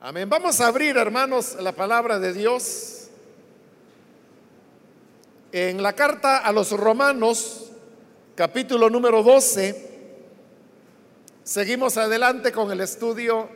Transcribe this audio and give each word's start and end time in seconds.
Amén. 0.00 0.30
Vamos 0.30 0.60
a 0.60 0.68
abrir, 0.68 0.96
hermanos, 0.96 1.56
la 1.58 1.72
palabra 1.72 2.20
de 2.20 2.32
Dios 2.32 3.08
en 5.50 5.82
la 5.82 5.94
carta 5.94 6.38
a 6.38 6.52
los 6.52 6.70
romanos, 6.70 7.72
capítulo 8.36 8.90
número 8.90 9.24
12. 9.24 9.88
Seguimos 11.42 11.96
adelante 11.96 12.52
con 12.52 12.70
el 12.70 12.80
estudio 12.80 13.48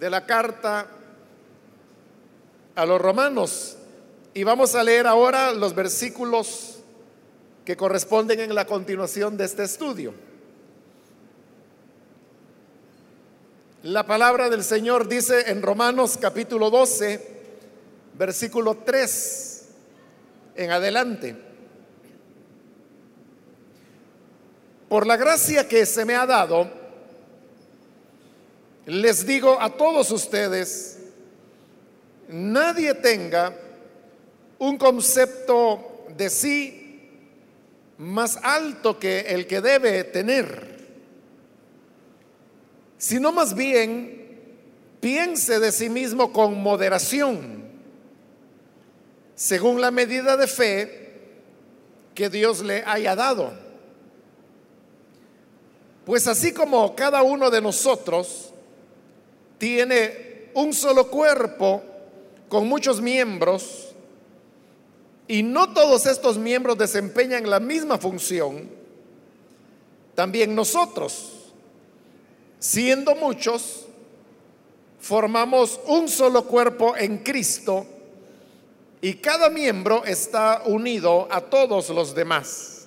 de 0.00 0.08
la 0.08 0.24
carta 0.24 0.86
a 2.74 2.86
los 2.86 2.98
romanos 2.98 3.76
y 4.32 4.42
vamos 4.42 4.74
a 4.74 4.82
leer 4.82 5.06
ahora 5.06 5.52
los 5.52 5.74
versículos 5.74 6.78
que 7.66 7.76
corresponden 7.76 8.40
en 8.40 8.54
la 8.54 8.64
continuación 8.64 9.36
de 9.36 9.44
este 9.44 9.64
estudio. 9.64 10.14
La 13.84 14.06
palabra 14.06 14.48
del 14.48 14.64
Señor 14.64 15.08
dice 15.08 15.50
en 15.50 15.60
Romanos 15.60 16.16
capítulo 16.18 16.70
12, 16.70 17.20
versículo 18.14 18.78
3 18.78 19.64
en 20.56 20.70
adelante. 20.70 21.36
Por 24.88 25.06
la 25.06 25.18
gracia 25.18 25.68
que 25.68 25.84
se 25.84 26.06
me 26.06 26.14
ha 26.14 26.24
dado, 26.24 26.66
les 28.86 29.26
digo 29.26 29.60
a 29.60 29.68
todos 29.68 30.10
ustedes, 30.12 31.00
nadie 32.28 32.94
tenga 32.94 33.54
un 34.60 34.78
concepto 34.78 36.06
de 36.16 36.30
sí 36.30 37.10
más 37.98 38.38
alto 38.42 38.98
que 38.98 39.20
el 39.28 39.46
que 39.46 39.60
debe 39.60 40.04
tener 40.04 40.73
sino 42.98 43.32
más 43.32 43.54
bien 43.54 44.24
piense 45.00 45.60
de 45.60 45.70
sí 45.72 45.88
mismo 45.88 46.32
con 46.32 46.62
moderación, 46.62 47.64
según 49.34 49.80
la 49.80 49.90
medida 49.90 50.36
de 50.36 50.46
fe 50.46 51.12
que 52.14 52.30
Dios 52.30 52.62
le 52.62 52.82
haya 52.84 53.14
dado. 53.14 53.52
Pues 56.06 56.26
así 56.26 56.52
como 56.52 56.94
cada 56.94 57.22
uno 57.22 57.50
de 57.50 57.60
nosotros 57.60 58.52
tiene 59.58 60.50
un 60.54 60.72
solo 60.72 61.10
cuerpo 61.10 61.82
con 62.48 62.68
muchos 62.68 63.00
miembros, 63.00 63.94
y 65.26 65.42
no 65.42 65.72
todos 65.72 66.06
estos 66.06 66.36
miembros 66.36 66.76
desempeñan 66.76 67.48
la 67.48 67.58
misma 67.58 67.98
función, 67.98 68.68
también 70.14 70.54
nosotros 70.54 71.43
siendo 72.64 73.14
muchos, 73.14 73.84
formamos 74.98 75.78
un 75.86 76.08
solo 76.08 76.46
cuerpo 76.46 76.96
en 76.96 77.18
Cristo 77.18 77.86
y 79.02 79.16
cada 79.16 79.50
miembro 79.50 80.02
está 80.06 80.62
unido 80.64 81.28
a 81.30 81.42
todos 81.42 81.90
los 81.90 82.14
demás. 82.14 82.86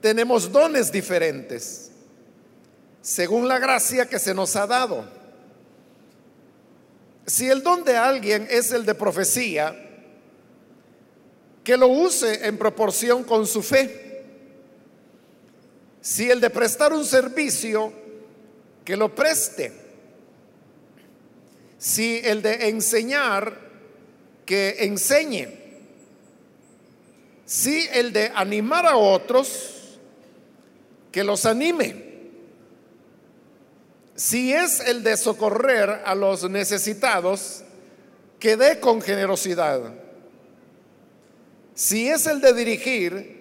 Tenemos 0.00 0.50
dones 0.50 0.90
diferentes 0.90 1.90
según 3.02 3.46
la 3.46 3.58
gracia 3.58 4.08
que 4.08 4.18
se 4.18 4.32
nos 4.32 4.56
ha 4.56 4.66
dado. 4.66 5.04
Si 7.26 7.50
el 7.50 7.62
don 7.62 7.84
de 7.84 7.98
alguien 7.98 8.48
es 8.50 8.72
el 8.72 8.86
de 8.86 8.94
profecía, 8.94 9.78
que 11.62 11.76
lo 11.76 11.88
use 11.88 12.46
en 12.46 12.56
proporción 12.56 13.24
con 13.24 13.46
su 13.46 13.62
fe. 13.62 14.03
Si 16.04 16.30
el 16.30 16.38
de 16.38 16.50
prestar 16.50 16.92
un 16.92 17.06
servicio, 17.06 17.90
que 18.84 18.94
lo 18.94 19.14
preste. 19.14 19.72
Si 21.78 22.20
el 22.22 22.42
de 22.42 22.68
enseñar, 22.68 23.58
que 24.44 24.76
enseñe. 24.80 25.48
Si 27.46 27.88
el 27.90 28.12
de 28.12 28.30
animar 28.34 28.84
a 28.84 28.98
otros, 28.98 29.96
que 31.10 31.24
los 31.24 31.46
anime. 31.46 32.04
Si 34.14 34.52
es 34.52 34.80
el 34.80 35.02
de 35.02 35.16
socorrer 35.16 36.02
a 36.04 36.14
los 36.14 36.50
necesitados, 36.50 37.64
que 38.38 38.58
dé 38.58 38.78
con 38.78 39.00
generosidad. 39.00 39.80
Si 41.74 42.10
es 42.10 42.26
el 42.26 42.42
de 42.42 42.52
dirigir, 42.52 43.34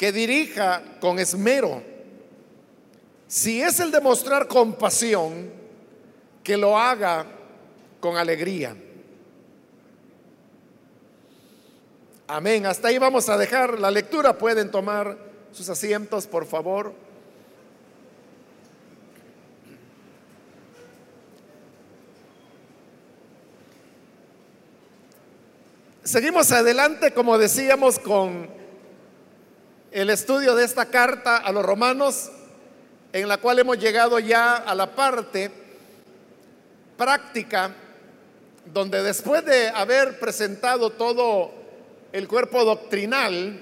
que 0.00 0.12
dirija 0.12 0.82
con 0.98 1.18
esmero. 1.18 1.90
Si 3.30 3.62
es 3.62 3.78
el 3.78 3.92
demostrar 3.92 4.48
compasión, 4.48 5.52
que 6.42 6.56
lo 6.56 6.76
haga 6.76 7.24
con 8.00 8.16
alegría. 8.16 8.76
Amén. 12.26 12.66
Hasta 12.66 12.88
ahí 12.88 12.98
vamos 12.98 13.28
a 13.28 13.38
dejar 13.38 13.78
la 13.78 13.92
lectura. 13.92 14.36
Pueden 14.36 14.72
tomar 14.72 15.16
sus 15.52 15.68
asientos, 15.68 16.26
por 16.26 16.44
favor. 16.44 16.92
Seguimos 26.02 26.50
adelante, 26.50 27.14
como 27.14 27.38
decíamos, 27.38 28.00
con 28.00 28.50
el 29.92 30.10
estudio 30.10 30.56
de 30.56 30.64
esta 30.64 30.86
carta 30.86 31.36
a 31.36 31.52
los 31.52 31.64
romanos 31.64 32.32
en 33.12 33.28
la 33.28 33.38
cual 33.38 33.58
hemos 33.58 33.78
llegado 33.78 34.18
ya 34.18 34.56
a 34.56 34.74
la 34.74 34.94
parte 34.94 35.50
práctica, 36.96 37.72
donde 38.66 39.02
después 39.02 39.44
de 39.44 39.68
haber 39.68 40.20
presentado 40.20 40.90
todo 40.90 41.50
el 42.12 42.28
cuerpo 42.28 42.64
doctrinal, 42.64 43.60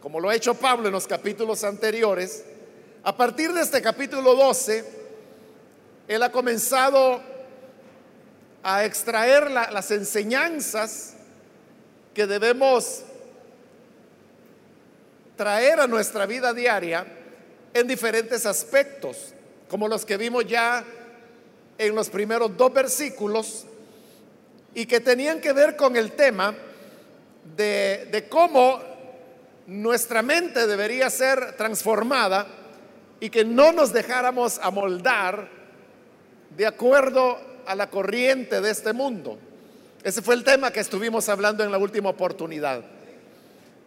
como 0.00 0.20
lo 0.20 0.28
ha 0.28 0.34
hecho 0.34 0.54
Pablo 0.54 0.88
en 0.88 0.92
los 0.92 1.06
capítulos 1.06 1.64
anteriores, 1.64 2.44
a 3.02 3.16
partir 3.16 3.52
de 3.52 3.62
este 3.62 3.80
capítulo 3.80 4.34
12, 4.34 4.84
él 6.08 6.22
ha 6.22 6.30
comenzado 6.30 7.20
a 8.62 8.84
extraer 8.84 9.50
las 9.50 9.90
enseñanzas 9.92 11.14
que 12.12 12.26
debemos 12.26 13.02
traer 15.36 15.80
a 15.80 15.86
nuestra 15.86 16.26
vida 16.26 16.52
diaria 16.52 17.06
en 17.78 17.86
diferentes 17.86 18.46
aspectos, 18.46 19.34
como 19.68 19.86
los 19.86 20.06
que 20.06 20.16
vimos 20.16 20.46
ya 20.46 20.84
en 21.76 21.94
los 21.94 22.08
primeros 22.08 22.56
dos 22.56 22.72
versículos, 22.72 23.66
y 24.74 24.86
que 24.86 25.00
tenían 25.00 25.40
que 25.40 25.52
ver 25.52 25.76
con 25.76 25.96
el 25.96 26.12
tema 26.12 26.54
de, 27.56 28.08
de 28.10 28.28
cómo 28.28 28.80
nuestra 29.66 30.22
mente 30.22 30.66
debería 30.66 31.10
ser 31.10 31.56
transformada 31.56 32.46
y 33.20 33.30
que 33.30 33.44
no 33.44 33.72
nos 33.72 33.92
dejáramos 33.92 34.58
amoldar 34.62 35.48
de 36.56 36.66
acuerdo 36.66 37.38
a 37.66 37.74
la 37.74 37.90
corriente 37.90 38.60
de 38.60 38.70
este 38.70 38.92
mundo. 38.92 39.38
Ese 40.02 40.22
fue 40.22 40.34
el 40.34 40.44
tema 40.44 40.70
que 40.70 40.80
estuvimos 40.80 41.28
hablando 41.28 41.64
en 41.64 41.72
la 41.72 41.78
última 41.78 42.10
oportunidad. 42.10 42.82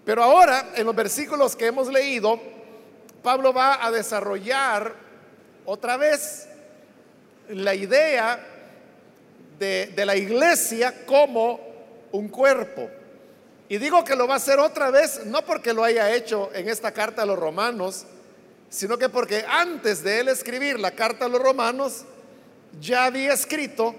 Pero 0.06 0.23
ahora, 0.23 0.71
en 0.75 0.85
los 0.85 0.95
versículos 0.95 1.56
que 1.56 1.67
hemos 1.67 1.88
leído, 1.88 2.39
Pablo 3.22 3.53
va 3.53 3.85
a 3.85 3.91
desarrollar 3.91 4.94
otra 5.66 5.97
vez 5.97 6.47
la 7.50 7.75
idea 7.75 8.40
de, 9.59 9.94
la 10.06 10.16
iglesia 10.16 11.06
como 11.06 11.59
un 12.12 12.30
cuerpo. 12.30 12.90
Y 13.68 13.78
digo 13.78 14.03
que 14.03 14.16
lo 14.16 14.28
va 14.28 14.35
a 14.35 14.38
hacer 14.38 14.59
otra 14.59 14.90
vez, 14.90 15.25
no 15.25 15.44
porque 15.44 15.74
lo 15.74 15.84
haya 15.84 16.13
hecho 16.13 16.50
en 16.53 16.69
esta 16.69 16.91
carta 16.91 17.22
a 17.22 17.25
los 17.25 17.38
romanos, 17.38 18.06
sino 18.69 18.97
que 18.97 19.09
porque 19.09 19.46
antes 19.47 20.03
de 20.03 20.22
él 20.22 20.30
escribir 20.30 20.80
la 20.80 20.91
carta 20.91 21.25
a 21.25 21.30
los 21.30 21.41
romanos, 21.41 22.06
ya 22.80 23.06
había 23.06 23.34
escrito 23.34 23.94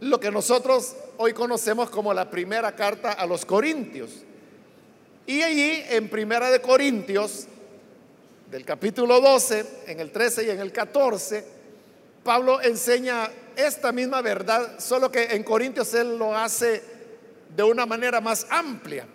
lo 0.00 0.18
que 0.18 0.30
nosotros 0.30 0.96
hoy 1.18 1.32
conocemos 1.34 1.90
como 1.90 2.14
la 2.14 2.30
primera 2.30 2.74
carta 2.74 3.12
a 3.12 3.26
los 3.26 3.44
corintios. 3.44 4.10
Y 5.26 5.42
allí 5.42 5.84
en 5.88 6.08
primera 6.08 6.50
de 6.50 6.60
Corintios 6.60 7.46
del 8.50 8.64
capítulo 8.64 9.20
12, 9.20 9.64
en 9.86 10.00
el 10.00 10.10
13 10.10 10.44
y 10.44 10.50
en 10.50 10.58
el 10.58 10.72
14, 10.72 11.44
Pablo 12.24 12.60
enseña 12.60 13.30
esta 13.54 13.92
misma 13.92 14.22
verdad, 14.22 14.80
solo 14.80 15.10
que 15.10 15.22
en 15.22 15.44
Corintios 15.44 15.94
él 15.94 16.18
lo 16.18 16.36
hace 16.36 16.82
de 17.54 17.62
una 17.62 17.86
manera 17.86 18.20
más 18.20 18.44
amplia, 18.50 19.06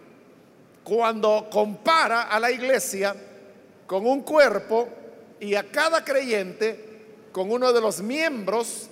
cuando 0.86 1.50
compara 1.52 2.24
a 2.24 2.40
la 2.40 2.50
iglesia 2.50 3.14
con 3.86 4.08
un 4.08 4.22
cuerpo 4.22 4.88
y 5.42 5.56
a 5.56 5.70
cada 5.70 6.06
creyente 6.06 6.80
con 7.34 7.52
uno 7.52 7.74
de 7.74 7.82
los 7.82 8.02
miembros 8.02 8.88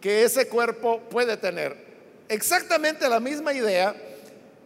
que 0.00 0.22
ese 0.22 0.46
cuerpo 0.46 1.00
puede 1.10 1.36
tener. 1.36 1.76
Exactamente 2.28 3.08
la 3.08 3.18
misma 3.18 3.52
idea 3.52 3.92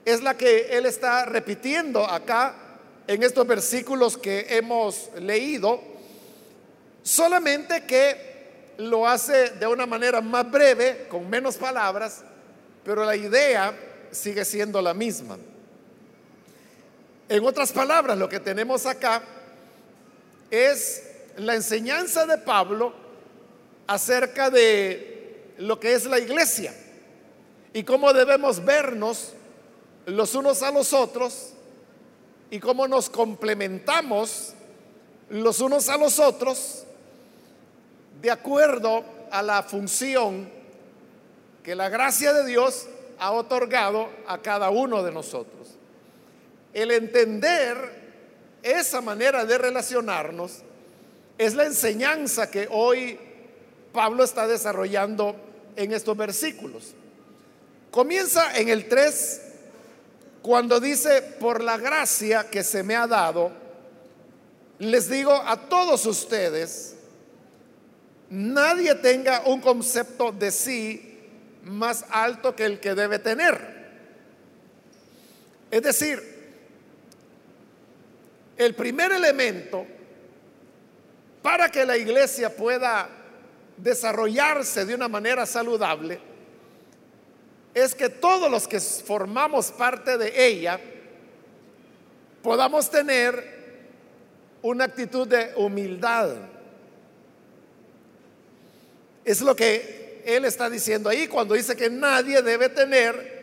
es 0.04 0.22
la 0.22 0.36
que 0.36 0.76
él 0.76 0.84
está 0.84 1.24
repitiendo 1.24 2.04
acá 2.04 2.54
en 3.10 3.24
estos 3.24 3.44
versículos 3.44 4.16
que 4.16 4.46
hemos 4.50 5.10
leído, 5.18 5.80
solamente 7.02 7.84
que 7.84 8.74
lo 8.78 9.04
hace 9.04 9.50
de 9.50 9.66
una 9.66 9.84
manera 9.84 10.20
más 10.20 10.48
breve, 10.48 11.08
con 11.10 11.28
menos 11.28 11.56
palabras, 11.56 12.22
pero 12.84 13.04
la 13.04 13.16
idea 13.16 13.76
sigue 14.12 14.44
siendo 14.44 14.80
la 14.80 14.94
misma. 14.94 15.36
En 17.28 17.44
otras 17.44 17.72
palabras, 17.72 18.16
lo 18.16 18.28
que 18.28 18.38
tenemos 18.38 18.86
acá 18.86 19.24
es 20.48 21.02
la 21.36 21.56
enseñanza 21.56 22.26
de 22.26 22.38
Pablo 22.38 22.94
acerca 23.88 24.50
de 24.50 25.54
lo 25.58 25.80
que 25.80 25.94
es 25.94 26.04
la 26.06 26.20
iglesia 26.20 26.72
y 27.72 27.82
cómo 27.82 28.12
debemos 28.12 28.64
vernos 28.64 29.32
los 30.06 30.32
unos 30.36 30.62
a 30.62 30.70
los 30.70 30.92
otros 30.92 31.54
y 32.50 32.58
cómo 32.58 32.88
nos 32.88 33.08
complementamos 33.08 34.54
los 35.30 35.60
unos 35.60 35.88
a 35.88 35.96
los 35.96 36.18
otros 36.18 36.84
de 38.20 38.30
acuerdo 38.30 39.04
a 39.30 39.42
la 39.42 39.62
función 39.62 40.50
que 41.62 41.74
la 41.74 41.88
gracia 41.88 42.32
de 42.32 42.46
Dios 42.46 42.88
ha 43.18 43.32
otorgado 43.32 44.08
a 44.26 44.38
cada 44.38 44.70
uno 44.70 45.02
de 45.02 45.12
nosotros. 45.12 45.68
El 46.72 46.90
entender 46.90 47.76
esa 48.62 49.00
manera 49.00 49.44
de 49.44 49.56
relacionarnos 49.56 50.58
es 51.38 51.54
la 51.54 51.64
enseñanza 51.64 52.50
que 52.50 52.68
hoy 52.70 53.18
Pablo 53.92 54.24
está 54.24 54.46
desarrollando 54.46 55.36
en 55.76 55.92
estos 55.92 56.16
versículos. 56.16 56.94
Comienza 57.90 58.56
en 58.58 58.68
el 58.68 58.88
3 58.88 59.49
cuando 60.42 60.80
dice, 60.80 61.22
por 61.22 61.62
la 61.62 61.76
gracia 61.76 62.48
que 62.48 62.64
se 62.64 62.82
me 62.82 62.96
ha 62.96 63.06
dado, 63.06 63.52
les 64.78 65.10
digo 65.10 65.32
a 65.32 65.68
todos 65.68 66.06
ustedes, 66.06 66.96
nadie 68.30 68.94
tenga 68.94 69.42
un 69.46 69.60
concepto 69.60 70.32
de 70.32 70.50
sí 70.50 71.18
más 71.64 72.04
alto 72.10 72.56
que 72.56 72.64
el 72.64 72.80
que 72.80 72.94
debe 72.94 73.18
tener. 73.18 73.80
Es 75.70 75.82
decir, 75.82 76.22
el 78.56 78.74
primer 78.74 79.12
elemento 79.12 79.86
para 81.42 81.70
que 81.70 81.84
la 81.84 81.96
iglesia 81.96 82.54
pueda 82.54 83.08
desarrollarse 83.76 84.84
de 84.84 84.94
una 84.94 85.08
manera 85.08 85.44
saludable 85.44 86.29
es 87.74 87.94
que 87.94 88.08
todos 88.08 88.50
los 88.50 88.66
que 88.66 88.80
formamos 88.80 89.70
parte 89.70 90.18
de 90.18 90.46
ella 90.46 90.80
podamos 92.42 92.90
tener 92.90 93.60
una 94.62 94.84
actitud 94.84 95.26
de 95.26 95.52
humildad. 95.56 96.36
Es 99.24 99.40
lo 99.40 99.54
que 99.54 100.22
él 100.24 100.44
está 100.44 100.68
diciendo 100.68 101.08
ahí 101.08 101.28
cuando 101.28 101.54
dice 101.54 101.76
que 101.76 101.90
nadie 101.90 102.42
debe 102.42 102.68
tener 102.68 103.40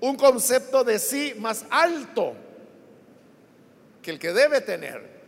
un 0.00 0.16
concepto 0.16 0.84
de 0.84 0.98
sí 0.98 1.34
más 1.38 1.64
alto 1.70 2.34
que 4.02 4.12
el 4.12 4.18
que 4.18 4.32
debe 4.32 4.60
tener. 4.60 5.18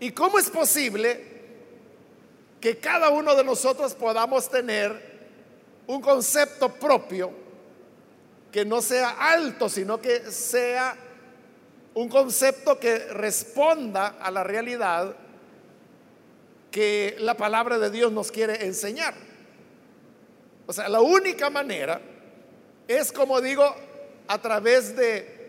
¿Y 0.00 0.10
cómo 0.10 0.38
es 0.38 0.50
posible 0.50 1.32
que 2.60 2.78
cada 2.78 3.10
uno 3.10 3.34
de 3.34 3.44
nosotros 3.44 3.94
podamos 3.94 4.50
tener 4.50 5.11
un 5.86 6.00
concepto 6.00 6.68
propio 6.68 7.30
que 8.50 8.64
no 8.64 8.82
sea 8.82 9.16
alto, 9.32 9.68
sino 9.68 10.00
que 10.00 10.30
sea 10.30 10.94
un 11.94 12.08
concepto 12.08 12.78
que 12.78 12.98
responda 12.98 14.18
a 14.20 14.30
la 14.30 14.44
realidad 14.44 15.16
que 16.70 17.16
la 17.18 17.36
palabra 17.36 17.78
de 17.78 17.90
Dios 17.90 18.12
nos 18.12 18.30
quiere 18.30 18.64
enseñar. 18.64 19.14
O 20.66 20.72
sea, 20.72 20.88
la 20.88 21.00
única 21.00 21.50
manera 21.50 22.00
es, 22.86 23.10
como 23.12 23.40
digo, 23.40 23.74
a 24.28 24.40
través 24.40 24.96
de 24.96 25.40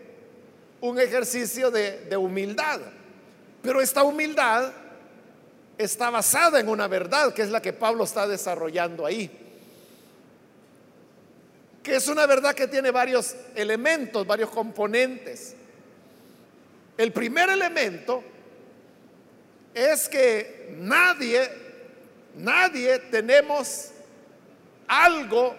un 0.80 0.98
ejercicio 0.98 1.70
de, 1.70 2.06
de 2.06 2.16
humildad. 2.16 2.80
Pero 3.62 3.80
esta 3.80 4.02
humildad 4.02 4.72
está 5.78 6.10
basada 6.10 6.60
en 6.60 6.68
una 6.68 6.88
verdad, 6.88 7.32
que 7.32 7.42
es 7.42 7.50
la 7.50 7.62
que 7.62 7.72
Pablo 7.72 8.04
está 8.04 8.26
desarrollando 8.26 9.06
ahí 9.06 9.43
que 11.84 11.96
es 11.96 12.08
una 12.08 12.24
verdad 12.26 12.54
que 12.54 12.66
tiene 12.66 12.90
varios 12.90 13.36
elementos, 13.54 14.26
varios 14.26 14.48
componentes. 14.48 15.54
El 16.96 17.12
primer 17.12 17.50
elemento 17.50 18.24
es 19.74 20.08
que 20.08 20.74
nadie, 20.78 21.46
nadie 22.36 22.98
tenemos 23.10 23.90
algo 24.88 25.54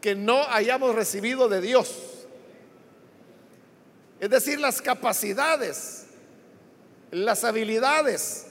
que 0.00 0.14
no 0.14 0.44
hayamos 0.48 0.94
recibido 0.94 1.48
de 1.48 1.60
Dios. 1.60 2.26
Es 4.20 4.30
decir, 4.30 4.60
las 4.60 4.80
capacidades, 4.80 6.06
las 7.10 7.42
habilidades, 7.42 8.46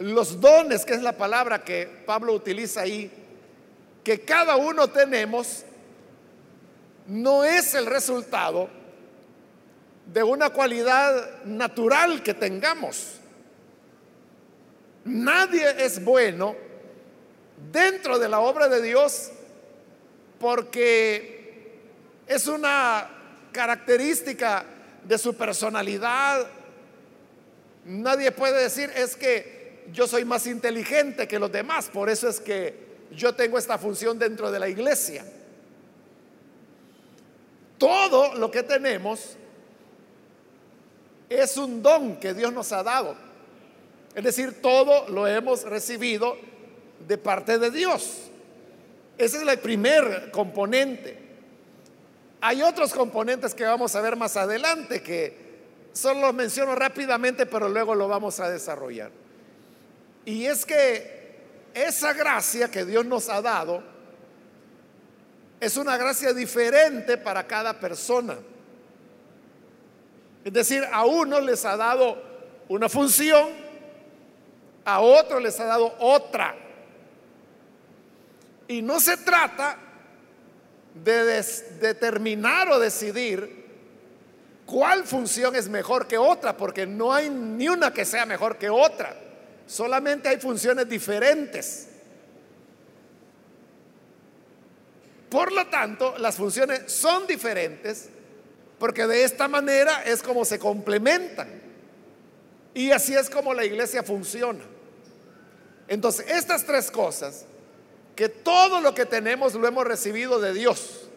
los 0.00 0.40
dones, 0.40 0.84
que 0.84 0.94
es 0.94 1.02
la 1.02 1.16
palabra 1.16 1.62
que 1.62 2.02
Pablo 2.04 2.32
utiliza 2.32 2.80
ahí, 2.80 3.12
que 4.04 4.20
cada 4.20 4.56
uno 4.56 4.88
tenemos 4.88 5.64
no 7.06 7.44
es 7.44 7.74
el 7.74 7.86
resultado 7.86 8.68
de 10.12 10.22
una 10.22 10.50
cualidad 10.50 11.44
natural 11.44 12.22
que 12.22 12.34
tengamos. 12.34 13.14
Nadie 15.04 15.84
es 15.84 16.02
bueno 16.02 16.54
dentro 17.72 18.18
de 18.18 18.28
la 18.28 18.40
obra 18.40 18.68
de 18.68 18.82
Dios 18.82 19.30
porque 20.38 21.78
es 22.26 22.46
una 22.46 23.08
característica 23.52 24.64
de 25.04 25.18
su 25.18 25.34
personalidad. 25.34 26.46
Nadie 27.84 28.32
puede 28.32 28.62
decir 28.62 28.90
es 28.94 29.16
que 29.16 29.86
yo 29.92 30.06
soy 30.06 30.24
más 30.24 30.46
inteligente 30.46 31.26
que 31.26 31.38
los 31.38 31.50
demás, 31.50 31.88
por 31.88 32.10
eso 32.10 32.28
es 32.28 32.40
que 32.40 32.87
yo 33.12 33.34
tengo 33.34 33.58
esta 33.58 33.78
función 33.78 34.18
dentro 34.18 34.50
de 34.50 34.58
la 34.58 34.68
iglesia. 34.68 35.24
Todo 37.78 38.34
lo 38.34 38.50
que 38.50 38.62
tenemos 38.62 39.36
es 41.28 41.56
un 41.56 41.82
don 41.82 42.18
que 42.18 42.34
Dios 42.34 42.52
nos 42.52 42.72
ha 42.72 42.82
dado. 42.82 43.16
Es 44.14 44.24
decir, 44.24 44.60
todo 44.60 45.08
lo 45.08 45.26
hemos 45.26 45.62
recibido 45.62 46.36
de 47.06 47.18
parte 47.18 47.58
de 47.58 47.70
Dios. 47.70 48.30
Ese 49.16 49.36
es 49.36 49.48
el 49.48 49.58
primer 49.58 50.30
componente. 50.30 51.18
Hay 52.40 52.62
otros 52.62 52.92
componentes 52.92 53.54
que 53.54 53.64
vamos 53.64 53.94
a 53.94 54.00
ver 54.00 54.16
más 54.16 54.36
adelante 54.36 55.02
que 55.02 55.48
solo 55.92 56.20
los 56.20 56.34
menciono 56.34 56.74
rápidamente, 56.74 57.46
pero 57.46 57.68
luego 57.68 57.94
lo 57.94 58.08
vamos 58.08 58.38
a 58.40 58.48
desarrollar. 58.48 59.10
Y 60.24 60.46
es 60.46 60.64
que 60.64 61.17
esa 61.84 62.12
gracia 62.12 62.70
que 62.70 62.84
Dios 62.84 63.04
nos 63.04 63.28
ha 63.28 63.40
dado 63.40 63.82
es 65.60 65.76
una 65.76 65.96
gracia 65.96 66.32
diferente 66.32 67.16
para 67.18 67.46
cada 67.46 67.78
persona. 67.78 68.36
Es 70.44 70.52
decir, 70.52 70.84
a 70.90 71.04
uno 71.04 71.40
les 71.40 71.64
ha 71.64 71.76
dado 71.76 72.22
una 72.68 72.88
función, 72.88 73.48
a 74.84 75.00
otro 75.00 75.40
les 75.40 75.58
ha 75.60 75.64
dado 75.64 75.94
otra. 75.98 76.54
Y 78.68 78.82
no 78.82 79.00
se 79.00 79.16
trata 79.16 79.76
de 80.94 81.42
determinar 81.80 82.68
o 82.70 82.78
decidir 82.78 83.66
cuál 84.64 85.04
función 85.04 85.56
es 85.56 85.68
mejor 85.68 86.06
que 86.06 86.18
otra, 86.18 86.56
porque 86.56 86.86
no 86.86 87.12
hay 87.12 87.30
ni 87.30 87.68
una 87.68 87.92
que 87.92 88.04
sea 88.04 88.26
mejor 88.26 88.58
que 88.58 88.68
otra. 88.70 89.27
Solamente 89.68 90.30
hay 90.30 90.40
funciones 90.40 90.88
diferentes. 90.88 91.88
Por 95.28 95.52
lo 95.52 95.66
tanto, 95.66 96.16
las 96.16 96.36
funciones 96.36 96.90
son 96.90 97.26
diferentes 97.26 98.08
porque 98.78 99.06
de 99.06 99.24
esta 99.24 99.46
manera 99.46 100.02
es 100.04 100.22
como 100.22 100.46
se 100.46 100.58
complementan. 100.58 101.48
Y 102.72 102.92
así 102.92 103.14
es 103.14 103.28
como 103.28 103.52
la 103.52 103.64
iglesia 103.66 104.02
funciona. 104.02 104.64
Entonces, 105.86 106.26
estas 106.30 106.64
tres 106.64 106.90
cosas, 106.90 107.44
que 108.16 108.30
todo 108.30 108.80
lo 108.80 108.94
que 108.94 109.04
tenemos 109.04 109.54
lo 109.54 109.66
hemos 109.68 109.84
recibido 109.84 110.40
de 110.40 110.54
Dios. 110.54 111.08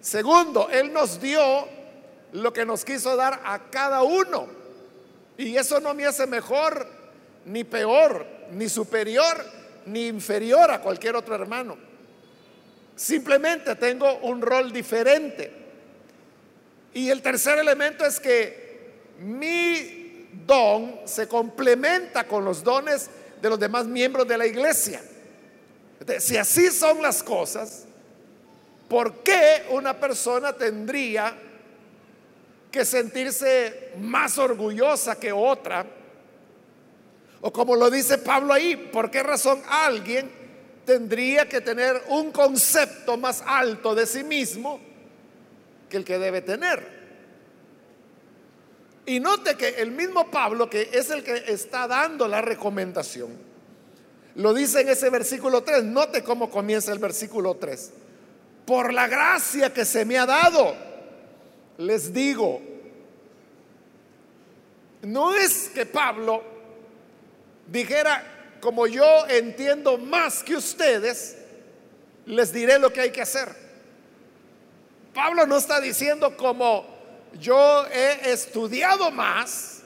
Segundo, 0.00 0.68
Él 0.70 0.92
nos 0.92 1.20
dio 1.20 1.68
lo 2.32 2.52
que 2.52 2.66
nos 2.66 2.84
quiso 2.84 3.14
dar 3.14 3.40
a 3.44 3.70
cada 3.70 4.02
uno. 4.02 4.48
Y 5.36 5.56
eso 5.56 5.78
no 5.78 5.94
me 5.94 6.04
hace 6.04 6.26
mejor 6.26 6.93
ni 7.46 7.64
peor, 7.64 8.26
ni 8.52 8.68
superior, 8.68 9.44
ni 9.86 10.06
inferior 10.06 10.70
a 10.70 10.80
cualquier 10.80 11.16
otro 11.16 11.34
hermano. 11.34 11.76
Simplemente 12.96 13.74
tengo 13.76 14.18
un 14.18 14.40
rol 14.40 14.72
diferente. 14.72 15.50
Y 16.94 17.10
el 17.10 17.22
tercer 17.22 17.58
elemento 17.58 18.04
es 18.06 18.20
que 18.20 19.14
mi 19.18 20.28
don 20.46 21.00
se 21.04 21.26
complementa 21.26 22.26
con 22.26 22.44
los 22.44 22.62
dones 22.62 23.10
de 23.40 23.48
los 23.48 23.58
demás 23.58 23.86
miembros 23.86 24.26
de 24.26 24.38
la 24.38 24.46
iglesia. 24.46 25.02
Si 26.18 26.36
así 26.36 26.70
son 26.70 27.02
las 27.02 27.22
cosas, 27.22 27.84
¿por 28.88 29.22
qué 29.22 29.66
una 29.70 29.98
persona 29.98 30.52
tendría 30.52 31.34
que 32.70 32.84
sentirse 32.84 33.92
más 33.98 34.38
orgullosa 34.38 35.18
que 35.18 35.32
otra? 35.32 35.86
O 37.46 37.52
como 37.52 37.76
lo 37.76 37.90
dice 37.90 38.16
Pablo 38.16 38.54
ahí, 38.54 38.74
¿por 38.74 39.10
qué 39.10 39.22
razón 39.22 39.60
alguien 39.68 40.30
tendría 40.86 41.46
que 41.46 41.60
tener 41.60 42.02
un 42.08 42.32
concepto 42.32 43.18
más 43.18 43.42
alto 43.46 43.94
de 43.94 44.06
sí 44.06 44.24
mismo 44.24 44.80
que 45.90 45.98
el 45.98 46.06
que 46.06 46.18
debe 46.18 46.40
tener? 46.40 46.82
Y 49.04 49.20
note 49.20 49.56
que 49.56 49.68
el 49.68 49.90
mismo 49.90 50.30
Pablo, 50.30 50.70
que 50.70 50.88
es 50.90 51.10
el 51.10 51.22
que 51.22 51.44
está 51.48 51.86
dando 51.86 52.26
la 52.26 52.40
recomendación, 52.40 53.36
lo 54.36 54.54
dice 54.54 54.80
en 54.80 54.88
ese 54.88 55.10
versículo 55.10 55.62
3. 55.62 55.84
Note 55.84 56.24
cómo 56.24 56.48
comienza 56.48 56.92
el 56.92 56.98
versículo 56.98 57.56
3. 57.56 57.92
Por 58.64 58.94
la 58.94 59.06
gracia 59.06 59.70
que 59.70 59.84
se 59.84 60.06
me 60.06 60.16
ha 60.16 60.24
dado, 60.24 60.74
les 61.76 62.10
digo, 62.10 62.62
no 65.02 65.34
es 65.34 65.68
que 65.68 65.84
Pablo 65.84 66.53
dijera, 67.66 68.58
como 68.60 68.86
yo 68.86 69.26
entiendo 69.28 69.98
más 69.98 70.42
que 70.42 70.56
ustedes, 70.56 71.36
les 72.26 72.52
diré 72.52 72.78
lo 72.78 72.92
que 72.92 73.00
hay 73.00 73.10
que 73.10 73.22
hacer. 73.22 73.48
Pablo 75.12 75.46
no 75.46 75.56
está 75.56 75.80
diciendo 75.80 76.36
como 76.36 76.86
yo 77.38 77.86
he 77.86 78.32
estudiado 78.32 79.10
más, 79.10 79.82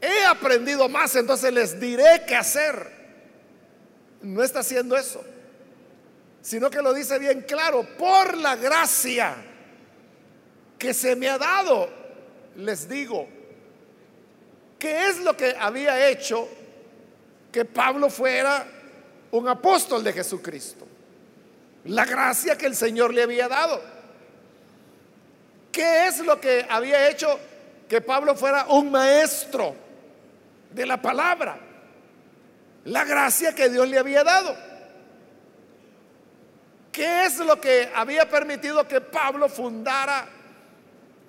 he 0.00 0.24
aprendido 0.24 0.88
más, 0.88 1.14
entonces 1.16 1.52
les 1.52 1.78
diré 1.78 2.24
qué 2.26 2.36
hacer. 2.36 3.02
No 4.22 4.42
está 4.42 4.60
haciendo 4.60 4.96
eso, 4.96 5.22
sino 6.40 6.70
que 6.70 6.80
lo 6.80 6.94
dice 6.94 7.18
bien 7.18 7.42
claro, 7.42 7.86
por 7.98 8.36
la 8.36 8.56
gracia 8.56 9.34
que 10.78 10.94
se 10.94 11.16
me 11.16 11.28
ha 11.28 11.38
dado, 11.38 11.88
les 12.56 12.88
digo, 12.88 13.28
¿qué 14.82 15.06
es 15.06 15.20
lo 15.20 15.36
que 15.36 15.54
había 15.56 16.08
hecho 16.08 16.48
que 17.52 17.64
Pablo 17.64 18.10
fuera 18.10 18.66
un 19.30 19.46
apóstol 19.46 20.02
de 20.02 20.12
Jesucristo? 20.12 20.84
La 21.84 22.04
gracia 22.04 22.58
que 22.58 22.66
el 22.66 22.74
Señor 22.74 23.14
le 23.14 23.22
había 23.22 23.46
dado. 23.46 23.80
¿Qué 25.70 26.08
es 26.08 26.18
lo 26.18 26.40
que 26.40 26.66
había 26.68 27.08
hecho 27.08 27.38
que 27.88 28.00
Pablo 28.00 28.34
fuera 28.34 28.66
un 28.70 28.90
maestro 28.90 29.76
de 30.72 30.84
la 30.84 31.00
palabra? 31.00 31.60
La 32.86 33.04
gracia 33.04 33.54
que 33.54 33.68
Dios 33.68 33.88
le 33.88 34.00
había 34.00 34.24
dado. 34.24 34.56
¿Qué 36.90 37.26
es 37.26 37.38
lo 37.38 37.60
que 37.60 37.88
había 37.94 38.28
permitido 38.28 38.88
que 38.88 39.00
Pablo 39.00 39.48
fundara 39.48 40.28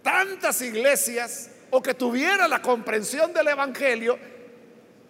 tantas 0.01 0.59
iglesias 0.63 1.51
o 1.75 1.81
que 1.81 1.95
tuviera 1.95 2.47
la 2.47 2.61
comprensión 2.61 3.33
del 3.33 3.47
Evangelio 3.47 4.19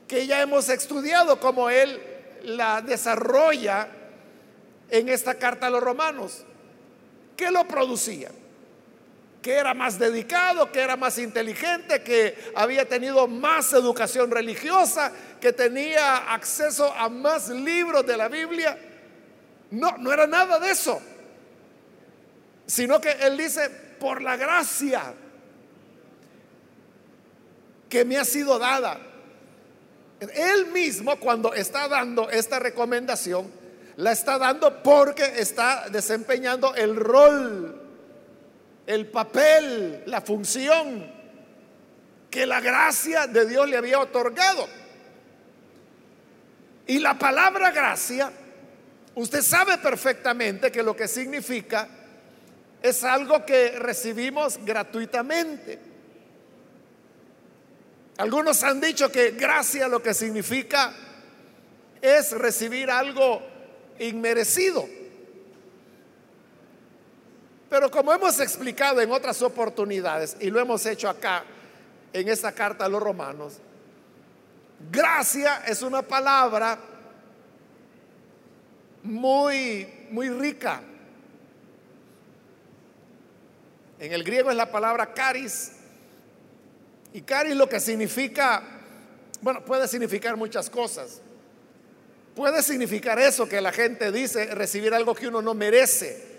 que 0.07 0.25
ya 0.25 0.41
hemos 0.41 0.69
estudiado 0.69 1.37
como 1.37 1.69
él 1.69 2.01
la 2.43 2.81
desarrolla 2.81 3.89
en 4.89 5.09
esta 5.09 5.35
carta 5.35 5.67
a 5.67 5.69
los 5.69 5.83
romanos? 5.83 6.45
¿Qué 7.35 7.51
lo 7.51 7.67
producía? 7.67 8.31
que 9.41 9.51
era 9.51 9.73
más 9.73 9.99
dedicado, 9.99 10.71
que 10.71 10.79
era 10.79 10.95
más 10.95 11.17
inteligente, 11.17 12.01
que 12.01 12.53
había 12.55 12.87
tenido 12.87 13.27
más 13.27 13.73
educación 13.73 14.31
religiosa, 14.31 15.11
que 15.41 15.51
tenía 15.51 16.33
acceso 16.33 16.93
a 16.93 17.09
más 17.09 17.49
libros 17.49 18.05
de 18.05 18.15
la 18.15 18.29
Biblia. 18.29 18.77
No, 19.71 19.97
no 19.97 20.13
era 20.13 20.27
nada 20.27 20.59
de 20.59 20.71
eso. 20.71 21.01
Sino 22.65 23.01
que 23.01 23.11
él 23.11 23.35
dice, 23.35 23.69
por 23.99 24.21
la 24.21 24.37
gracia 24.37 25.13
que 27.93 28.05
me 28.05 28.17
ha 28.17 28.25
sido 28.25 28.57
dada. 28.57 28.97
Él 30.19 30.65
mismo 30.71 31.15
cuando 31.19 31.53
está 31.53 31.87
dando 31.87 32.27
esta 32.27 32.57
recomendación, 32.57 33.51
la 33.97 34.11
está 34.11 34.39
dando 34.39 34.81
porque 34.81 35.23
está 35.37 35.89
desempeñando 35.91 36.73
el 36.73 36.95
rol 36.95 37.81
el 38.87 39.05
papel, 39.05 40.01
la 40.07 40.21
función 40.21 41.05
que 42.31 42.47
la 42.47 42.61
gracia 42.61 43.27
de 43.27 43.45
Dios 43.45 43.69
le 43.69 43.77
había 43.77 43.99
otorgado. 43.99 44.67
Y 46.87 46.97
la 46.97 47.13
palabra 47.19 47.69
gracia, 47.69 48.31
usted 49.13 49.43
sabe 49.43 49.77
perfectamente 49.77 50.71
que 50.71 50.81
lo 50.81 50.95
que 50.95 51.07
significa 51.07 51.87
es 52.81 53.03
algo 53.03 53.45
que 53.45 53.77
recibimos 53.77 54.57
gratuitamente. 54.65 55.92
Algunos 58.17 58.63
han 58.63 58.79
dicho 58.79 59.11
que 59.11 59.31
gracia 59.31 59.87
lo 59.87 60.01
que 60.01 60.13
significa 60.13 60.93
es 62.01 62.31
recibir 62.31 62.91
algo 62.91 63.41
inmerecido. 63.99 64.87
Pero 67.69 67.89
como 67.89 68.13
hemos 68.13 68.39
explicado 68.39 69.01
en 69.01 69.11
otras 69.11 69.41
oportunidades 69.41 70.37
y 70.39 70.51
lo 70.51 70.59
hemos 70.59 70.85
hecho 70.85 71.09
acá 71.09 71.43
en 72.11 72.29
esta 72.29 72.51
carta 72.51 72.85
a 72.85 72.89
los 72.89 73.01
romanos, 73.01 73.53
gracia 74.91 75.63
es 75.65 75.81
una 75.81 76.03
palabra 76.03 76.77
muy, 79.01 80.07
muy 80.11 80.29
rica. 80.29 80.81
En 83.99 84.13
el 84.13 84.23
griego 84.23 84.51
es 84.51 84.57
la 84.57 84.71
palabra 84.71 85.13
caris. 85.13 85.72
Y 87.13 87.21
caris 87.21 87.55
lo 87.55 87.69
que 87.69 87.79
significa, 87.79 88.61
bueno, 89.41 89.63
puede 89.63 89.87
significar 89.87 90.35
muchas 90.35 90.69
cosas. 90.69 91.21
Puede 92.35 92.63
significar 92.63 93.19
eso 93.19 93.47
que 93.47 93.61
la 93.61 93.71
gente 93.71 94.11
dice, 94.11 94.53
recibir 94.55 94.93
algo 94.93 95.13
que 95.13 95.27
uno 95.27 95.41
no 95.41 95.53
merece 95.53 96.33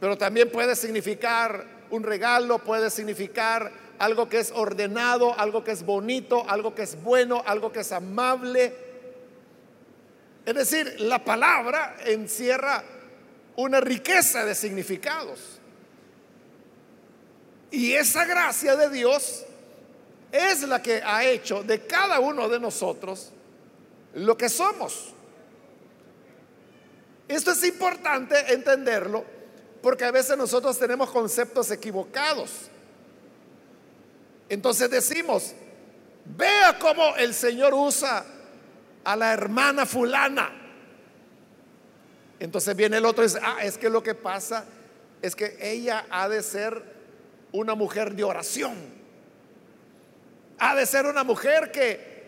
pero 0.00 0.16
también 0.16 0.50
puede 0.50 0.76
significar 0.76 1.64
un 1.90 2.02
regalo, 2.02 2.58
puede 2.58 2.90
significar 2.90 3.72
algo 3.98 4.28
que 4.28 4.38
es 4.38 4.52
ordenado, 4.52 5.38
algo 5.38 5.64
que 5.64 5.72
es 5.72 5.84
bonito, 5.84 6.48
algo 6.48 6.74
que 6.74 6.82
es 6.82 7.02
bueno, 7.02 7.42
algo 7.44 7.72
que 7.72 7.80
es 7.80 7.90
amable. 7.90 8.74
Es 10.46 10.54
decir, 10.54 11.00
la 11.00 11.24
palabra 11.24 11.96
encierra 12.06 12.84
una 13.56 13.80
riqueza 13.80 14.44
de 14.44 14.54
significados. 14.54 15.60
Y 17.70 17.94
esa 17.94 18.24
gracia 18.24 18.76
de 18.76 18.88
Dios 18.90 19.44
es 20.32 20.62
la 20.62 20.82
que 20.82 21.02
ha 21.02 21.24
hecho 21.24 21.62
de 21.62 21.86
cada 21.86 22.20
uno 22.20 22.48
de 22.48 22.60
nosotros 22.60 23.30
lo 24.14 24.36
que 24.36 24.48
somos. 24.48 25.14
Esto 27.26 27.52
es 27.52 27.64
importante 27.64 28.52
entenderlo 28.52 29.24
porque 29.82 30.04
a 30.04 30.10
veces 30.10 30.36
nosotros 30.36 30.78
tenemos 30.78 31.10
conceptos 31.10 31.70
equivocados. 31.70 32.70
Entonces 34.48 34.90
decimos, 34.90 35.54
vea 36.24 36.78
cómo 36.78 37.16
el 37.16 37.34
Señor 37.34 37.74
usa 37.74 38.24
a 39.04 39.16
la 39.16 39.32
hermana 39.32 39.86
fulana. 39.86 40.50
Entonces 42.40 42.74
viene 42.74 42.96
el 42.96 43.04
otro 43.04 43.24
y 43.24 43.28
dice, 43.28 43.40
ah, 43.42 43.58
es 43.62 43.76
que 43.76 43.90
lo 43.90 44.02
que 44.02 44.14
pasa 44.14 44.64
es 45.20 45.34
que 45.34 45.56
ella 45.60 46.06
ha 46.10 46.28
de 46.28 46.42
ser 46.42 46.82
una 47.52 47.74
mujer 47.74 48.14
de 48.14 48.24
oración. 48.24 48.97
Ha 50.58 50.74
de 50.74 50.86
ser 50.86 51.06
una 51.06 51.24
mujer 51.24 51.70
que 51.70 52.18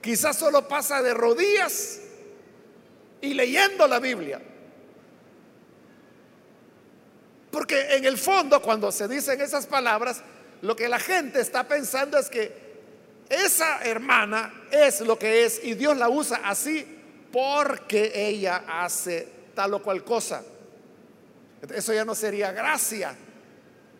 quizás 0.00 0.36
solo 0.36 0.68
pasa 0.68 1.02
de 1.02 1.14
rodillas 1.14 2.00
y 3.20 3.34
leyendo 3.34 3.86
la 3.86 3.98
Biblia. 3.98 4.40
Porque 7.50 7.96
en 7.96 8.04
el 8.04 8.18
fondo, 8.18 8.60
cuando 8.60 8.92
se 8.92 9.08
dicen 9.08 9.40
esas 9.40 9.66
palabras, 9.66 10.22
lo 10.62 10.76
que 10.76 10.88
la 10.88 10.98
gente 10.98 11.40
está 11.40 11.66
pensando 11.66 12.18
es 12.18 12.28
que 12.28 12.68
esa 13.28 13.82
hermana 13.82 14.66
es 14.70 15.00
lo 15.00 15.18
que 15.18 15.44
es 15.44 15.62
y 15.62 15.74
Dios 15.74 15.96
la 15.96 16.08
usa 16.08 16.40
así 16.44 16.86
porque 17.32 18.12
ella 18.14 18.64
hace 18.66 19.28
tal 19.54 19.74
o 19.74 19.82
cual 19.82 20.04
cosa. 20.04 20.42
Eso 21.74 21.92
ya 21.92 22.04
no 22.04 22.14
sería 22.14 22.52
gracia, 22.52 23.14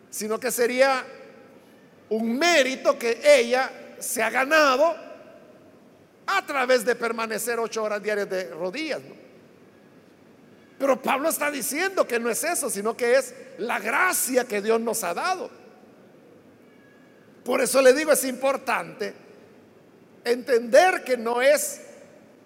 sino 0.09 0.39
que 0.39 0.51
sería 0.51 1.05
un 2.09 2.37
mérito 2.37 2.97
que 2.97 3.19
ella 3.23 3.71
se 3.99 4.21
ha 4.23 4.29
ganado 4.29 4.95
a 6.27 6.45
través 6.45 6.85
de 6.85 6.95
permanecer 6.95 7.59
ocho 7.59 7.83
horas 7.83 8.01
diarias 8.01 8.29
de 8.29 8.49
rodillas. 8.49 9.01
Pero 10.77 11.01
Pablo 11.01 11.29
está 11.29 11.51
diciendo 11.51 12.07
que 12.07 12.19
no 12.19 12.29
es 12.29 12.43
eso, 12.43 12.69
sino 12.69 12.95
que 12.95 13.17
es 13.17 13.33
la 13.57 13.79
gracia 13.79 14.45
que 14.45 14.61
Dios 14.61 14.79
nos 14.79 15.03
ha 15.03 15.13
dado. 15.13 15.49
Por 17.43 17.61
eso 17.61 17.81
le 17.81 17.93
digo, 17.93 18.11
es 18.11 18.23
importante 18.23 19.13
entender 20.23 21.03
que 21.03 21.17
no 21.17 21.41
es 21.41 21.81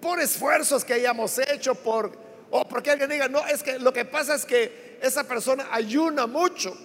por 0.02 0.20
esfuerzos 0.20 0.84
que 0.84 0.94
hayamos 0.94 1.38
hecho, 1.40 1.76
por, 1.76 2.12
o 2.50 2.68
porque 2.68 2.92
alguien 2.92 3.10
diga, 3.10 3.28
no, 3.28 3.46
es 3.46 3.64
que 3.64 3.80
lo 3.80 3.94
que 3.94 4.06
pasa 4.06 4.36
es 4.36 4.46
que 4.46 4.98
esa 5.02 5.24
persona 5.26 5.68
ayuna 5.72 6.26
mucho. 6.26 6.76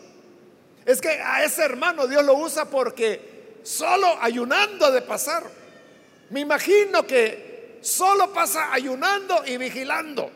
Es 0.85 1.01
que 1.01 1.11
a 1.11 1.45
ese 1.45 1.63
hermano 1.65 2.07
Dios 2.07 2.25
lo 2.25 2.35
usa 2.35 2.65
porque 2.65 3.28
solo 3.63 4.07
ayunando 4.21 4.91
de 4.91 5.03
pasar. 5.03 5.45
Me 6.31 6.41
imagino 6.41 7.07
que 7.07 7.79
solo 7.81 8.33
pasa 8.33 8.73
ayunando 8.73 9.45
y 9.47 9.57
vigilando. 9.57 10.31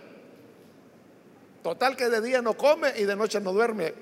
Total 1.63 1.97
que 1.97 2.09
de 2.09 2.21
día 2.21 2.43
no 2.43 2.55
come 2.55 2.93
y 2.97 3.05
de 3.05 3.17
noche 3.17 3.41
no 3.41 3.53
duerme. 3.53 3.95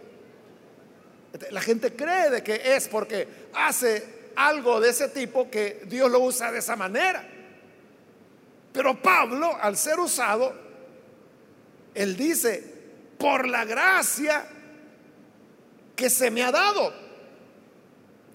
La 1.51 1.61
gente 1.61 1.95
cree 1.95 2.31
de 2.31 2.43
que 2.43 2.75
es 2.75 2.89
porque 2.89 3.29
hace 3.53 4.31
algo 4.37 4.81
de 4.81 4.91
ese 4.91 5.09
tipo 5.09 5.51
que 5.51 5.83
Dios 5.87 6.11
lo 6.11 6.21
usa 6.21 6.51
de 6.51 6.59
esa 6.59 6.77
manera. 6.77 7.27
Pero 8.73 9.01
Pablo, 9.03 9.57
al 9.61 9.77
ser 9.77 9.99
usado, 9.99 10.55
él 11.95 12.17
dice, 12.17 12.81
por 13.19 13.47
la 13.47 13.65
gracia 13.65 14.47
que 15.95 16.09
se 16.09 16.31
me 16.31 16.43
ha 16.43 16.51
dado. 16.51 17.10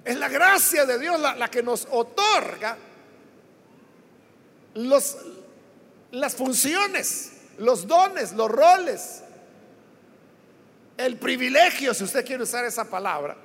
Es 0.05 0.17
la 0.17 0.29
gracia 0.29 0.85
de 0.85 0.99
Dios 0.99 1.19
la, 1.19 1.49
que 1.49 1.63
nos 1.63 1.87
otorga 1.89 2.77
los, 4.75 5.17
las 6.11 6.35
funciones, 6.35 7.33
los 7.57 7.87
dones, 7.87 8.31
los 8.33 8.49
roles, 8.51 9.23
el 10.97 11.17
privilegio, 11.17 11.93
si 11.95 12.03
usted 12.03 12.23
quiere 12.23 12.43
usar 12.43 12.63
esa 12.65 12.85
palabra, 12.85 13.35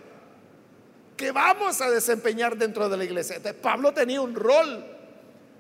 que 1.17 1.33
vamos 1.33 1.81
a 1.81 1.91
desempeñar 1.91 2.57
dentro 2.57 2.91
de 2.91 2.97
la 2.97 3.05
iglesia. 3.05 3.41
Pablo 3.61 3.93
tenía 3.95 4.21
un 4.21 4.35
rol 4.35 4.85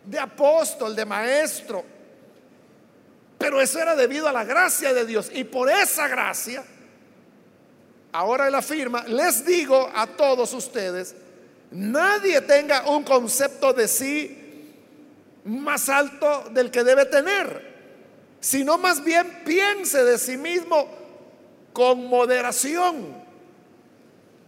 de 0.04 0.18
apóstol, 0.18 0.94
de 0.94 1.04
maestro. 1.06 1.84
Pero 3.38 3.60
eso 3.60 3.78
era 3.78 3.96
debido 3.96 4.28
a 4.28 4.32
la 4.32 4.44
gracia 4.44 4.92
de 4.92 5.06
Dios. 5.06 5.30
Y 5.32 5.44
por 5.44 5.70
esa 5.70 6.08
gracia, 6.08 6.62
ahora 8.12 8.48
él 8.48 8.54
afirma, 8.54 9.04
les 9.04 9.44
digo 9.44 9.90
a 9.94 10.06
todos 10.06 10.52
ustedes, 10.54 11.14
nadie 11.70 12.40
tenga 12.42 12.88
un 12.90 13.04
concepto 13.04 13.72
de 13.72 13.88
sí 13.88 14.74
más 15.44 15.88
alto 15.88 16.50
del 16.50 16.70
que 16.70 16.84
debe 16.84 17.06
tener, 17.06 17.70
sino 18.40 18.78
más 18.78 19.02
bien 19.04 19.42
piense 19.44 20.04
de 20.04 20.18
sí 20.18 20.36
mismo 20.36 20.88
con 21.72 22.06
moderación. 22.06 23.20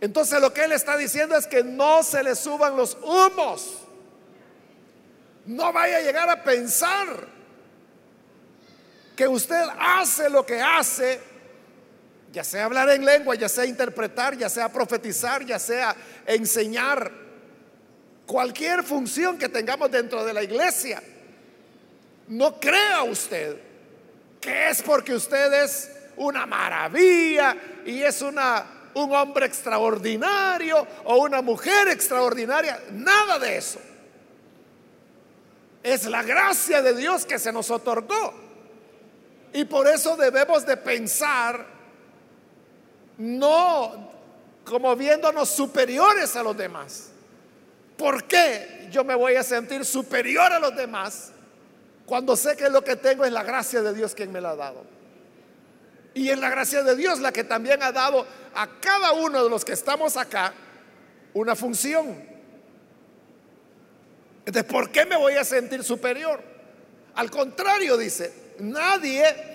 Entonces 0.01 0.41
lo 0.41 0.53
que 0.53 0.65
él 0.65 0.73
está 0.73 0.97
diciendo 0.97 1.37
es 1.37 1.47
que 1.47 1.63
no 1.63 2.03
se 2.03 2.23
le 2.23 2.35
suban 2.35 2.77
los 2.77 2.97
humos 3.03 3.83
no 5.47 5.73
vaya 5.73 5.99
a 5.99 6.01
llegar 6.01 6.31
a 6.31 6.43
pensar 6.43 7.29
que 9.17 9.27
usted 9.27 9.65
hace 9.79 10.31
lo 10.31 10.47
que 10.47 10.61
hace, 10.61 11.21
ya 12.33 12.43
sea 12.43 12.65
hablar 12.65 12.89
en 12.91 13.05
lengua, 13.05 13.35
ya 13.35 13.49
sea 13.49 13.67
interpretar, 13.67 14.37
ya 14.37 14.49
sea 14.49 14.71
profetizar, 14.71 15.45
ya 15.45 15.59
sea 15.59 15.95
enseñar, 16.27 17.13
cualquier 18.27 18.83
función 18.83 19.37
que 19.37 19.49
tengamos 19.49 19.91
dentro 19.91 20.25
de 20.25 20.33
la 20.33 20.43
iglesia. 20.43 21.03
No 22.29 22.59
crea 22.59 23.03
usted 23.03 23.59
que 24.41 24.71
es 24.71 24.83
porque 24.83 25.15
usted 25.15 25.53
es 25.63 25.93
una 26.17 26.47
maravilla 26.47 27.57
y 27.85 28.03
es 28.03 28.23
una, 28.23 28.65
un 28.95 29.15
hombre 29.15 29.47
extraordinario 29.47 30.87
o 31.05 31.19
una 31.19 31.43
mujer 31.43 31.89
extraordinaria. 31.89 32.81
Nada 32.93 33.39
de 33.39 33.57
eso. 33.59 33.81
Es 35.83 36.07
la 36.07 36.23
gracia 36.23 36.81
de 36.81 36.95
Dios 36.95 37.27
que 37.27 37.39
se 37.39 37.53
nos 37.53 37.71
otorgó. 37.71 38.35
Y 39.53 39.65
por 39.65 39.87
eso 39.87 40.17
debemos 40.17 40.65
de 40.65 40.77
pensar 40.77 41.72
no 43.19 44.11
como 44.65 44.95
viéndonos 44.97 45.49
superiores 45.49 46.37
a 46.37 46.43
los 46.43 46.57
demás. 46.57 47.11
¿Por 47.97 48.25
qué 48.25 48.89
yo 48.91 49.05
me 49.05 49.15
voy 49.15 49.37
a 49.37 49.43
sentir 49.43 49.85
superior 49.85 50.53
a 50.53 50.59
los 50.59 50.75
demás 50.75 51.33
cuando 52.07 52.37
sé 52.37 52.57
que 52.57 52.69
lo 52.69 52.83
que 52.83 52.97
tengo 52.97 53.25
es 53.25 53.33
la 53.33 53.43
gracia 53.43 53.83
de 53.83 53.95
Dios 53.95 54.15
quien 54.15 54.33
me 54.33 54.41
la 54.41 54.51
ha 54.51 54.57
dado? 54.57 54.85
Y 56.15 56.29
es 56.29 56.39
la 56.39 56.51
gracia 56.51 56.83
de 56.83 56.97
Dios 56.97 57.21
la 57.21 57.33
que 57.33 57.45
también 57.45 57.83
ha 57.83 57.93
dado 57.93 58.27
a 58.55 58.69
cada 58.81 59.13
uno 59.13 59.43
de 59.43 59.51
los 59.51 59.65
que 59.65 59.73
estamos 59.73 60.17
acá 60.17 60.53
una 61.35 61.57
función. 61.57 62.33
Entonces, 64.45 64.71
¿por 64.71 64.91
qué 64.91 65.07
me 65.07 65.17
voy 65.17 65.35
a 65.35 65.45
sentir 65.45 65.85
superior? 65.85 66.43
Al 67.15 67.31
contrario, 67.31 67.97
dice, 67.97 68.33
nadie 68.59 69.52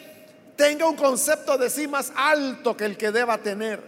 tenga 0.58 0.90
un 0.90 0.98
concepto 0.98 1.58
de 1.58 1.70
sí 1.70 1.88
más 1.88 2.12
alto 2.16 2.76
que 2.76 2.84
el 2.84 2.98
que 2.98 3.12
deba 3.12 3.38
tener, 3.38 3.82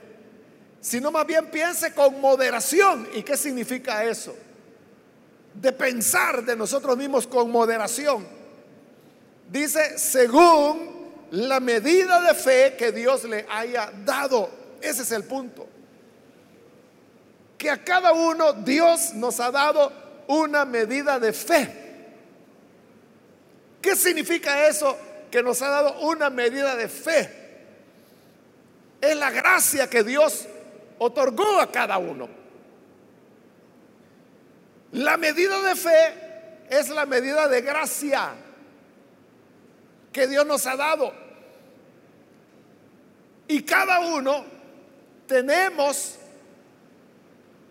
sino 0.79 1.11
más 1.11 1.25
bien 1.25 1.47
piense 1.47 1.93
con 1.93 2.21
moderación. 2.21 3.09
¿Y 3.13 3.23
qué 3.23 3.35
significa 3.35 4.05
eso? 4.05 4.33
De 5.53 5.73
pensar 5.73 6.45
de 6.45 6.55
nosotros 6.55 6.95
mismos 6.95 7.27
con 7.27 7.51
moderación. 7.51 8.25
Dice, 9.51 9.97
según 9.97 10.99
la 11.31 11.59
medida 11.59 12.21
de 12.21 12.33
fe 12.33 12.75
que 12.77 12.91
Dios 12.91 13.23
le 13.25 13.45
haya 13.49 13.91
dado. 14.05 14.49
Ese 14.79 15.01
es 15.01 15.11
el 15.11 15.23
punto. 15.23 15.67
Que 17.57 17.69
a 17.69 17.83
cada 17.83 18.13
uno 18.13 18.53
Dios 18.53 19.13
nos 19.15 19.39
ha 19.39 19.51
dado 19.51 19.91
una 20.27 20.65
medida 20.65 21.19
de 21.19 21.33
fe. 21.33 21.75
¿Qué 23.81 23.95
significa 23.95 24.67
eso? 24.67 24.97
Que 25.31 25.43
nos 25.43 25.61
ha 25.61 25.69
dado 25.69 25.99
una 26.01 26.29
medida 26.29 26.75
de 26.75 26.87
fe. 26.87 27.29
Es 29.01 29.15
la 29.15 29.31
gracia 29.31 29.89
que 29.89 30.03
Dios 30.03 30.47
otorgó 30.97 31.59
a 31.59 31.71
cada 31.71 31.97
uno. 31.97 32.29
La 34.91 35.17
medida 35.17 35.61
de 35.61 35.75
fe 35.75 36.65
es 36.69 36.89
la 36.89 37.05
medida 37.05 37.47
de 37.47 37.61
gracia 37.61 38.33
que 40.11 40.27
Dios 40.27 40.45
nos 40.45 40.65
ha 40.65 40.75
dado. 40.75 41.13
Y 43.47 43.63
cada 43.63 43.99
uno 44.01 44.45
tenemos 45.27 46.15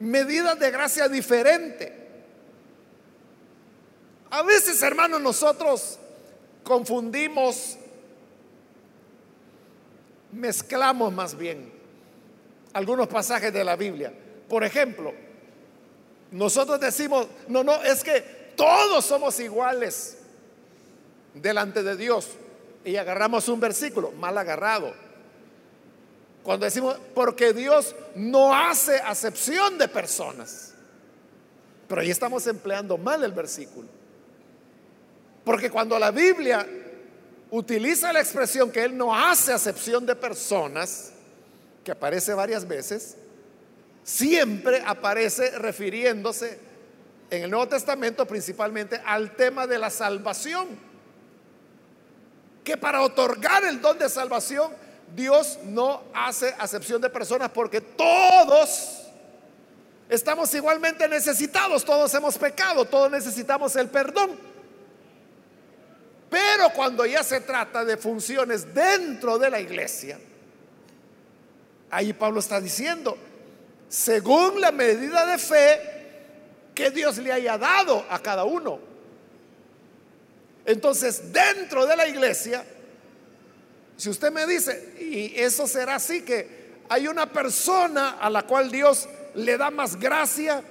medidas 0.00 0.58
de 0.58 0.70
gracia 0.70 1.08
diferentes. 1.08 1.92
A 4.30 4.42
veces, 4.42 4.82
hermanos, 4.82 5.20
nosotros 5.20 5.98
confundimos, 6.68 7.78
mezclamos 10.30 11.10
más 11.10 11.34
bien 11.34 11.72
algunos 12.74 13.08
pasajes 13.08 13.50
de 13.54 13.64
la 13.64 13.74
Biblia. 13.74 14.12
Por 14.50 14.62
ejemplo, 14.62 15.14
nosotros 16.30 16.78
decimos, 16.78 17.26
no, 17.48 17.64
no, 17.64 17.82
es 17.82 18.04
que 18.04 18.20
todos 18.54 19.02
somos 19.06 19.40
iguales 19.40 20.18
delante 21.32 21.82
de 21.82 21.96
Dios. 21.96 22.28
Y 22.84 22.96
agarramos 22.96 23.48
un 23.48 23.60
versículo, 23.60 24.12
mal 24.12 24.36
agarrado. 24.36 24.92
Cuando 26.42 26.66
decimos, 26.66 26.98
porque 27.14 27.54
Dios 27.54 27.96
no 28.14 28.54
hace 28.54 28.98
acepción 28.98 29.78
de 29.78 29.88
personas. 29.88 30.74
Pero 31.88 32.02
ahí 32.02 32.10
estamos 32.10 32.46
empleando 32.46 32.98
mal 32.98 33.24
el 33.24 33.32
versículo. 33.32 33.97
Porque 35.48 35.70
cuando 35.70 35.98
la 35.98 36.10
Biblia 36.10 36.68
utiliza 37.50 38.12
la 38.12 38.20
expresión 38.20 38.70
que 38.70 38.84
Él 38.84 38.94
no 38.94 39.16
hace 39.16 39.50
acepción 39.50 40.04
de 40.04 40.14
personas, 40.14 41.12
que 41.82 41.90
aparece 41.90 42.34
varias 42.34 42.68
veces, 42.68 43.16
siempre 44.04 44.82
aparece 44.84 45.52
refiriéndose 45.52 46.58
en 47.30 47.44
el 47.44 47.50
Nuevo 47.50 47.66
Testamento 47.66 48.26
principalmente 48.26 49.00
al 49.06 49.36
tema 49.36 49.66
de 49.66 49.78
la 49.78 49.88
salvación. 49.88 50.68
Que 52.62 52.76
para 52.76 53.00
otorgar 53.00 53.64
el 53.64 53.80
don 53.80 53.98
de 53.98 54.10
salvación, 54.10 54.70
Dios 55.16 55.60
no 55.64 56.02
hace 56.12 56.54
acepción 56.58 57.00
de 57.00 57.08
personas 57.08 57.50
porque 57.52 57.80
todos 57.80 59.06
estamos 60.10 60.52
igualmente 60.52 61.08
necesitados, 61.08 61.86
todos 61.86 62.12
hemos 62.12 62.36
pecado, 62.36 62.84
todos 62.84 63.10
necesitamos 63.10 63.74
el 63.76 63.88
perdón. 63.88 64.47
Pero 66.30 66.70
cuando 66.74 67.06
ya 67.06 67.22
se 67.22 67.40
trata 67.40 67.84
de 67.84 67.96
funciones 67.96 68.74
dentro 68.74 69.38
de 69.38 69.50
la 69.50 69.60
iglesia, 69.60 70.18
ahí 71.90 72.12
Pablo 72.12 72.40
está 72.40 72.60
diciendo, 72.60 73.16
según 73.88 74.60
la 74.60 74.70
medida 74.72 75.24
de 75.24 75.38
fe 75.38 75.80
que 76.74 76.90
Dios 76.90 77.18
le 77.18 77.32
haya 77.32 77.56
dado 77.56 78.04
a 78.10 78.18
cada 78.20 78.44
uno. 78.44 78.78
Entonces, 80.64 81.32
dentro 81.32 81.86
de 81.86 81.96
la 81.96 82.06
iglesia, 82.06 82.64
si 83.96 84.10
usted 84.10 84.30
me 84.30 84.46
dice, 84.46 84.94
y 85.00 85.40
eso 85.40 85.66
será 85.66 85.94
así, 85.94 86.22
que 86.22 86.76
hay 86.88 87.08
una 87.08 87.32
persona 87.32 88.18
a 88.20 88.28
la 88.28 88.42
cual 88.42 88.70
Dios 88.70 89.08
le 89.34 89.56
da 89.56 89.70
más 89.70 89.96
gracia 89.96 90.62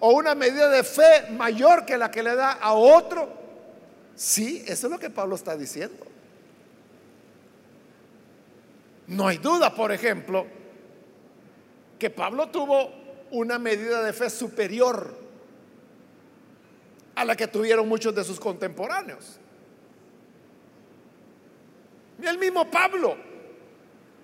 o 0.00 0.12
una 0.12 0.34
medida 0.34 0.68
de 0.68 0.84
fe 0.84 1.30
mayor 1.30 1.84
que 1.84 1.98
la 1.98 2.10
que 2.10 2.22
le 2.22 2.34
da 2.34 2.52
a 2.52 2.72
otro. 2.74 3.43
Sí, 4.16 4.64
eso 4.66 4.86
es 4.86 4.92
lo 4.92 4.98
que 4.98 5.10
Pablo 5.10 5.34
está 5.34 5.56
diciendo. 5.56 6.06
No 9.06 9.28
hay 9.28 9.38
duda, 9.38 9.74
por 9.74 9.92
ejemplo, 9.92 10.46
que 11.98 12.10
Pablo 12.10 12.48
tuvo 12.48 12.90
una 13.30 13.58
medida 13.58 14.02
de 14.02 14.12
fe 14.12 14.30
superior 14.30 15.14
a 17.14 17.24
la 17.24 17.36
que 17.36 17.46
tuvieron 17.46 17.88
muchos 17.88 18.14
de 18.14 18.24
sus 18.24 18.40
contemporáneos. 18.40 19.38
Y 22.22 22.26
el 22.26 22.38
mismo 22.38 22.70
Pablo, 22.70 23.16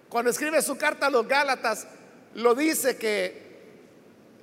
cuando 0.09 0.31
escribe 0.31 0.63
su 0.63 0.77
carta 0.77 1.07
a 1.07 1.11
los 1.11 1.27
Gálatas, 1.27 1.87
lo 2.35 2.55
dice 2.55 2.97
que 2.97 3.51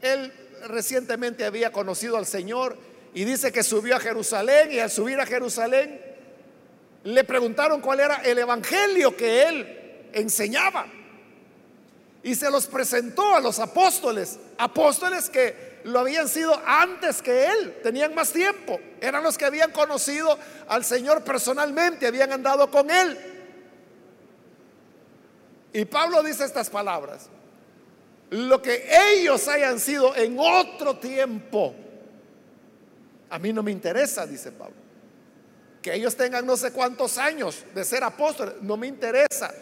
él 0.02 0.32
recientemente 0.68 1.46
había 1.46 1.72
conocido 1.72 2.18
al 2.18 2.26
Señor 2.26 2.78
y 3.18 3.26
dice 3.26 3.52
que 3.52 3.64
subió 3.64 3.96
a 3.96 4.00
Jerusalén 4.00 4.72
y 4.72 4.78
al 4.78 4.92
subir 4.92 5.20
a 5.20 5.26
Jerusalén 5.26 6.00
le 7.04 7.24
preguntaron 7.24 7.82
cuál 7.82 8.00
era 8.00 8.18
el 8.18 8.38
evangelio 8.38 9.18
que 9.18 9.42
él 9.42 10.10
enseñaba. 10.14 10.86
Y 12.22 12.36
se 12.36 12.52
los 12.52 12.68
presentó 12.68 13.34
a 13.34 13.40
los 13.40 13.58
apóstoles, 13.58 14.38
apóstoles 14.60 15.32
que 15.32 15.80
lo 15.86 16.02
habían 16.02 16.30
sido 16.30 16.62
antes 16.64 17.24
que 17.24 17.48
él, 17.48 17.80
tenían 17.82 18.14
más 18.14 18.32
tiempo, 18.32 18.80
eran 19.02 19.24
los 19.24 19.36
que 19.36 19.46
habían 19.46 19.72
conocido 19.72 20.38
al 20.68 20.86
Señor 20.86 21.24
personalmente, 21.24 22.06
habían 22.06 22.32
andado 22.32 22.70
con 22.70 22.92
él. 22.92 23.18
Y 25.74 25.86
Pablo 25.86 26.22
dice 26.22 26.46
estas 26.46 26.70
palabras, 26.70 27.30
lo 28.30 28.62
que 28.62 28.88
ellos 29.16 29.48
hayan 29.48 29.80
sido 29.80 30.16
en 30.16 30.38
otro 30.38 30.98
tiempo, 30.98 31.74
a 33.30 33.40
mí 33.40 33.52
no 33.52 33.64
me 33.64 33.72
interesa, 33.72 34.26
dice 34.26 34.52
Pablo. 34.52 34.76
Que 35.82 35.94
ellos 35.94 36.16
tengan 36.16 36.46
no 36.46 36.58
sé 36.58 36.72
cuántos 36.72 37.18
años 37.18 37.64
de 37.74 37.84
ser 37.84 38.04
apóstoles, 38.04 38.56
no 38.62 38.78
me 38.78 38.88
interesa. 38.88 39.54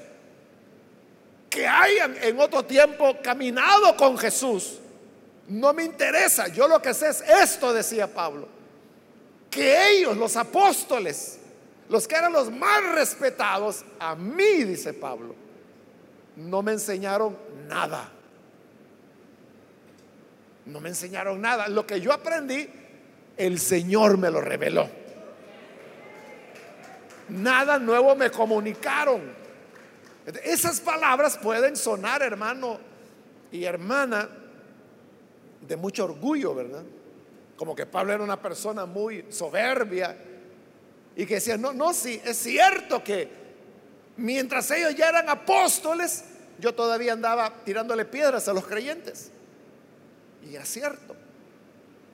Que 1.49 1.67
hayan 1.67 2.15
en 2.21 2.39
otro 2.39 2.63
tiempo 2.65 3.17
caminado 3.21 3.95
con 3.95 4.17
Jesús, 4.17 4.80
no 5.47 5.73
me 5.73 5.84
interesa. 5.84 6.47
Yo 6.47 6.67
lo 6.67 6.82
que 6.82 6.93
sé 6.93 7.10
es 7.10 7.21
esto, 7.21 7.73
decía 7.73 8.08
Pablo. 8.08 8.47
Que 9.49 9.91
ellos, 9.91 10.17
los 10.17 10.36
apóstoles, 10.36 11.39
los 11.89 12.08
que 12.08 12.15
eran 12.15 12.34
los 12.34 12.51
más 12.51 12.84
respetados, 12.93 13.86
a 13.99 14.15
mí, 14.15 14.63
dice 14.63 14.93
Pablo, 14.93 15.36
no 16.36 16.62
me 16.62 16.73
enseñaron 16.73 17.38
nada. 17.67 18.12
No 20.65 20.80
me 20.80 20.89
enseñaron 20.89 21.39
nada. 21.39 21.67
Lo 21.67 21.86
que 21.86 22.01
yo 22.01 22.12
aprendí, 22.12 22.67
el 23.38 23.60
Señor 23.60 24.17
me 24.17 24.30
lo 24.30 24.41
reveló. 24.41 24.89
Nada 27.30 27.80
nuevo 27.80 28.15
me 28.15 28.30
comunicaron. 28.30 29.21
Esas 30.43 30.80
palabras 30.80 31.38
pueden 31.38 31.76
sonar, 31.76 32.21
hermano 32.21 32.80
y 33.52 33.63
hermana, 33.63 34.30
de 35.62 35.76
mucho 35.76 36.06
orgullo, 36.06 36.54
¿verdad? 36.54 36.84
Como 37.56 37.76
que 37.76 37.86
Pablo 37.86 38.13
era 38.13 38.24
una 38.24 38.41
persona 38.41 38.86
muy 38.86 39.26
soberbia 39.30 40.15
y 41.15 41.26
que 41.26 41.36
decía, 41.36 41.58
no, 41.58 41.74
no, 41.74 41.93
sí, 41.93 42.21
es 42.24 42.38
cierto 42.38 43.04
que 43.04 43.30
mientras 44.17 44.69
ellos 44.71 44.95
ya 44.95 45.10
eran 45.10 45.30
apóstoles, 45.30 46.26
yo 46.60 46.74
todavía 46.74 47.13
andaba 47.13 47.54
tirándole 47.63 48.06
piedras 48.06 48.48
a 48.48 48.54
los 48.54 48.65
creyentes. 48.65 49.32
Y 50.50 50.56
es 50.56 50.67
cierto. 50.67 51.14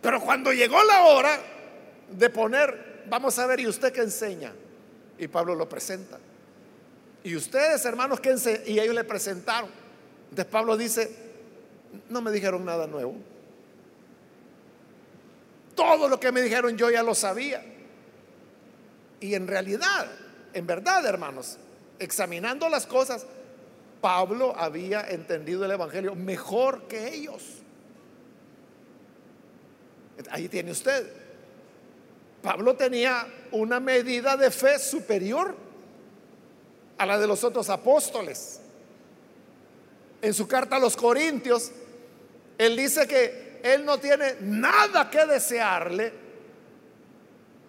Pero 0.01 0.19
cuando 0.19 0.51
llegó 0.51 0.83
la 0.83 1.03
hora 1.03 1.39
de 2.09 2.29
poner, 2.29 3.03
vamos 3.07 3.37
a 3.39 3.45
ver, 3.45 3.59
¿y 3.59 3.67
usted 3.67 3.93
qué 3.93 4.01
enseña? 4.01 4.53
Y 5.17 5.27
Pablo 5.27 5.55
lo 5.55 5.69
presenta. 5.69 6.19
Y 7.23 7.35
ustedes, 7.35 7.85
hermanos, 7.85 8.19
¿qué 8.19 8.31
enseñan? 8.31 8.61
Y 8.65 8.79
ellos 8.79 8.95
le 8.95 9.03
presentaron. 9.03 9.69
Entonces 10.29 10.45
Pablo 10.51 10.75
dice, 10.75 11.15
no 12.09 12.21
me 12.21 12.31
dijeron 12.31 12.65
nada 12.65 12.87
nuevo. 12.87 13.15
Todo 15.75 16.07
lo 16.07 16.19
que 16.19 16.31
me 16.31 16.41
dijeron 16.41 16.77
yo 16.77 16.89
ya 16.89 17.03
lo 17.03 17.13
sabía. 17.13 17.63
Y 19.19 19.35
en 19.35 19.47
realidad, 19.47 20.07
en 20.53 20.65
verdad, 20.65 21.05
hermanos, 21.05 21.57
examinando 21.99 22.67
las 22.69 22.87
cosas, 22.87 23.25
Pablo 24.01 24.55
había 24.57 25.07
entendido 25.09 25.63
el 25.63 25.71
Evangelio 25.71 26.15
mejor 26.15 26.87
que 26.87 27.13
ellos. 27.13 27.60
Ahí 30.29 30.47
tiene 30.47 30.71
usted. 30.71 31.11
Pablo 32.41 32.75
tenía 32.75 33.27
una 33.51 33.79
medida 33.79 34.35
de 34.35 34.49
fe 34.49 34.79
superior 34.79 35.55
a 36.97 37.05
la 37.05 37.19
de 37.19 37.27
los 37.27 37.43
otros 37.43 37.69
apóstoles. 37.69 38.59
En 40.21 40.33
su 40.33 40.47
carta 40.47 40.75
a 40.75 40.79
los 40.79 40.95
Corintios, 40.95 41.71
él 42.57 42.75
dice 42.75 43.07
que 43.07 43.59
él 43.63 43.85
no 43.85 43.99
tiene 43.99 44.35
nada 44.41 45.09
que 45.09 45.25
desearle 45.25 46.13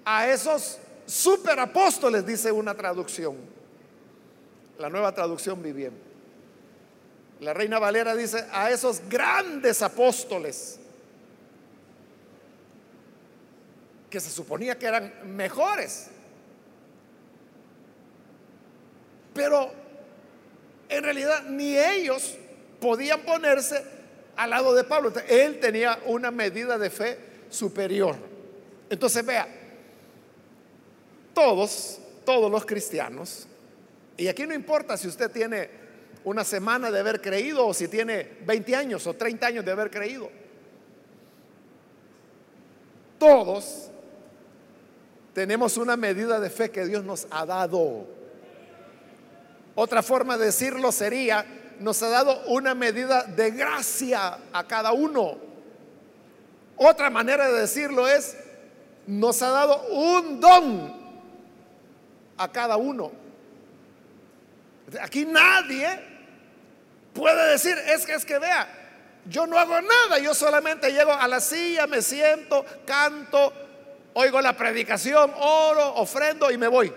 a 0.04 0.28
esos 0.28 0.78
superapóstoles, 1.06 2.26
dice 2.26 2.50
una 2.50 2.74
traducción, 2.74 3.36
la 4.78 4.88
nueva 4.88 5.14
traducción 5.14 5.62
viviente. 5.62 6.00
La 7.40 7.52
Reina 7.52 7.78
Valera 7.78 8.14
dice 8.14 8.46
a 8.52 8.70
esos 8.70 9.02
grandes 9.08 9.82
apóstoles 9.82 10.78
que 14.12 14.20
se 14.20 14.28
suponía 14.28 14.78
que 14.78 14.84
eran 14.84 15.10
mejores. 15.34 16.08
Pero 19.32 19.72
en 20.86 21.02
realidad 21.02 21.44
ni 21.44 21.78
ellos 21.78 22.36
podían 22.78 23.22
ponerse 23.22 23.82
al 24.36 24.50
lado 24.50 24.74
de 24.74 24.84
Pablo. 24.84 25.10
Él 25.26 25.58
tenía 25.60 25.98
una 26.04 26.30
medida 26.30 26.76
de 26.76 26.90
fe 26.90 27.18
superior. 27.48 28.16
Entonces 28.90 29.24
vea, 29.24 29.48
todos, 31.32 31.98
todos 32.26 32.50
los 32.50 32.66
cristianos, 32.66 33.48
y 34.18 34.28
aquí 34.28 34.46
no 34.46 34.52
importa 34.52 34.98
si 34.98 35.08
usted 35.08 35.30
tiene 35.30 35.70
una 36.24 36.44
semana 36.44 36.90
de 36.90 37.00
haber 37.00 37.22
creído 37.22 37.66
o 37.66 37.72
si 37.72 37.88
tiene 37.88 38.28
20 38.44 38.76
años 38.76 39.06
o 39.06 39.14
30 39.14 39.46
años 39.46 39.64
de 39.64 39.72
haber 39.72 39.90
creído, 39.90 40.30
todos 43.18 43.88
tenemos 45.34 45.76
una 45.76 45.96
medida 45.96 46.38
de 46.40 46.50
fe 46.50 46.70
que 46.70 46.84
Dios 46.84 47.04
nos 47.04 47.26
ha 47.30 47.46
dado. 47.46 48.06
Otra 49.74 50.02
forma 50.02 50.36
de 50.36 50.46
decirlo 50.46 50.92
sería, 50.92 51.44
nos 51.80 52.02
ha 52.02 52.08
dado 52.08 52.42
una 52.46 52.74
medida 52.74 53.24
de 53.24 53.50
gracia 53.50 54.38
a 54.52 54.66
cada 54.66 54.92
uno. 54.92 55.38
Otra 56.76 57.10
manera 57.10 57.50
de 57.50 57.60
decirlo 57.60 58.06
es, 58.06 58.36
nos 59.06 59.40
ha 59.42 59.50
dado 59.50 59.82
un 59.88 60.40
don 60.40 61.02
a 62.36 62.50
cada 62.50 62.76
uno. 62.76 63.12
Aquí 65.00 65.24
nadie 65.24 65.88
puede 67.14 67.52
decir, 67.52 67.76
es 67.86 68.04
que 68.04 68.14
es 68.14 68.24
que 68.24 68.38
vea, 68.38 68.68
yo 69.26 69.46
no 69.46 69.58
hago 69.58 69.80
nada, 69.80 70.18
yo 70.18 70.34
solamente 70.34 70.90
llego 70.92 71.12
a 71.12 71.26
la 71.28 71.40
silla, 71.40 71.86
me 71.86 72.02
siento, 72.02 72.64
canto, 72.84 73.52
oigo 74.14 74.40
la 74.40 74.56
predicación, 74.56 75.32
oro, 75.36 75.94
ofrendo 75.96 76.50
y 76.50 76.58
me 76.58 76.68
voy. 76.68 76.92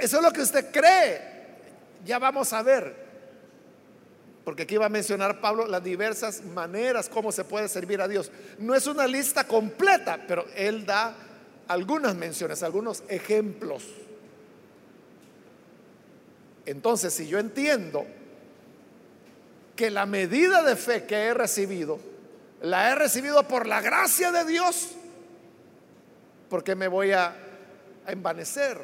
eso 0.00 0.16
es 0.16 0.22
lo 0.22 0.32
que 0.32 0.42
usted 0.42 0.70
cree. 0.72 1.32
Ya 2.04 2.18
vamos 2.18 2.52
a 2.52 2.62
ver. 2.62 3.02
Porque 4.44 4.64
aquí 4.64 4.76
va 4.76 4.86
a 4.86 4.90
mencionar 4.90 5.40
Pablo 5.40 5.66
las 5.68 5.84
diversas 5.84 6.42
maneras 6.44 7.08
como 7.08 7.30
se 7.30 7.44
puede 7.44 7.68
servir 7.68 8.00
a 8.00 8.08
Dios. 8.08 8.30
No 8.58 8.74
es 8.74 8.86
una 8.86 9.06
lista 9.06 9.46
completa, 9.46 10.18
pero 10.26 10.46
él 10.56 10.84
da 10.84 11.14
algunas 11.68 12.16
menciones, 12.16 12.62
algunos 12.62 13.04
ejemplos. 13.08 13.84
Entonces, 16.66 17.14
si 17.14 17.28
yo 17.28 17.38
entiendo 17.38 18.04
que 19.76 19.90
la 19.90 20.06
medida 20.06 20.62
de 20.62 20.76
fe 20.76 21.04
que 21.04 21.16
he 21.16 21.34
recibido 21.34 21.98
la 22.62 22.90
he 22.90 22.94
recibido 22.94 23.46
por 23.46 23.66
la 23.66 23.80
gracia 23.80 24.32
de 24.32 24.44
Dios, 24.44 24.90
porque 26.48 26.74
me 26.74 26.88
voy 26.88 27.12
a, 27.12 27.36
envanecer? 28.06 28.78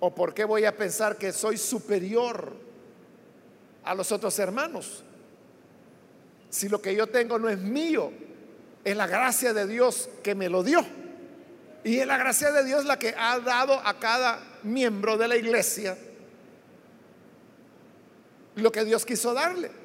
¿O 0.00 0.14
por 0.14 0.32
qué 0.32 0.44
voy 0.44 0.64
a 0.64 0.74
pensar 0.74 1.16
que 1.16 1.32
soy 1.32 1.58
superior 1.58 2.54
a 3.84 3.94
los 3.94 4.10
otros 4.10 4.38
hermanos? 4.38 5.04
Si 6.48 6.68
lo 6.68 6.80
que 6.80 6.94
yo 6.94 7.06
tengo 7.06 7.38
no 7.38 7.48
es 7.48 7.58
mío, 7.58 8.10
es 8.84 8.96
la 8.96 9.06
gracia 9.06 9.52
de 9.52 9.66
Dios 9.66 10.08
que 10.22 10.34
me 10.34 10.48
lo 10.48 10.62
dio. 10.62 10.84
Y 11.84 11.98
es 11.98 12.06
la 12.06 12.16
gracia 12.16 12.50
de 12.52 12.64
Dios 12.64 12.84
la 12.84 12.98
que 12.98 13.14
ha 13.16 13.38
dado 13.40 13.74
a 13.74 13.98
cada 13.98 14.40
miembro 14.62 15.16
de 15.16 15.28
la 15.28 15.36
iglesia 15.36 15.96
lo 18.54 18.70
que 18.70 18.84
Dios 18.84 19.04
quiso 19.04 19.34
darle. 19.34 19.81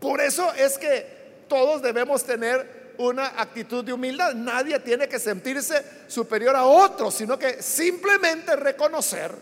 Por 0.00 0.20
eso 0.20 0.52
es 0.54 0.78
que 0.78 1.44
todos 1.48 1.82
debemos 1.82 2.24
tener 2.24 2.94
una 2.98 3.40
actitud 3.40 3.84
de 3.84 3.92
humildad. 3.92 4.34
Nadie 4.34 4.78
tiene 4.80 5.08
que 5.08 5.18
sentirse 5.18 5.82
superior 6.06 6.56
a 6.56 6.64
otro, 6.64 7.10
sino 7.10 7.38
que 7.38 7.62
simplemente 7.62 8.56
reconocer, 8.56 9.32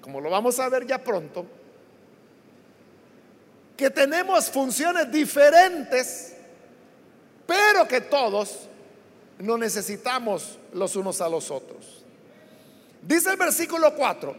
como 0.00 0.20
lo 0.20 0.30
vamos 0.30 0.58
a 0.58 0.68
ver 0.68 0.86
ya 0.86 0.98
pronto, 0.98 1.46
que 3.76 3.90
tenemos 3.90 4.50
funciones 4.50 5.10
diferentes, 5.10 6.34
pero 7.46 7.86
que 7.86 8.00
todos 8.00 8.68
no 9.38 9.56
necesitamos 9.56 10.58
los 10.72 10.96
unos 10.96 11.20
a 11.20 11.28
los 11.28 11.50
otros. 11.50 12.04
Dice 13.00 13.30
el 13.30 13.36
versículo 13.36 13.94
4, 13.94 14.34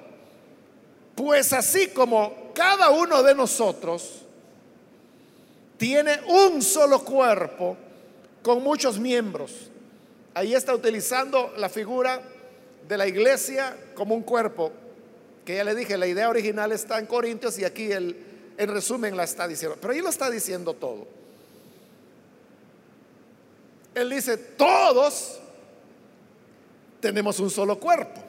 pues 1.15 1.53
así 1.53 1.87
como 1.87 2.48
cada 2.53 2.89
uno 2.89 3.23
de 3.23 3.35
nosotros 3.35 4.23
tiene 5.77 6.19
un 6.27 6.61
solo 6.61 7.03
cuerpo 7.03 7.77
con 8.41 8.63
muchos 8.63 8.99
miembros, 8.99 9.69
ahí 10.33 10.53
está 10.53 10.73
utilizando 10.73 11.53
la 11.57 11.69
figura 11.69 12.21
de 12.87 12.97
la 12.97 13.07
iglesia 13.07 13.75
como 13.95 14.15
un 14.15 14.23
cuerpo, 14.23 14.71
que 15.45 15.55
ya 15.55 15.63
le 15.63 15.75
dije, 15.75 15.97
la 15.97 16.07
idea 16.07 16.29
original 16.29 16.71
está 16.71 16.99
en 16.99 17.05
Corintios 17.05 17.57
y 17.59 17.65
aquí 17.65 17.91
el, 17.91 18.15
en 18.57 18.69
resumen 18.69 19.15
la 19.15 19.23
está 19.23 19.47
diciendo, 19.47 19.77
pero 19.79 19.93
ahí 19.93 20.01
lo 20.01 20.09
está 20.09 20.29
diciendo 20.29 20.73
todo. 20.73 21.07
Él 23.95 24.09
dice, 24.09 24.37
todos 24.37 25.39
tenemos 26.99 27.39
un 27.39 27.49
solo 27.49 27.79
cuerpo. 27.79 28.21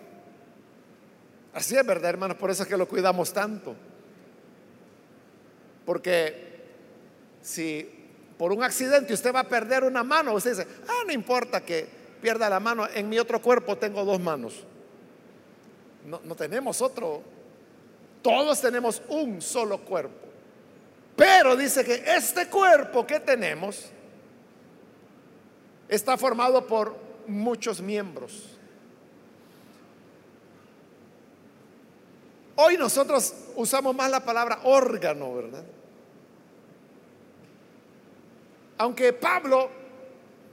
Así 1.53 1.77
es 1.77 1.85
verdad, 1.85 2.11
hermanos, 2.11 2.37
por 2.37 2.51
eso 2.51 2.63
es 2.63 2.69
que 2.69 2.77
lo 2.77 2.89
cuidamos 2.89 3.33
tanto. 3.33 3.75
Porque 5.91 6.63
si 7.43 7.85
por 8.39 8.53
un 8.53 8.63
accidente 8.63 9.13
usted 9.13 9.35
va 9.35 9.41
a 9.41 9.49
perder 9.49 9.83
una 9.83 10.05
mano, 10.05 10.35
usted 10.35 10.57
dice, 10.57 10.69
ah, 10.87 11.03
no 11.05 11.13
importa 11.13 11.65
que 11.65 11.85
pierda 12.23 12.49
la 12.49 12.61
mano, 12.61 12.87
en 12.95 13.09
mi 13.09 13.19
otro 13.19 13.43
cuerpo 13.43 13.77
tengo 13.77 14.05
dos 14.05 14.21
manos. 14.21 14.63
No, 16.07 16.21
no 16.23 16.37
tenemos 16.37 16.81
otro 16.81 17.25
todos 18.23 18.61
tenemos 18.61 19.03
un 19.09 19.43
solo 19.43 19.79
cuerpo. 19.79 20.29
Pero 21.17 21.57
dice 21.57 21.85
que 21.85 22.05
este 22.07 22.47
cuerpo 22.47 23.05
que 23.05 23.19
tenemos 23.19 23.87
está 25.89 26.17
formado 26.17 26.69
por 26.69 26.97
muchos 27.27 27.81
miembros. 27.81 28.61
Hoy 32.63 32.77
nosotros 32.77 33.35
usamos 33.57 33.95
más 33.95 34.11
la 34.11 34.21
palabra 34.21 34.61
órgano, 34.65 35.35
¿verdad? 35.35 35.65
Aunque 38.81 39.13
Pablo, 39.13 39.69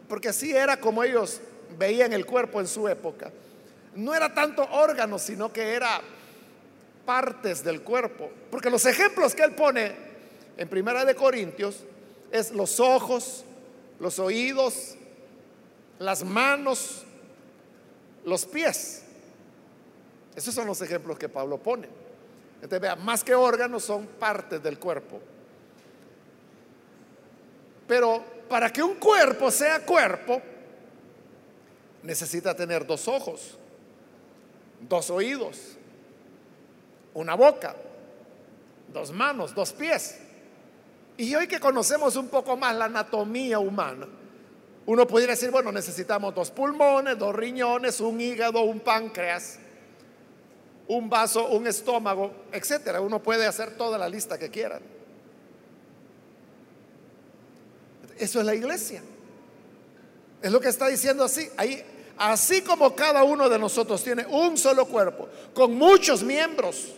porque 0.09 0.27
así 0.27 0.53
era 0.53 0.81
como 0.81 1.01
ellos 1.01 1.39
veían 1.77 2.11
el 2.11 2.25
cuerpo 2.25 2.59
en 2.59 2.67
su 2.67 2.85
época, 2.89 3.31
no 3.95 4.13
era 4.13 4.33
tanto 4.33 4.67
órgano, 4.69 5.17
sino 5.17 5.53
que 5.53 5.73
era 5.73 6.01
partes 7.05 7.63
del 7.63 7.83
cuerpo. 7.83 8.29
Porque 8.51 8.69
los 8.69 8.85
ejemplos 8.85 9.33
que 9.33 9.43
él 9.43 9.53
pone 9.55 9.95
en 10.57 10.67
Primera 10.67 11.05
de 11.05 11.15
Corintios 11.15 11.85
es 12.29 12.51
los 12.51 12.81
ojos, 12.81 13.45
los 13.97 14.19
oídos, 14.19 14.97
las 15.97 16.25
manos, 16.25 17.05
los 18.25 18.45
pies. 18.45 19.03
Esos 20.35 20.53
son 20.53 20.67
los 20.67 20.81
ejemplos 20.81 21.17
que 21.17 21.29
Pablo 21.29 21.59
pone. 21.59 21.87
Entonces, 22.55 22.81
vea, 22.81 22.97
más 22.97 23.23
que 23.23 23.35
órganos 23.35 23.85
son 23.85 24.05
partes 24.05 24.61
del 24.61 24.77
cuerpo. 24.77 25.21
Pero 27.88 28.23
para 28.50 28.71
que 28.71 28.84
un 28.84 28.95
cuerpo 28.95 29.50
sea 29.50 29.86
cuerpo, 29.86 30.41
necesita 32.04 32.56
tener 32.56 32.86
dos 32.86 33.08
ojos, 33.08 33.58
dos 34.82 35.10
oídos, 35.10 35.78
una 37.13 37.36
boca, 37.36 37.76
dos 38.93 39.12
manos, 39.12 39.54
dos 39.56 39.73
pies. 39.73 40.19
Y 41.17 41.34
hoy 41.34 41.47
que 41.47 41.60
conocemos 41.60 42.15
un 42.15 42.28
poco 42.28 42.56
más 42.56 42.76
la 42.76 42.86
anatomía 42.86 43.60
humana, 43.60 44.08
uno 44.86 45.06
podría 45.06 45.32
decir, 45.32 45.52
bueno, 45.52 45.71
necesitamos 45.71 46.34
dos 46.34 46.52
pulmones, 46.52 47.17
dos 47.17 47.36
riñones, 47.36 48.00
un 48.00 48.21
hígado, 48.21 48.62
un 48.62 48.80
páncreas, 48.80 49.60
un 50.88 51.10
vaso, 51.10 51.47
un 51.47 51.67
estómago, 51.67 52.32
etcétera. 52.54 53.02
Uno 53.02 53.21
puede 53.21 53.45
hacer 53.45 53.76
toda 53.76 53.97
la 53.97 54.08
lista 54.08 54.38
que 54.38 54.50
quieran. 54.50 54.82
Eso 58.19 58.39
es 58.39 58.45
la 58.45 58.56
iglesia. 58.56 59.01
Es 60.41 60.51
lo 60.51 60.60
que 60.60 60.69
está 60.69 60.88
diciendo 60.88 61.23
así. 61.23 61.49
Ahí, 61.58 61.84
así 62.17 62.62
como 62.62 62.95
cada 62.95 63.23
uno 63.23 63.49
de 63.49 63.60
nosotros 63.60 64.03
tiene 64.03 64.25
un 64.25 64.58
solo 64.58 64.86
cuerpo, 64.86 65.27
con 65.53 65.75
muchos 65.75 66.23
miembros, 66.23 66.93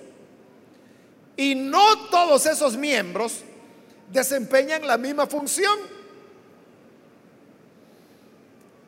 y 1.35 1.55
no 1.55 2.09
todos 2.09 2.45
esos 2.45 2.75
miembros 2.75 3.43
desempeñan 4.11 4.85
la 4.85 4.97
misma 4.97 5.25
función. 5.27 5.77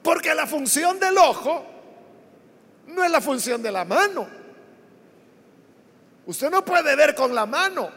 Porque 0.03 0.33
la 0.33 0.47
función 0.47 0.99
del 0.99 1.17
ojo 1.17 1.63
no 2.87 3.03
es 3.03 3.11
la 3.11 3.21
función 3.21 3.61
de 3.61 3.71
la 3.71 3.85
mano. 3.85 4.27
Usted 6.25 6.49
no 6.49 6.65
puede 6.65 6.95
ver 6.95 7.15
con 7.15 7.33
la 7.33 7.45
mano 7.45 7.89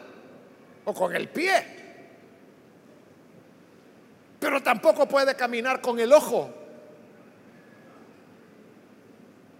o 0.85 0.93
con 0.93 1.15
el 1.15 1.27
pie. 1.29 1.84
Pero 4.39 4.61
tampoco 4.61 5.07
puede 5.07 5.35
caminar 5.35 5.81
con 5.81 5.99
el 5.99 6.11
ojo. 6.11 6.53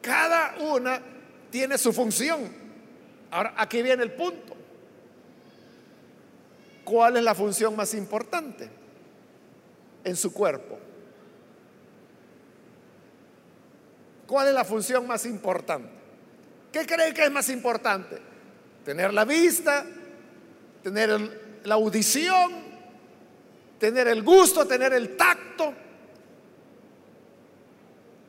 Cada 0.02 0.56
una 0.60 1.02
tiene 1.50 1.78
su 1.78 1.92
función. 1.92 2.52
Ahora, 3.32 3.54
aquí 3.58 3.82
viene 3.82 4.04
el 4.04 4.12
punto. 4.12 4.56
¿Cuál 6.84 7.18
es 7.18 7.24
la 7.24 7.34
función 7.34 7.76
más 7.76 7.94
importante 7.96 8.70
en 10.04 10.16
su 10.16 10.32
cuerpo? 10.32 10.78
¿Cuál 14.28 14.50
es 14.50 14.54
la 14.54 14.64
función 14.64 15.08
más 15.08 15.26
importante? 15.26 15.90
¿Qué 16.72 16.86
cree 16.86 17.14
que 17.14 17.24
es 17.24 17.32
más 17.32 17.50
importante? 17.50 18.20
Tener 18.84 19.14
la 19.14 19.26
vista, 19.26 19.86
tener 20.84 21.62
la 21.64 21.76
audición, 21.76 22.64
tener 23.80 24.08
el 24.08 24.24
gusto, 24.24 24.66
tener 24.66 24.94
el 24.94 25.16
tacto, 25.16 25.74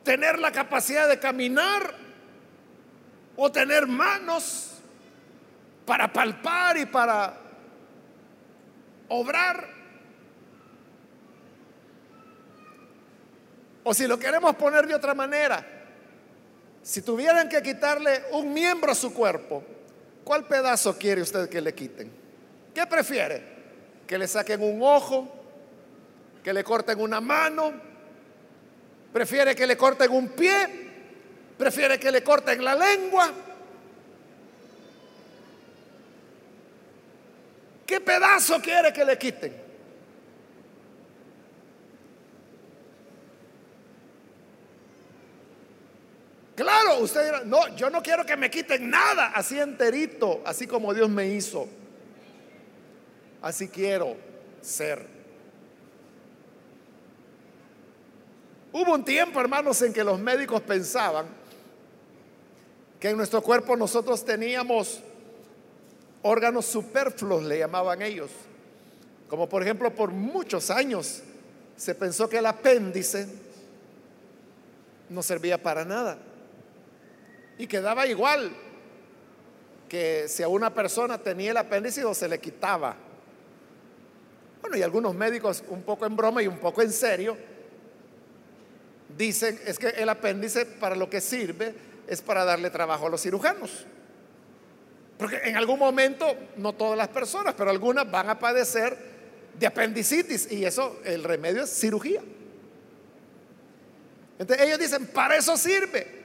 tener 0.03 0.39
la 0.39 0.51
capacidad 0.51 1.07
de 1.07 1.19
caminar 1.19 1.93
o 3.35 3.51
tener 3.51 3.87
manos 3.87 4.79
para 5.85 6.11
palpar 6.11 6.77
y 6.77 6.85
para 6.85 7.37
obrar. 9.09 9.67
O 13.83 13.93
si 13.93 14.05
lo 14.05 14.19
queremos 14.19 14.55
poner 14.55 14.85
de 14.85 14.95
otra 14.95 15.13
manera, 15.13 15.65
si 16.81 17.01
tuvieran 17.01 17.47
que 17.47 17.61
quitarle 17.61 18.23
un 18.31 18.53
miembro 18.53 18.91
a 18.91 18.95
su 18.95 19.13
cuerpo, 19.13 19.63
¿cuál 20.23 20.45
pedazo 20.45 20.97
quiere 20.97 21.21
usted 21.21 21.49
que 21.49 21.61
le 21.61 21.73
quiten? 21.73 22.11
¿Qué 22.73 22.85
prefiere? 22.85 23.56
¿Que 24.07 24.17
le 24.17 24.27
saquen 24.27 24.63
un 24.63 24.81
ojo? 24.81 25.27
¿Que 26.41 26.53
le 26.53 26.63
corten 26.63 27.01
una 27.01 27.19
mano? 27.19 27.73
¿Prefiere 29.11 29.53
que 29.53 29.67
le 29.67 29.75
corten 29.75 30.09
un 30.11 30.29
pie? 30.29 30.87
¿Prefiere 31.57 31.99
que 31.99 32.09
le 32.09 32.23
corten 32.23 32.63
la 32.63 32.73
lengua? 32.73 33.33
¿Qué 37.85 37.99
pedazo 37.99 38.61
quiere 38.61 38.93
que 38.93 39.03
le 39.03 39.17
quiten? 39.17 39.67
Claro, 46.55 46.99
usted 46.99 47.25
dirá, 47.25 47.41
no, 47.43 47.75
yo 47.75 47.89
no 47.89 48.01
quiero 48.01 48.25
que 48.25 48.35
me 48.35 48.49
quiten 48.49 48.89
nada 48.89 49.27
así 49.35 49.59
enterito, 49.59 50.41
así 50.45 50.65
como 50.65 50.93
Dios 50.93 51.09
me 51.09 51.27
hizo. 51.27 51.67
Así 53.47 53.69
quiero 53.69 54.17
ser. 54.59 55.07
Hubo 58.73 58.93
un 58.93 59.05
tiempo, 59.05 59.39
hermanos, 59.39 59.81
en 59.83 59.93
que 59.93 60.03
los 60.03 60.19
médicos 60.19 60.61
pensaban 60.63 61.27
que 62.99 63.07
en 63.07 63.15
nuestro 63.15 63.41
cuerpo 63.41 63.77
nosotros 63.77 64.25
teníamos 64.25 64.99
órganos 66.23 66.65
superfluos 66.65 67.41
le 67.43 67.59
llamaban 67.59 68.01
ellos. 68.01 68.31
Como 69.29 69.47
por 69.47 69.63
ejemplo, 69.63 69.95
por 69.95 70.11
muchos 70.11 70.69
años 70.69 71.23
se 71.77 71.95
pensó 71.95 72.27
que 72.27 72.39
el 72.39 72.45
apéndice 72.47 73.29
no 75.09 75.23
servía 75.23 75.63
para 75.63 75.85
nada 75.85 76.17
y 77.57 77.65
quedaba 77.65 78.07
igual 78.07 78.51
que 79.87 80.27
si 80.27 80.43
a 80.43 80.49
una 80.49 80.73
persona 80.73 81.17
tenía 81.17 81.51
el 81.51 81.57
apéndice 81.57 82.03
o 82.03 82.13
se 82.13 82.27
le 82.27 82.41
quitaba. 82.41 83.06
Bueno, 84.67 84.81
y 84.81 84.83
algunos 84.83 85.15
médicos 85.15 85.63
un 85.69 85.81
poco 85.83 86.05
en 86.05 86.17
broma 86.17 86.43
y 86.43 86.47
un 86.47 86.57
poco 86.57 86.81
en 86.81 86.91
serio 86.91 87.37
dicen 89.17 89.57
es 89.65 89.79
que 89.79 89.87
el 89.87 90.09
apéndice 90.09 90.65
para 90.65 90.93
lo 90.93 91.09
que 91.09 91.21
sirve 91.21 91.73
es 92.05 92.21
para 92.21 92.43
darle 92.43 92.69
trabajo 92.69 93.07
a 93.07 93.09
los 93.09 93.21
cirujanos. 93.21 93.85
Porque 95.17 95.37
en 95.45 95.55
algún 95.55 95.79
momento, 95.79 96.35
no 96.57 96.73
todas 96.73 96.97
las 96.97 97.07
personas, 97.07 97.53
pero 97.57 97.69
algunas 97.69 98.11
van 98.11 98.29
a 98.29 98.37
padecer 98.37 98.97
de 99.57 99.65
apendicitis 99.65 100.51
y 100.51 100.65
eso, 100.65 100.99
el 101.05 101.23
remedio 101.23 101.63
es 101.63 101.69
cirugía. 101.69 102.21
Entonces 104.37 104.67
ellos 104.67 104.79
dicen, 104.79 105.07
para 105.07 105.37
eso 105.37 105.55
sirve. 105.55 106.16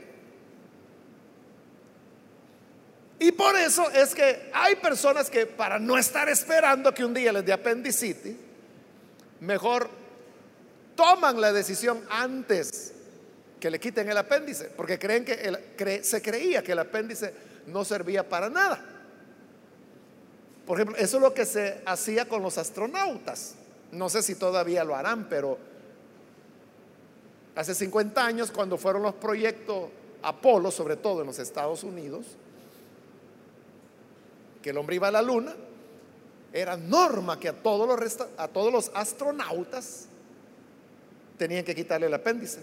Y 3.22 3.30
por 3.30 3.56
eso 3.56 3.88
es 3.92 4.16
que 4.16 4.50
hay 4.52 4.74
personas 4.74 5.30
que 5.30 5.46
para 5.46 5.78
no 5.78 5.96
estar 5.96 6.28
esperando 6.28 6.92
que 6.92 7.04
un 7.04 7.14
día 7.14 7.32
les 7.32 7.46
dé 7.46 7.52
apendicitis, 7.52 8.34
mejor 9.38 9.88
toman 10.96 11.40
la 11.40 11.52
decisión 11.52 12.04
antes 12.10 12.92
que 13.60 13.70
le 13.70 13.78
quiten 13.78 14.10
el 14.10 14.18
apéndice, 14.18 14.70
porque 14.76 14.98
creen 14.98 15.24
que 15.24 16.00
se 16.02 16.20
creía 16.20 16.64
que 16.64 16.72
el 16.72 16.80
apéndice 16.80 17.32
no 17.68 17.84
servía 17.84 18.28
para 18.28 18.50
nada. 18.50 18.84
Por 20.66 20.78
ejemplo, 20.78 20.96
eso 20.96 21.18
es 21.18 21.22
lo 21.22 21.32
que 21.32 21.46
se 21.46 21.80
hacía 21.86 22.26
con 22.26 22.42
los 22.42 22.58
astronautas. 22.58 23.54
No 23.92 24.08
sé 24.08 24.24
si 24.24 24.34
todavía 24.34 24.82
lo 24.82 24.96
harán, 24.96 25.28
pero 25.28 25.58
hace 27.54 27.72
50 27.72 28.26
años, 28.26 28.50
cuando 28.50 28.76
fueron 28.76 29.04
los 29.04 29.14
proyectos 29.14 29.90
Apolo, 30.22 30.72
sobre 30.72 30.96
todo 30.96 31.20
en 31.20 31.28
los 31.28 31.38
Estados 31.38 31.84
Unidos, 31.84 32.26
que 34.62 34.70
el 34.70 34.78
hombre 34.78 34.96
iba 34.96 35.08
a 35.08 35.10
la 35.10 35.22
luna, 35.22 35.54
era 36.52 36.76
norma 36.76 37.40
que 37.40 37.48
a 37.48 37.52
todos 37.52 37.88
los, 37.88 38.18
a 38.36 38.48
todos 38.48 38.72
los 38.72 38.90
astronautas 38.94 40.06
tenían 41.36 41.64
que 41.64 41.74
quitarle 41.74 42.06
el 42.06 42.14
apéndice. 42.14 42.60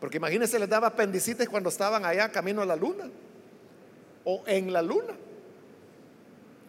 Porque 0.00 0.16
imagínense, 0.16 0.58
les 0.58 0.68
daba 0.68 0.88
apendicitis 0.88 1.48
cuando 1.48 1.68
estaban 1.68 2.04
allá 2.04 2.30
camino 2.30 2.62
a 2.62 2.66
la 2.66 2.76
luna 2.76 3.08
o 4.24 4.42
en 4.46 4.72
la 4.72 4.82
luna. 4.82 5.14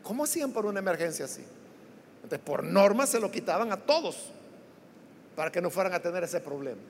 ¿Cómo 0.03 0.23
hacían 0.23 0.51
por 0.51 0.65
una 0.65 0.79
emergencia 0.79 1.25
así? 1.25 1.43
Entonces, 2.23 2.39
por 2.39 2.63
norma 2.63 3.07
se 3.07 3.19
lo 3.19 3.31
quitaban 3.31 3.71
a 3.71 3.77
todos 3.77 4.31
para 5.35 5.51
que 5.51 5.61
no 5.61 5.69
fueran 5.69 5.93
a 5.93 5.99
tener 5.99 6.23
ese 6.23 6.39
problema. 6.39 6.81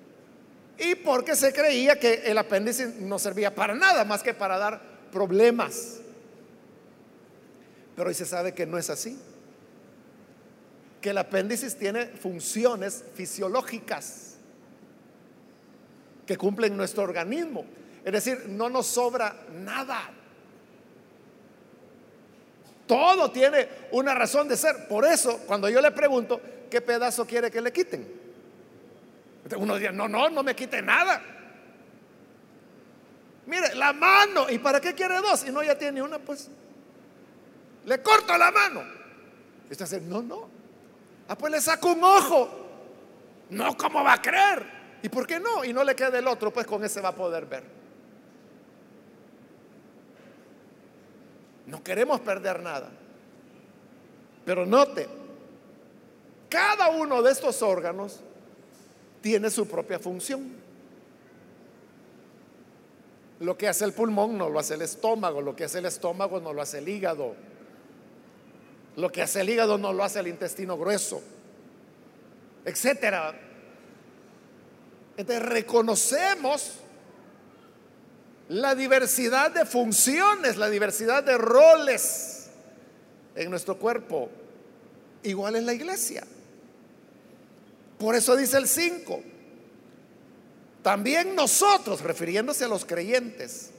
Y 0.77 0.95
porque 0.95 1.35
se 1.35 1.53
creía 1.53 1.99
que 1.99 2.13
el 2.25 2.37
apéndice 2.37 2.93
no 2.99 3.17
servía 3.17 3.55
para 3.55 3.73
nada 3.73 4.03
más 4.03 4.21
que 4.21 4.33
para 4.33 4.57
dar 4.57 4.81
problemas. 5.11 5.99
Pero 7.95 8.10
hoy 8.10 8.13
se 8.13 8.25
sabe 8.25 8.53
que 8.53 8.65
no 8.65 8.77
es 8.77 8.89
así. 8.89 9.17
Que 11.01 11.12
el 11.12 11.17
apéndice 11.17 11.69
tiene 11.71 12.08
funciones 12.08 13.03
fisiológicas 13.13 14.36
que 16.25 16.38
cumplen 16.38 16.75
nuestro 16.75 17.03
organismo. 17.03 17.65
Es 18.03 18.12
decir, 18.12 18.45
no 18.49 18.69
nos 18.69 18.88
sobra 18.88 19.36
nada. 19.51 20.10
Todo 22.88 23.31
tiene 23.31 23.67
una 23.91 24.13
razón 24.13 24.47
de 24.47 24.58
ser. 24.58 24.88
Por 24.88 25.05
eso, 25.05 25.39
cuando 25.47 25.69
yo 25.69 25.81
le 25.81 25.91
pregunto, 25.91 26.41
¿qué 26.69 26.81
pedazo 26.81 27.25
quiere 27.25 27.49
que 27.49 27.62
le 27.62 27.71
quiten? 27.71 28.08
Uno 29.58 29.77
dice, 29.77 29.91
no, 29.91 30.08
no, 30.08 30.29
no 30.29 30.43
me 30.43 30.55
quite 30.55 30.81
nada. 30.81 31.21
Mire, 33.45 33.75
la 33.75 33.93
mano. 33.93 34.49
¿Y 34.49 34.58
para 34.60 34.81
qué 34.81 34.93
quiere 34.93 35.17
dos? 35.17 35.45
Y 35.47 35.51
no, 35.51 35.63
ya 35.63 35.77
tiene 35.77 36.01
una, 36.01 36.19
pues. 36.19 36.49
Le 37.85 38.01
corto 38.01 38.37
la 38.37 38.51
mano. 38.51 38.83
Y 39.69 39.71
usted 39.71 39.85
dice, 39.85 40.01
no, 40.01 40.21
no. 40.21 40.49
Ah, 41.27 41.37
pues 41.37 41.51
le 41.51 41.61
saco 41.61 41.93
un 41.93 42.03
ojo. 42.03 42.49
No, 43.49 43.77
¿cómo 43.77 44.03
va 44.03 44.13
a 44.13 44.21
creer? 44.21 44.65
¿Y 45.03 45.09
por 45.09 45.27
qué 45.27 45.39
no? 45.39 45.63
Y 45.63 45.71
no 45.71 45.83
le 45.83 45.95
queda 45.95 46.17
el 46.17 46.27
otro, 46.27 46.51
pues 46.51 46.65
con 46.65 46.83
ese 46.83 47.01
va 47.01 47.09
a 47.09 47.15
poder 47.15 47.45
ver. 47.45 47.63
No 51.67 51.83
queremos 51.83 52.19
perder 52.21 52.61
nada. 52.61 52.89
Pero 54.45 54.65
note, 54.65 55.07
cada 56.49 56.89
uno 56.89 57.21
de 57.21 57.31
estos 57.31 57.61
órganos 57.61 58.19
tiene 59.21 59.49
su 59.49 59.67
propia 59.67 59.99
función. 59.99 60.53
Lo 63.39 63.57
que 63.57 63.67
hace 63.67 63.85
el 63.85 63.93
pulmón 63.93 64.37
no 64.37 64.49
lo 64.49 64.59
hace 64.59 64.75
el 64.75 64.83
estómago, 64.83 65.41
lo 65.41 65.55
que 65.55 65.65
hace 65.65 65.79
el 65.79 65.85
estómago 65.85 66.39
no 66.39 66.53
lo 66.53 66.61
hace 66.61 66.77
el 66.77 66.87
hígado, 66.87 67.35
lo 68.95 69.12
que 69.12 69.21
hace 69.21 69.41
el 69.41 69.49
hígado 69.49 69.77
no 69.77 69.93
lo 69.93 70.03
hace 70.03 70.19
el 70.19 70.27
intestino 70.27 70.77
grueso, 70.77 71.21
etcétera. 72.63 73.34
Entonces 75.17 75.45
reconocemos 75.45 76.73
la 78.49 78.75
diversidad 78.75 79.51
de 79.51 79.65
funciones, 79.65 80.58
la 80.58 80.69
diversidad 80.69 81.23
de 81.23 81.38
roles 81.38 82.47
en 83.36 83.49
nuestro 83.49 83.77
cuerpo. 83.77 84.29
Igual 85.23 85.55
en 85.55 85.65
la 85.65 85.73
iglesia. 85.73 86.23
Por 87.97 88.15
eso 88.15 88.36
dice 88.36 88.58
el 88.58 88.67
5. 88.67 89.23
También 90.84 91.34
nosotros, 91.34 92.01
refiriéndose 92.01 92.65
a 92.65 92.67
los 92.67 92.86
creyentes, 92.86 93.71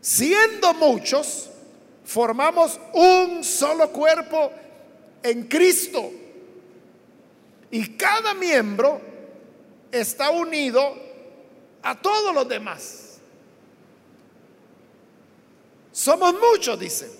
siendo 0.00 0.72
muchos, 0.72 1.50
formamos 2.04 2.80
un 2.92 3.44
solo 3.44 3.90
cuerpo 3.90 4.52
en 5.22 5.48
Cristo. 5.48 6.10
Y 7.70 7.96
cada 7.96 8.34
miembro 8.34 9.00
está 9.90 10.30
unido 10.30 10.94
a 11.82 12.00
todos 12.00 12.34
los 12.34 12.48
demás. 12.48 13.18
Somos 15.90 16.34
muchos, 16.34 16.78
dice. 16.78 17.10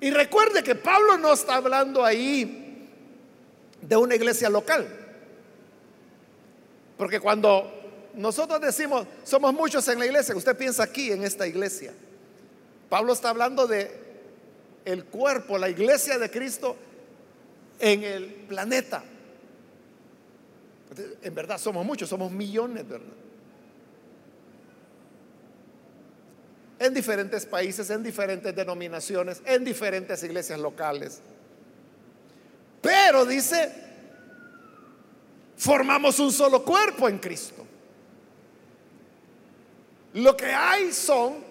Y 0.00 0.10
recuerde 0.10 0.62
que 0.62 0.74
Pablo 0.74 1.18
no 1.18 1.32
está 1.32 1.56
hablando 1.56 2.04
ahí 2.04 2.88
de 3.80 3.96
una 3.96 4.14
iglesia 4.14 4.48
local. 4.48 4.86
Porque 6.96 7.20
cuando 7.20 7.72
nosotros 8.14 8.60
decimos 8.60 9.06
somos 9.24 9.54
muchos 9.54 9.86
en 9.88 9.98
la 9.98 10.06
iglesia, 10.06 10.36
usted 10.36 10.56
piensa 10.56 10.82
aquí 10.82 11.10
en 11.10 11.24
esta 11.24 11.46
iglesia. 11.46 11.92
Pablo 12.88 13.12
está 13.12 13.30
hablando 13.30 13.66
de 13.66 14.08
el 14.84 15.04
cuerpo, 15.04 15.58
la 15.58 15.68
iglesia 15.68 16.18
de 16.18 16.30
Cristo 16.30 16.76
en 17.78 18.02
el 18.02 18.26
planeta. 18.48 19.04
En 21.22 21.34
verdad 21.34 21.58
somos 21.58 21.84
muchos, 21.84 22.08
somos 22.08 22.32
millones, 22.32 22.88
¿verdad? 22.88 23.06
En 26.78 26.94
diferentes 26.94 27.44
países, 27.44 27.90
en 27.90 28.02
diferentes 28.02 28.54
denominaciones, 28.54 29.42
en 29.44 29.64
diferentes 29.64 30.22
iglesias 30.22 30.58
locales. 30.58 31.20
Pero 32.80 33.26
dice, 33.26 33.70
formamos 35.56 36.18
un 36.20 36.32
solo 36.32 36.64
cuerpo 36.64 37.08
en 37.08 37.18
Cristo. 37.18 37.66
Lo 40.14 40.36
que 40.36 40.46
hay 40.46 40.92
son 40.92 41.47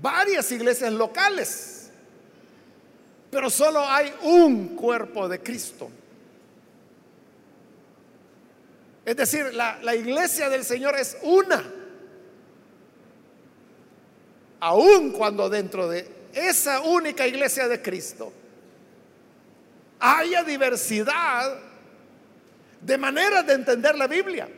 varias 0.00 0.50
iglesias 0.52 0.92
locales, 0.92 1.90
pero 3.30 3.50
solo 3.50 3.80
hay 3.80 4.12
un 4.22 4.76
cuerpo 4.76 5.28
de 5.28 5.40
Cristo. 5.40 5.90
Es 9.06 9.16
decir, 9.16 9.54
la, 9.54 9.94
iglesia 9.94 10.48
del 10.48 10.64
Señor 10.64 10.96
es 10.98 11.16
una. 11.22 11.62
Aun 14.58 15.12
cuando 15.12 15.48
dentro 15.48 15.88
de 15.88 16.08
esa 16.32 16.80
única 16.80 17.24
iglesia 17.24 17.68
de 17.68 17.80
Cristo 17.80 18.32
haya 20.00 20.42
diversidad 20.42 21.56
de 22.80 22.98
maneras 22.98 23.46
de 23.46 23.52
entender 23.52 23.94
la 23.94 24.08
Biblia. 24.08 24.48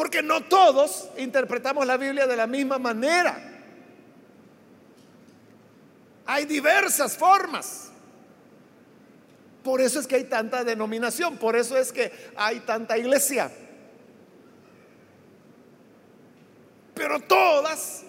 Porque 0.00 0.22
no 0.22 0.44
todos 0.44 1.10
interpretamos 1.18 1.86
la 1.86 1.98
Biblia 1.98 2.26
de 2.26 2.34
la 2.34 2.46
misma 2.46 2.78
manera. 2.78 3.38
Hay 6.24 6.46
diversas 6.46 7.18
formas. 7.18 7.90
Por 9.62 9.82
eso 9.82 10.00
es 10.00 10.06
que 10.06 10.14
hay 10.16 10.24
tanta 10.24 10.64
denominación, 10.64 11.36
por 11.36 11.54
eso 11.54 11.76
es 11.76 11.92
que 11.92 12.10
hay 12.34 12.60
tanta 12.60 12.96
iglesia. 12.96 13.52
Pero 16.94 17.20
todas 17.20 18.02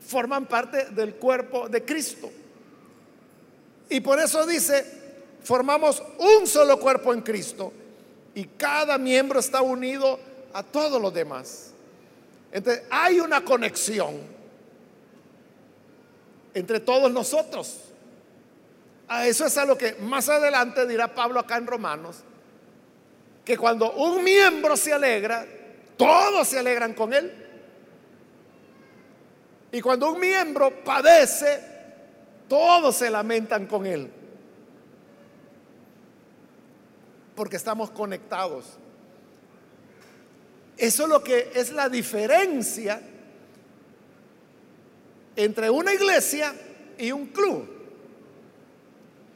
forman 0.00 0.46
parte 0.46 0.86
del 0.92 1.16
cuerpo 1.16 1.68
de 1.68 1.84
Cristo. 1.84 2.32
Y 3.90 4.00
por 4.00 4.18
eso 4.18 4.46
dice, 4.46 4.82
formamos 5.42 6.02
un 6.18 6.46
solo 6.46 6.80
cuerpo 6.80 7.12
en 7.12 7.20
Cristo 7.20 7.70
y 8.34 8.46
cada 8.46 8.96
miembro 8.96 9.40
está 9.40 9.60
unido 9.60 10.27
a 10.52 10.62
todos 10.62 11.00
los 11.00 11.12
demás. 11.12 11.72
Entonces, 12.52 12.84
hay 12.90 13.20
una 13.20 13.44
conexión 13.44 14.16
entre 16.54 16.80
todos 16.80 17.12
nosotros. 17.12 17.80
A 19.06 19.26
eso 19.26 19.46
es 19.46 19.56
a 19.56 19.64
lo 19.64 19.78
que 19.78 19.94
más 19.94 20.28
adelante 20.28 20.86
dirá 20.86 21.14
Pablo 21.14 21.40
acá 21.40 21.56
en 21.56 21.66
Romanos, 21.66 22.18
que 23.44 23.56
cuando 23.56 23.92
un 23.92 24.22
miembro 24.22 24.76
se 24.76 24.92
alegra, 24.92 25.46
todos 25.96 26.48
se 26.48 26.58
alegran 26.58 26.94
con 26.94 27.14
él. 27.14 27.46
Y 29.72 29.80
cuando 29.80 30.12
un 30.12 30.20
miembro 30.20 30.82
padece, 30.84 31.60
todos 32.48 32.96
se 32.96 33.10
lamentan 33.10 33.66
con 33.66 33.86
él. 33.86 34.10
Porque 37.34 37.56
estamos 37.56 37.90
conectados. 37.90 38.78
Eso 40.78 41.02
es 41.02 41.08
lo 41.08 41.24
que 41.24 41.50
es 41.54 41.72
la 41.72 41.88
diferencia 41.88 43.02
entre 45.34 45.68
una 45.70 45.92
iglesia 45.92 46.54
y 46.96 47.12
un 47.12 47.26
club. 47.26 47.68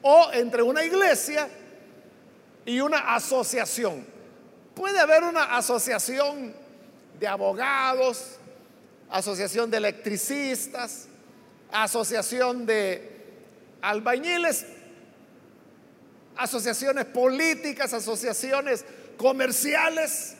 O 0.03 0.31
entre 0.33 0.63
una 0.63 0.85
iglesia 0.85 1.49
y 2.65 2.81
una 2.81 3.15
asociación. 3.15 4.07
Puede 4.75 4.99
haber 4.99 5.25
una 5.25 5.57
asociación 5.57 6.55
de 7.19 7.27
abogados, 7.27 8.39
asociación 9.11 9.71
de 9.71 9.77
electricistas, 9.77 11.07
asociación 11.71 12.67
de 12.67 13.11
albañiles, 13.81 14.65
asociaciones 16.37 17.05
políticas, 17.07 17.93
asociaciones 17.93 18.85
comerciales. 19.17 20.37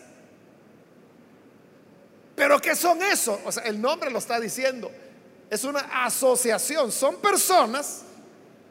Pero 2.35 2.61
¿qué 2.61 2.75
son 2.75 3.03
eso? 3.03 3.41
O 3.45 3.53
sea, 3.53 3.65
el 3.65 3.81
nombre 3.81 4.11
lo 4.11 4.19
está 4.19 4.41
diciendo. 4.41 4.91
Es 5.51 5.65
una 5.65 5.81
asociación. 6.05 6.91
Son 6.91 7.17
personas 7.17 8.03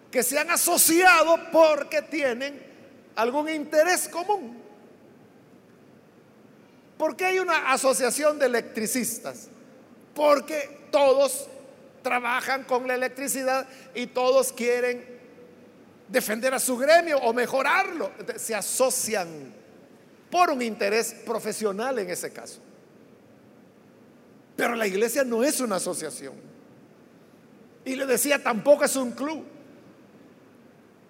que 0.09 0.23
se 0.23 0.37
han 0.37 0.49
asociado 0.49 1.37
porque 1.51 2.01
tienen 2.01 2.61
algún 3.15 3.49
interés 3.49 4.09
común. 4.09 4.59
¿Por 6.97 7.15
qué 7.15 7.25
hay 7.25 7.39
una 7.39 7.71
asociación 7.71 8.37
de 8.37 8.47
electricistas? 8.47 9.47
Porque 10.13 10.87
todos 10.91 11.47
trabajan 12.03 12.63
con 12.63 12.87
la 12.87 12.95
electricidad 12.95 13.67
y 13.95 14.07
todos 14.07 14.51
quieren 14.51 15.19
defender 16.07 16.53
a 16.53 16.59
su 16.59 16.77
gremio 16.77 17.17
o 17.19 17.33
mejorarlo. 17.33 18.11
Se 18.35 18.53
asocian 18.53 19.53
por 20.29 20.49
un 20.49 20.61
interés 20.61 21.13
profesional 21.25 21.99
en 21.99 22.09
ese 22.09 22.31
caso. 22.31 22.59
Pero 24.61 24.75
la 24.75 24.85
iglesia 24.85 25.23
no 25.23 25.43
es 25.43 25.59
una 25.59 25.77
asociación. 25.77 26.35
Y 27.83 27.95
le 27.95 28.05
decía, 28.05 28.43
tampoco 28.43 28.85
es 28.85 28.95
un 28.95 29.09
club. 29.13 29.43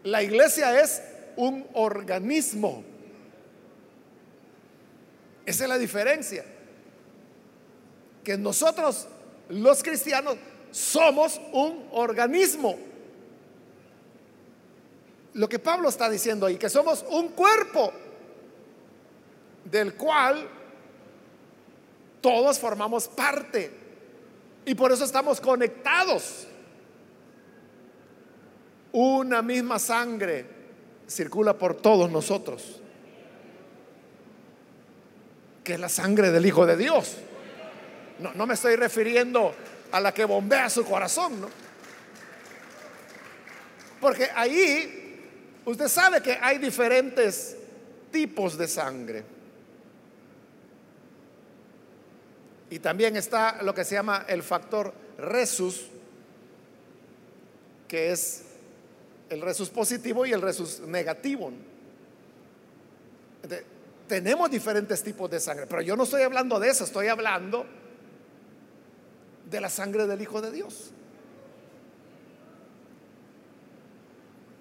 La 0.05 0.23
iglesia 0.23 0.79
es 0.79 1.01
un 1.35 1.67
organismo. 1.73 2.81
Esa 5.45 5.63
es 5.65 5.69
la 5.69 5.77
diferencia. 5.77 6.45
Que 8.23 8.37
nosotros, 8.37 9.09
los 9.49 9.83
cristianos, 9.83 10.37
somos 10.71 11.41
un 11.51 11.89
organismo. 11.91 12.79
Lo 15.33 15.49
que 15.49 15.59
Pablo 15.59 15.89
está 15.89 16.09
diciendo 16.09 16.45
ahí, 16.45 16.55
que 16.55 16.69
somos 16.69 17.03
un 17.09 17.27
cuerpo 17.27 17.91
del 19.65 19.95
cual 19.95 20.60
todos 22.21 22.59
formamos 22.59 23.07
parte. 23.07 23.71
Y 24.65 24.75
por 24.75 24.91
eso 24.91 25.03
estamos 25.03 25.41
conectados. 25.41 26.47
Una 28.93 29.41
misma 29.41 29.79
sangre 29.79 30.45
circula 31.07 31.57
por 31.57 31.75
todos 31.75 32.09
nosotros 32.11 32.81
que 35.63 35.73
es 35.73 35.79
la 35.79 35.89
sangre 35.89 36.31
del 36.31 36.45
Hijo 36.45 36.65
de 36.65 36.77
Dios. 36.77 37.17
No, 38.19 38.33
no 38.33 38.45
me 38.45 38.53
estoy 38.55 38.75
refiriendo 38.75 39.53
a 39.91 39.99
la 39.99 40.13
que 40.13 40.25
bombea 40.25 40.69
su 40.69 40.83
corazón, 40.85 41.41
¿no? 41.41 41.49
Porque 43.99 44.29
ahí 44.33 45.19
usted 45.65 45.87
sabe 45.87 46.21
que 46.21 46.37
hay 46.41 46.57
diferentes 46.57 47.55
tipos 48.11 48.57
de 48.57 48.67
sangre. 48.67 49.23
Y 52.71 52.79
también 52.79 53.15
está 53.15 53.61
lo 53.61 53.75
que 53.75 53.85
se 53.85 53.93
llama 53.93 54.25
el 54.27 54.41
factor 54.41 54.91
resus, 55.19 55.85
que 57.87 58.11
es 58.11 58.43
el 59.29 59.41
resus 59.41 59.69
positivo 59.69 60.25
y 60.25 60.31
el 60.31 60.41
resus 60.41 60.79
negativo 60.79 61.51
tenemos 64.11 64.51
diferentes 64.51 65.01
tipos 65.03 65.31
de 65.31 65.39
sangre, 65.39 65.67
pero 65.67 65.81
yo 65.81 65.95
no 65.95 66.03
estoy 66.03 66.21
hablando 66.23 66.59
de 66.59 66.69
eso, 66.69 66.83
estoy 66.83 67.07
hablando 67.07 67.65
de 69.49 69.61
la 69.61 69.69
sangre 69.69 70.05
del 70.05 70.21
Hijo 70.21 70.41
de 70.41 70.51
Dios. 70.51 70.91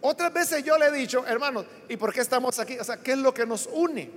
Otras 0.03 0.33
veces 0.33 0.63
yo 0.63 0.79
le 0.79 0.87
he 0.87 0.93
dicho, 0.93 1.27
hermanos, 1.27 1.67
¿y 1.89 1.97
por 1.97 2.13
qué 2.13 2.21
estamos 2.21 2.61
aquí? 2.61 2.79
O 2.79 2.85
sea, 2.85 2.99
¿qué 2.99 3.13
es 3.13 3.19
lo 3.19 3.35
que 3.35 3.45
nos 3.45 3.69
une? 3.73 4.11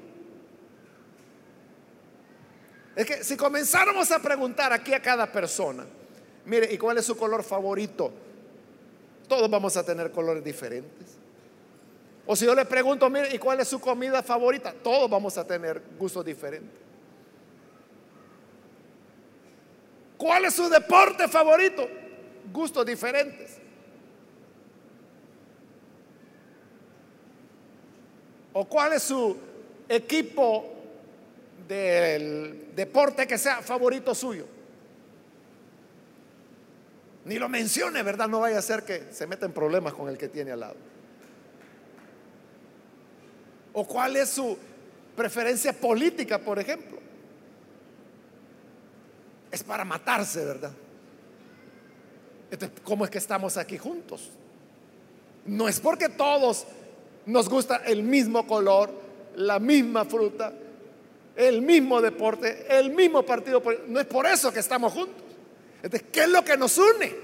Es 2.96 3.06
que 3.06 3.24
si 3.24 3.36
comenzáramos 3.36 4.12
a 4.12 4.20
preguntar 4.20 4.72
aquí 4.72 4.94
a 4.94 5.02
cada 5.02 5.32
persona, 5.32 5.86
mire, 6.46 6.72
¿y 6.72 6.78
cuál 6.78 6.98
es 6.98 7.06
su 7.06 7.18
color 7.18 7.44
favorito? 7.44 8.12
Todos 9.28 9.50
vamos 9.50 9.76
a 9.78 9.84
tener 9.84 10.12
colores 10.12 10.44
diferentes. 10.44 11.18
O 12.26 12.36
si 12.36 12.46
yo 12.46 12.56
le 12.56 12.66
pregunto, 12.66 13.10
mire, 13.10 13.34
¿y 13.34 13.39
cuál 13.39 13.60
es 13.60 13.68
su 13.68 13.80
comida 13.80 14.22
favorita? 14.22 14.74
Todos 14.74 15.10
vamos 15.10 15.38
a 15.38 15.46
tener 15.46 15.82
gustos 15.98 16.24
diferentes. 16.24 16.80
¿Cuál 20.18 20.46
es 20.46 20.54
su 20.54 20.70
deporte 20.70 21.28
favorito? 21.28 21.88
Gustos 22.52 22.86
diferentes. 22.86 23.58
¿O 28.54 28.66
cuál 28.66 28.94
es 28.94 29.04
su 29.04 29.36
equipo 29.89 30.72
del 31.68 32.72
deporte 32.76 33.28
que 33.28 33.38
sea 33.38 33.61
favorito 33.61 34.14
suyo? 34.14 34.45
Ni 37.26 37.39
lo 37.39 37.47
mencione, 37.47 38.03
¿verdad? 38.03 38.28
No 38.28 38.41
vaya 38.41 38.59
a 38.59 38.61
ser 38.61 38.84
que 38.84 39.07
se 39.11 39.28
meta 39.28 39.45
en 39.45 39.53
problemas 39.53 39.93
con 39.93 40.09
el 40.09 40.18
que 40.18 40.28
tiene 40.28 40.51
al 40.51 40.59
lado. 40.59 40.76
¿O 43.74 43.88
cuál 43.88 44.16
es 44.18 44.30
su 44.30 44.57
preferencia 45.16 45.74
política, 45.74 46.38
por 46.38 46.59
ejemplo? 46.59 46.99
Es 49.51 49.64
para 49.64 49.86
matarse, 49.86 50.43
¿verdad? 50.43 50.74
Entonces, 52.51 52.80
¿cómo 52.84 53.05
es 53.05 53.11
que 53.11 53.18
estamos 53.18 53.57
aquí 53.57 53.78
juntos? 53.78 54.30
No 55.45 55.68
es 55.68 55.80
porque 55.80 56.09
todos 56.09 56.66
nos 57.26 57.49
gusta 57.49 57.78
el 57.86 58.03
mismo 58.03 58.45
color, 58.45 58.91
la 59.36 59.59
misma 59.59 60.05
fruta, 60.05 60.53
el 61.36 61.61
mismo 61.61 62.01
deporte, 62.01 62.65
el 62.69 62.91
mismo 62.91 63.23
partido. 63.23 63.61
No 63.88 63.99
es 63.99 64.05
por 64.05 64.25
eso 64.25 64.51
que 64.51 64.59
estamos 64.59 64.93
juntos. 64.93 65.23
Entonces, 65.81 66.09
¿qué 66.11 66.21
es 66.21 66.29
lo 66.29 66.43
que 66.43 66.57
nos 66.57 66.77
une? 66.77 67.15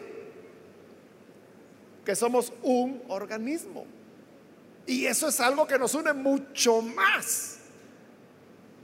Que 2.03 2.15
somos 2.15 2.51
un 2.63 3.01
organismo. 3.07 3.85
Y 4.85 5.05
eso 5.05 5.27
es 5.27 5.39
algo 5.39 5.67
que 5.67 5.77
nos 5.77 5.93
une 5.93 6.13
mucho 6.13 6.81
más 6.81 7.59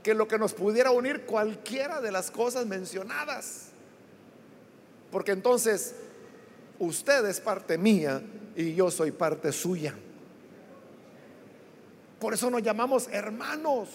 que 0.06 0.14
lo 0.14 0.28
que 0.28 0.38
nos 0.38 0.54
pudiera 0.54 0.92
unir 0.92 1.22
cualquiera 1.22 2.00
de 2.00 2.12
las 2.12 2.30
cosas 2.30 2.64
mencionadas. 2.64 3.70
Porque 5.10 5.32
entonces 5.32 5.96
usted 6.78 7.26
es 7.26 7.40
parte 7.40 7.76
mía 7.76 8.22
y 8.54 8.72
yo 8.74 8.88
soy 8.92 9.10
parte 9.10 9.50
suya. 9.50 9.94
Por 12.20 12.34
eso 12.34 12.48
nos 12.50 12.62
llamamos 12.62 13.08
hermanos. 13.10 13.88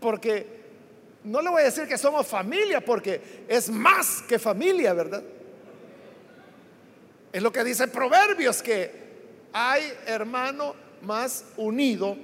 Porque 0.00 0.60
no 1.24 1.42
le 1.42 1.50
voy 1.50 1.62
a 1.62 1.66
decir 1.66 1.86
que 1.86 1.98
somos 1.98 2.26
familia, 2.26 2.80
porque 2.84 3.44
es 3.48 3.68
más 3.68 4.22
que 4.22 4.38
familia, 4.38 4.94
¿verdad? 4.94 5.22
Es 7.32 7.42
lo 7.42 7.52
que 7.52 7.62
dice 7.62 7.86
Proverbios, 7.88 8.62
que 8.62 8.90
hay 9.52 9.92
hermano 10.06 10.74
más 11.02 11.44
unido 11.56 12.16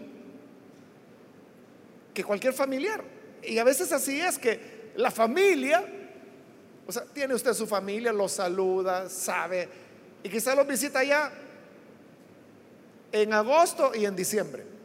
que 2.15 2.25
cualquier 2.25 2.55
familiar. 2.55 3.03
Y 3.43 3.59
a 3.59 3.65
veces 3.65 3.93
así 3.93 4.21
es 4.21 4.39
que 4.39 4.91
la 4.97 5.11
familia, 5.11 5.85
o 6.87 6.93
sea, 6.93 7.05
tiene 7.05 7.35
usted 7.35 7.53
su 7.53 7.67
familia, 7.67 8.13
lo 8.13 8.29
saluda, 8.29 9.09
sabe, 9.09 9.69
y 10.23 10.29
quizá 10.29 10.55
lo 10.55 10.65
visita 10.65 11.05
ya 11.05 11.31
en 13.13 13.33
agosto 13.33 13.93
y 13.95 14.07
en 14.07 14.17
diciembre. 14.17 14.76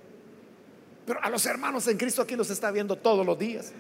Pero 1.06 1.24
a 1.24 1.30
los 1.30 1.46
hermanos 1.46 1.88
en 1.88 1.98
Cristo 1.98 2.22
aquí 2.22 2.36
los 2.36 2.50
está 2.50 2.72
viendo 2.72 2.96
todos 2.96 3.26
los 3.26 3.38
días. 3.38 3.74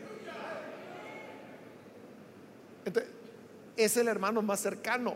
es 3.76 3.98
el 3.98 4.08
hermano 4.08 4.42
más 4.42 4.60
cercano. 4.60 5.16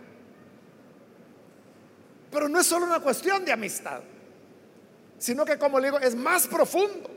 Pero 2.32 2.50
no 2.50 2.60
es 2.60 2.68
solo 2.68 2.86
una 2.86 3.00
cuestión 3.00 3.46
de 3.46 3.52
amistad, 3.52 4.02
sino 5.18 5.46
que 5.46 5.58
como 5.58 5.80
le 5.80 5.88
digo, 5.88 6.00
es 6.00 6.16
más 6.16 6.48
profundo. 6.48 7.10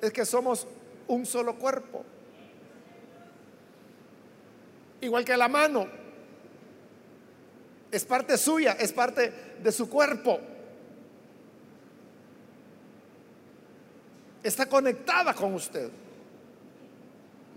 Es 0.00 0.12
que 0.12 0.24
somos 0.24 0.66
un 1.06 1.24
solo 1.24 1.54
cuerpo. 1.56 2.04
Igual 5.00 5.24
que 5.24 5.36
la 5.36 5.48
mano. 5.48 5.86
Es 7.90 8.04
parte 8.04 8.36
suya, 8.36 8.72
es 8.72 8.92
parte 8.92 9.32
de 9.62 9.70
su 9.70 9.88
cuerpo. 9.88 10.40
Está 14.44 14.66
conectada 14.66 15.32
con 15.32 15.54
usted. 15.54 15.88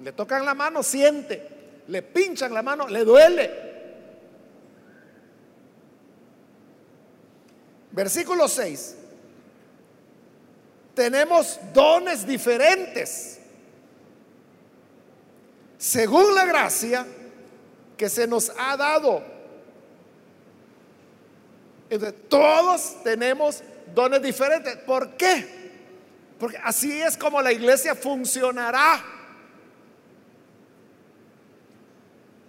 Le 0.02 0.14
tocan 0.14 0.46
la 0.46 0.54
mano, 0.54 0.82
siente. 0.82 1.84
Le 1.90 2.02
pinchan 2.02 2.54
la 2.54 2.64
mano, 2.64 2.88
le 2.88 3.04
duele. 3.04 3.52
Versículo 7.92 8.48
6. 8.48 8.96
Tenemos 10.94 11.60
dones 11.74 12.26
diferentes 12.26 13.40
según 15.78 16.34
la 16.34 16.46
gracia 16.46 17.06
que 17.98 18.08
se 18.08 18.28
nos 18.28 18.50
ha 18.58 18.78
dado. 18.78 19.22
todos 22.30 23.04
tenemos 23.04 23.62
dones 23.94 24.22
diferentes. 24.22 24.78
¿Por 24.78 25.18
qué? 25.18 25.57
Porque 26.40 26.58
así 26.58 27.02
es 27.02 27.18
como 27.18 27.42
la 27.42 27.52
iglesia 27.52 27.96
funcionará. 27.96 29.04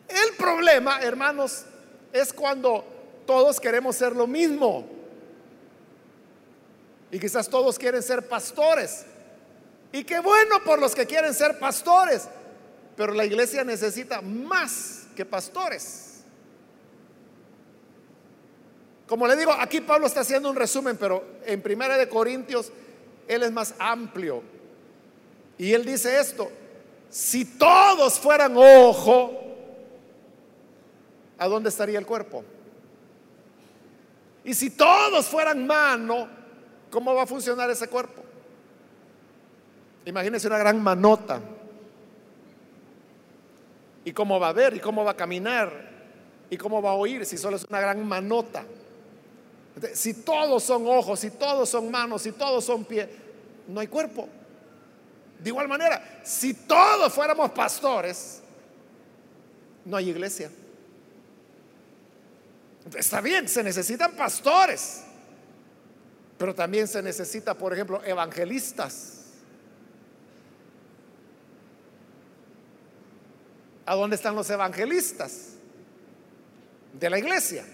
El 0.09 0.36
problema, 0.36 1.01
hermanos, 1.01 1.64
es 2.12 2.32
cuando 2.32 2.84
todos 3.26 3.61
queremos 3.61 3.97
ser 3.97 4.14
lo 4.14 4.26
mismo. 4.26 4.86
Y 7.11 7.18
quizás 7.18 7.49
todos 7.49 7.78
quieren 7.78 8.03
ser 8.03 8.28
pastores. 8.28 9.07
Y 9.93 10.05
qué 10.05 10.20
bueno 10.20 10.62
por 10.64 10.78
los 10.78 10.95
que 10.95 11.07
quieren 11.07 11.32
ser 11.32 11.59
pastores. 11.59 12.28
Pero 12.97 13.14
la 13.14 13.24
iglesia 13.24 13.64
necesita 13.64 14.20
más 14.20 15.07
que 15.16 15.24
pastores. 15.24 16.22
Como 19.07 19.26
le 19.26 19.36
digo, 19.36 19.53
aquí 19.53 19.80
Pablo 19.80 20.07
está 20.07 20.20
haciendo 20.20 20.51
un 20.51 20.57
resumen, 20.57 20.99
pero 20.99 21.24
en 21.47 21.62
Primera 21.62 21.97
de 21.97 22.09
Corintios 22.09 22.70
él 23.29 23.43
es 23.43 23.53
más 23.53 23.74
amplio. 23.79 24.43
Y 25.59 25.72
él 25.72 25.85
dice 25.85 26.18
esto, 26.18 26.51
si 27.11 27.45
todos 27.45 28.18
fueran 28.18 28.55
ojo, 28.57 29.33
¿a 31.39 31.47
dónde 31.47 31.68
estaría 31.68 31.99
el 31.99 32.07
cuerpo? 32.07 32.45
Y 34.45 34.55
si 34.55 34.70
todos 34.70 35.26
fueran 35.26 35.66
mano, 35.66 36.29
¿cómo 36.91 37.14
va 37.14 37.22
a 37.24 37.26
funcionar 37.26 37.70
ese 37.70 37.89
cuerpo? 37.89 38.22
Imagínense 40.07 40.47
una 40.47 40.59
gran 40.59 40.83
manota. 40.83 41.41
¿Y 44.05 44.12
cómo 44.12 44.41
va 44.41 44.49
a 44.49 44.53
ver? 44.53 44.74
¿Y 44.74 44.81
cómo 44.81 45.05
va 45.05 45.11
a 45.11 45.16
caminar? 45.16 45.70
¿Y 46.49 46.57
cómo 46.57 46.81
va 46.81 46.91
a 46.91 46.95
oír 46.95 47.26
si 47.26 47.37
solo 47.37 47.57
es 47.57 47.64
una 47.68 47.81
gran 47.81 48.07
manota? 48.07 48.64
Si 49.95 50.14
todos 50.14 50.62
son 50.62 50.87
ojos, 50.87 51.20
si 51.20 51.31
todos 51.31 51.68
son 51.68 51.91
manos, 51.91 52.22
si 52.22 52.33
todos 52.33 52.64
son 52.64 52.85
pies, 52.85 53.09
no 53.68 53.81
hay 53.81 53.87
cuerpo. 53.87 54.29
De 55.39 55.51
igual 55.51 55.68
manera, 55.68 56.20
si 56.24 56.55
todos 56.55 57.12
fuéramos 57.12 57.51
pastores, 57.51 58.41
no 59.85 59.97
hay 59.97 60.11
iglesia. 60.11 60.51
Está 62.97 63.20
bien, 63.20 63.49
se 63.49 63.62
necesitan 63.62 64.12
pastores, 64.16 65.03
pero 66.39 66.55
también 66.55 66.89
se 66.89 67.03
necesita, 67.03 67.55
por 67.55 67.72
ejemplo, 67.72 68.03
evangelistas. 68.05 69.14
¿A 73.87 73.95
dónde 73.95 74.16
están 74.16 74.35
los 74.35 74.49
evangelistas? 74.51 75.55
De 76.93 77.09
la 77.09 77.18
iglesia. 77.18 77.64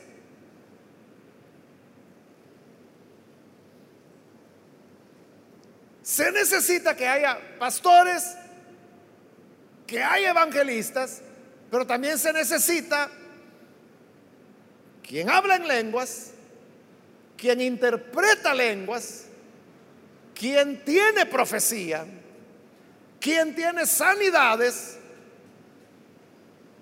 Se 6.05 6.31
necesita 6.31 6.95
que 6.95 7.09
haya 7.09 7.39
pastores, 7.59 8.37
que 9.87 10.03
haya 10.03 10.31
evangelistas, 10.31 11.23
pero 11.71 11.87
también 11.87 12.19
se 12.19 12.31
necesita 12.31 13.11
quien 15.03 15.31
habla 15.31 15.57
en 15.57 15.67
lenguas, 15.67 16.33
quien 17.39 17.63
interpreta 17.63 18.53
lenguas, 18.53 19.25
quien 20.35 20.85
tiene 20.85 21.25
profecía, 21.25 22.05
quien 23.19 23.55
tiene 23.55 23.87
sanidades, 23.87 24.99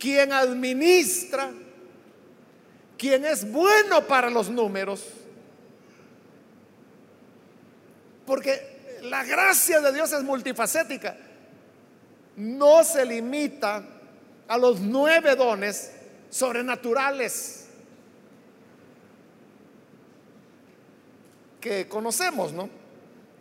quien 0.01 0.33
administra, 0.33 1.49
quien 2.99 3.25
es 3.25 3.49
bueno 3.49 4.05
para 4.05 4.29
los 4.31 4.51
números. 4.51 5.05
Porque 8.27 8.72
la 9.03 9.24
gracia 9.24 9.80
de 9.80 9.92
Dios 9.92 10.12
es 10.12 10.22
multifacética. 10.22 11.16
No 12.36 12.84
se 12.84 13.05
limita 13.05 13.84
a 14.48 14.59
los 14.59 14.80
nueve 14.80 15.36
dones 15.36 15.92
sobrenaturales 16.30 17.66
que 21.61 21.86
conocemos, 21.88 22.53
¿no? 22.53 22.68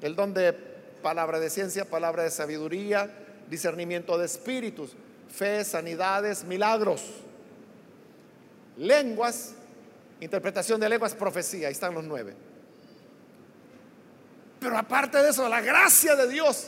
El 0.01 0.15
don 0.15 0.33
de 0.33 0.53
palabra 0.53 1.39
de 1.39 1.49
ciencia, 1.49 1.85
palabra 1.85 2.23
de 2.23 2.31
sabiduría, 2.31 3.09
discernimiento 3.49 4.17
de 4.17 4.25
espíritus 4.25 4.95
fe, 5.31 5.63
sanidades, 5.63 6.43
milagros, 6.43 7.01
lenguas, 8.77 9.53
interpretación 10.19 10.79
de 10.79 10.89
lenguas, 10.89 11.15
profecía, 11.15 11.67
ahí 11.67 11.73
están 11.73 11.93
los 11.93 12.03
nueve. 12.03 12.35
Pero 14.61 14.77
aparte 14.77 15.17
de 15.17 15.31
eso, 15.31 15.49
la 15.49 15.59
gracia 15.59 16.15
de 16.15 16.27
Dios 16.27 16.67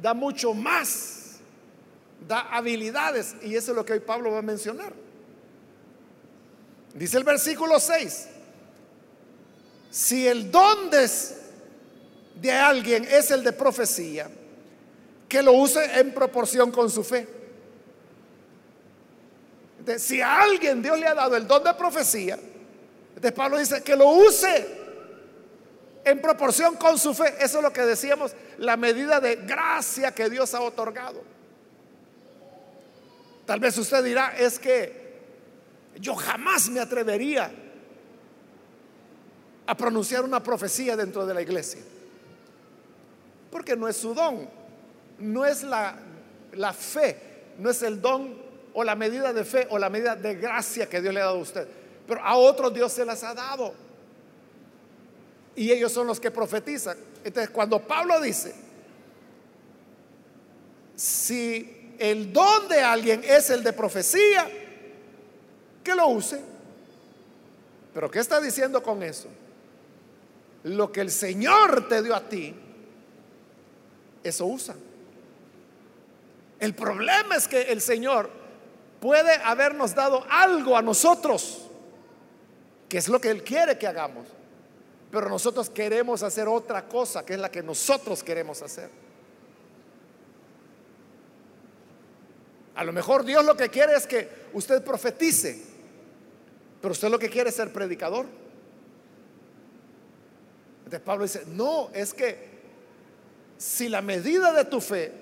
da 0.00 0.14
mucho 0.14 0.54
más, 0.54 1.38
da 2.28 2.42
habilidades, 2.56 3.34
y 3.42 3.56
eso 3.56 3.72
es 3.72 3.76
lo 3.76 3.84
que 3.84 3.94
hoy 3.94 4.00
Pablo 4.00 4.30
va 4.30 4.38
a 4.38 4.42
mencionar. 4.42 4.92
Dice 6.94 7.18
el 7.18 7.24
versículo 7.24 7.80
6, 7.80 8.28
si 9.90 10.28
el 10.28 10.48
don 10.52 10.88
de, 10.90 12.52
alguien 12.52 13.04
es 13.10 13.32
el 13.32 13.42
de 13.42 13.52
profecía, 13.52 14.30
que 15.28 15.42
lo 15.42 15.54
use 15.54 15.98
en 15.98 16.14
proporción 16.14 16.70
con 16.70 16.88
su 16.88 17.02
fe 17.02 17.26
si 19.98 20.20
a 20.20 20.42
alguien 20.42 20.82
Dios 20.82 20.98
le 20.98 21.06
ha 21.06 21.14
dado 21.14 21.36
el 21.36 21.46
don 21.46 21.62
de 21.62 21.74
profecía, 21.74 22.38
entonces 23.08 23.32
Pablo 23.32 23.58
dice 23.58 23.82
que 23.82 23.96
lo 23.96 24.08
use 24.08 24.85
en 26.06 26.20
proporción 26.20 26.76
con 26.76 26.98
su 26.98 27.12
fe. 27.12 27.34
Eso 27.40 27.58
es 27.58 27.64
lo 27.64 27.72
que 27.72 27.82
decíamos, 27.82 28.32
la 28.58 28.76
medida 28.76 29.18
de 29.18 29.34
gracia 29.36 30.14
que 30.14 30.30
Dios 30.30 30.54
ha 30.54 30.60
otorgado. 30.60 31.20
Tal 33.44 33.58
vez 33.58 33.76
usted 33.76 34.04
dirá, 34.04 34.36
es 34.38 34.60
que 34.60 35.16
yo 35.98 36.14
jamás 36.14 36.68
me 36.68 36.78
atrevería 36.78 37.50
a 39.66 39.76
pronunciar 39.76 40.22
una 40.22 40.40
profecía 40.40 40.96
dentro 40.96 41.26
de 41.26 41.34
la 41.34 41.42
iglesia. 41.42 41.80
Porque 43.50 43.74
no 43.74 43.88
es 43.88 43.96
su 43.96 44.14
don, 44.14 44.48
no 45.18 45.44
es 45.44 45.64
la, 45.64 45.96
la 46.52 46.72
fe, 46.72 47.18
no 47.58 47.68
es 47.68 47.82
el 47.82 48.00
don 48.00 48.32
o 48.74 48.84
la 48.84 48.94
medida 48.94 49.32
de 49.32 49.44
fe 49.44 49.66
o 49.70 49.78
la 49.78 49.90
medida 49.90 50.14
de 50.14 50.36
gracia 50.36 50.88
que 50.88 51.00
Dios 51.00 51.12
le 51.12 51.20
ha 51.20 51.24
dado 51.24 51.38
a 51.38 51.42
usted. 51.42 51.66
Pero 52.06 52.22
a 52.22 52.36
otros 52.36 52.72
Dios 52.72 52.92
se 52.92 53.04
las 53.04 53.24
ha 53.24 53.34
dado. 53.34 53.85
Y 55.56 55.72
ellos 55.72 55.90
son 55.90 56.06
los 56.06 56.20
que 56.20 56.30
profetizan. 56.30 56.96
Entonces, 57.24 57.50
cuando 57.50 57.80
Pablo 57.80 58.20
dice, 58.20 58.54
si 60.94 61.94
el 61.98 62.32
don 62.32 62.68
de 62.68 62.80
alguien 62.80 63.22
es 63.24 63.50
el 63.50 63.62
de 63.62 63.72
profecía, 63.72 64.48
que 65.82 65.94
lo 65.94 66.08
use. 66.08 66.40
Pero 67.94 68.10
¿qué 68.10 68.18
está 68.18 68.40
diciendo 68.40 68.82
con 68.82 69.02
eso? 69.02 69.28
Lo 70.64 70.90
que 70.90 71.00
el 71.00 71.10
Señor 71.10 71.88
te 71.88 72.02
dio 72.02 72.14
a 72.14 72.28
ti, 72.28 72.54
eso 74.24 74.46
usa. 74.46 74.74
El 76.58 76.74
problema 76.74 77.36
es 77.36 77.46
que 77.46 77.62
el 77.62 77.80
Señor 77.80 78.30
puede 79.00 79.32
habernos 79.44 79.94
dado 79.94 80.26
algo 80.28 80.76
a 80.76 80.82
nosotros, 80.82 81.68
que 82.88 82.98
es 82.98 83.08
lo 83.08 83.20
que 83.20 83.30
Él 83.30 83.44
quiere 83.44 83.78
que 83.78 83.86
hagamos. 83.86 84.26
Pero 85.10 85.28
nosotros 85.28 85.70
queremos 85.70 86.22
hacer 86.22 86.48
otra 86.48 86.88
cosa, 86.88 87.24
que 87.24 87.34
es 87.34 87.40
la 87.40 87.50
que 87.50 87.62
nosotros 87.62 88.22
queremos 88.22 88.60
hacer. 88.62 88.90
A 92.74 92.84
lo 92.84 92.92
mejor 92.92 93.24
Dios 93.24 93.44
lo 93.44 93.56
que 93.56 93.70
quiere 93.70 93.94
es 93.94 94.06
que 94.06 94.28
usted 94.52 94.84
profetice, 94.84 95.62
pero 96.82 96.92
usted 96.92 97.08
lo 97.08 97.18
que 97.18 97.30
quiere 97.30 97.48
es 97.48 97.56
ser 97.56 97.72
predicador. 97.72 98.26
Entonces 100.78 101.00
Pablo 101.00 101.24
dice, 101.24 101.44
no, 101.46 101.90
es 101.94 102.12
que 102.12 102.56
si 103.56 103.88
la 103.88 104.02
medida 104.02 104.52
de 104.52 104.66
tu 104.66 104.80
fe 104.80 105.12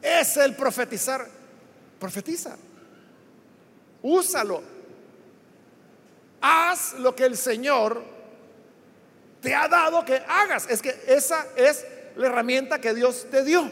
es 0.00 0.36
el 0.36 0.54
profetizar, 0.54 1.26
profetiza. 1.98 2.56
Úsalo. 4.02 4.62
Haz 6.40 6.94
lo 6.94 7.14
que 7.14 7.24
el 7.24 7.36
Señor 7.36 8.02
te 9.40 9.54
ha 9.54 9.68
dado 9.68 10.04
que 10.04 10.16
hagas. 10.28 10.68
Es 10.68 10.82
que 10.82 10.94
esa 11.06 11.46
es 11.56 11.86
la 12.16 12.26
herramienta 12.26 12.80
que 12.80 12.94
Dios 12.94 13.26
te 13.30 13.44
dio. 13.44 13.70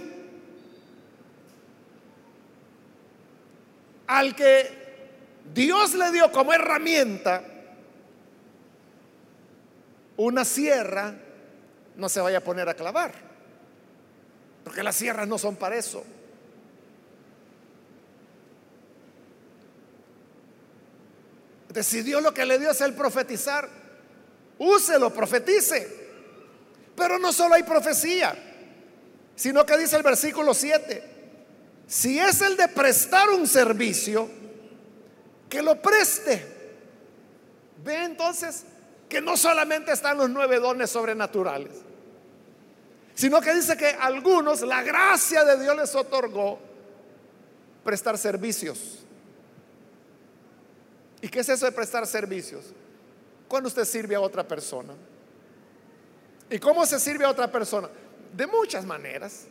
Al 4.06 4.34
que 4.34 4.78
Dios 5.52 5.94
le 5.94 6.10
dio 6.10 6.32
como 6.32 6.52
herramienta 6.52 7.44
una 10.16 10.44
sierra, 10.44 11.14
no 11.96 12.08
se 12.08 12.20
vaya 12.20 12.38
a 12.38 12.42
poner 12.42 12.68
a 12.68 12.74
clavar. 12.74 13.12
Porque 14.64 14.82
las 14.82 14.96
sierras 14.96 15.28
no 15.28 15.38
son 15.38 15.56
para 15.56 15.76
eso. 15.76 16.04
Decidió 21.68 22.20
lo 22.20 22.32
que 22.32 22.44
le 22.44 22.58
dio 22.58 22.70
es 22.70 22.80
el 22.80 22.94
profetizar. 22.94 23.77
Úselo, 24.58 25.12
profetice. 25.12 25.96
Pero 26.96 27.18
no 27.18 27.32
solo 27.32 27.54
hay 27.54 27.62
profecía, 27.62 28.36
sino 29.36 29.64
que 29.64 29.78
dice 29.78 29.96
el 29.96 30.02
versículo 30.02 30.52
7, 30.52 31.04
si 31.86 32.18
es 32.18 32.40
el 32.42 32.56
de 32.56 32.68
prestar 32.68 33.30
un 33.30 33.46
servicio, 33.46 34.28
que 35.48 35.62
lo 35.62 35.80
preste. 35.80 36.44
Ve 37.84 38.04
entonces 38.04 38.64
que 39.08 39.20
no 39.20 39.36
solamente 39.36 39.92
están 39.92 40.18
los 40.18 40.28
nueve 40.28 40.58
dones 40.58 40.90
sobrenaturales, 40.90 41.72
sino 43.14 43.40
que 43.40 43.54
dice 43.54 43.76
que 43.76 43.86
algunos 43.86 44.60
la 44.62 44.82
gracia 44.82 45.44
de 45.44 45.62
Dios 45.62 45.76
les 45.76 45.94
otorgó 45.94 46.58
prestar 47.84 48.18
servicios. 48.18 48.98
¿Y 51.22 51.28
qué 51.28 51.40
es 51.40 51.48
eso 51.48 51.64
de 51.64 51.72
prestar 51.72 52.06
servicios? 52.06 52.66
Cuando 53.48 53.68
usted 53.68 53.84
sirve 53.84 54.14
a 54.14 54.20
otra 54.20 54.46
persona. 54.46 54.94
¿Y 56.50 56.58
cómo 56.58 56.86
se 56.86 57.00
sirve 57.00 57.24
a 57.24 57.30
otra 57.30 57.50
persona? 57.50 57.88
De 58.32 58.46
muchas 58.46 58.84
maneras. 58.84 59.46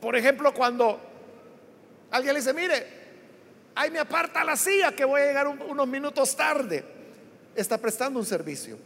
Por 0.00 0.14
ejemplo, 0.16 0.52
cuando 0.52 1.00
alguien 2.10 2.34
le 2.34 2.40
dice, 2.40 2.52
mire, 2.52 2.86
ahí 3.74 3.90
me 3.90 3.98
aparta 3.98 4.44
la 4.44 4.56
silla 4.56 4.92
que 4.92 5.04
voy 5.04 5.20
a 5.20 5.26
llegar 5.26 5.48
unos 5.48 5.88
minutos 5.88 6.36
tarde, 6.36 6.84
está 7.54 7.78
prestando 7.78 8.18
un 8.18 8.26
servicio. 8.26 8.78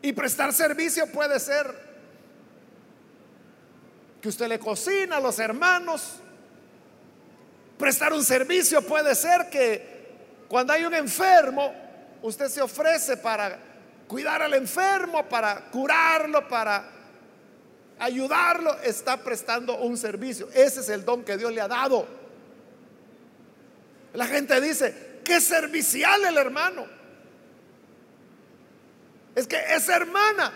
Y 0.00 0.12
prestar 0.12 0.52
servicio 0.52 1.06
puede 1.12 1.38
ser 1.38 1.92
que 4.20 4.28
usted 4.28 4.48
le 4.48 4.58
cocina 4.58 5.18
a 5.18 5.20
los 5.20 5.38
hermanos. 5.38 6.21
Prestar 7.82 8.12
un 8.12 8.22
servicio 8.22 8.80
puede 8.82 9.12
ser 9.16 9.50
que 9.50 10.46
cuando 10.46 10.72
hay 10.72 10.84
un 10.84 10.94
enfermo, 10.94 11.74
usted 12.22 12.46
se 12.46 12.62
ofrece 12.62 13.16
para 13.16 13.58
cuidar 14.06 14.40
al 14.40 14.54
enfermo, 14.54 15.28
para 15.28 15.68
curarlo, 15.68 16.46
para 16.46 16.88
ayudarlo, 17.98 18.78
está 18.84 19.16
prestando 19.16 19.78
un 19.78 19.96
servicio. 19.96 20.48
Ese 20.54 20.78
es 20.78 20.90
el 20.90 21.04
don 21.04 21.24
que 21.24 21.36
Dios 21.36 21.52
le 21.52 21.60
ha 21.60 21.66
dado. 21.66 22.06
La 24.14 24.28
gente 24.28 24.60
dice, 24.60 25.18
qué 25.24 25.40
servicial 25.40 26.24
el 26.24 26.36
hermano. 26.36 26.86
Es 29.34 29.48
que 29.48 29.58
esa 29.74 29.96
hermana, 29.96 30.52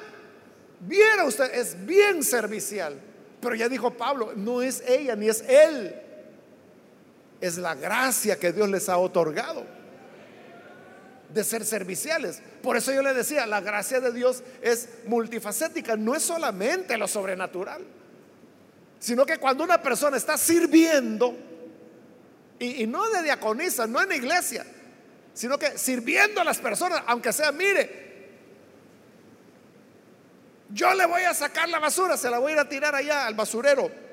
viera 0.79 1.25
usted, 1.25 1.53
es 1.53 1.85
bien 1.85 2.23
servicial. 2.23 3.01
Pero 3.41 3.57
ya 3.57 3.69
dijo 3.69 3.91
Pablo, 3.95 4.33
no 4.37 4.63
es 4.63 4.81
ella 4.87 5.17
ni 5.17 5.29
es 5.29 5.43
él. 5.49 6.06
Es 7.41 7.59
la 7.59 7.75
gracia 7.75 8.39
que 8.39 8.53
Dios 8.53 8.69
les 8.69 8.89
ha 8.89 8.99
otorgado 8.99 9.65
de 11.33 11.45
ser 11.45 11.65
serviciales. 11.65 12.43
Por 12.63 12.77
eso 12.77 12.93
yo 12.93 13.03
le 13.03 13.15
decía, 13.15 13.47
la 13.47 13.61
gracia 13.61 14.01
de 14.01 14.13
Dios 14.13 14.43
es 14.63 14.89
multifacética, 15.07 15.97
no 15.97 16.15
es 16.15 16.23
solamente 16.23 16.97
lo 16.97 17.07
sobrenatural, 17.09 17.85
sino 18.99 19.27
que 19.27 19.39
cuando 19.39 19.65
una 19.65 19.83
persona 19.83 20.17
está 20.17 20.37
sirviendo, 20.39 21.37
y, 22.59 22.87
no 22.87 23.09
de 23.11 23.23
diaconisa, 23.23 23.87
no 23.87 24.01
en 24.01 24.09
la 24.09 24.17
iglesia, 24.17 24.65
sino 25.35 25.59
que 25.59 25.77
sirviendo 25.77 26.41
a 26.41 26.45
las 26.45 26.59
personas, 26.59 27.03
aunque 27.07 27.33
sea, 27.33 27.53
mire, 27.53 28.07
yo 30.71 30.95
le 30.95 31.07
voy 31.07 31.23
a 31.23 31.35
sacar 31.35 31.69
la 31.69 31.79
basura, 31.79 32.17
se 32.17 32.31
la 32.31 32.39
voy 32.39 32.53
a 32.53 32.55
ir 32.55 32.61
a 32.61 32.69
tirar 32.69 32.95
allá 32.95 33.27
al 33.27 33.35
basurero. 33.35 34.06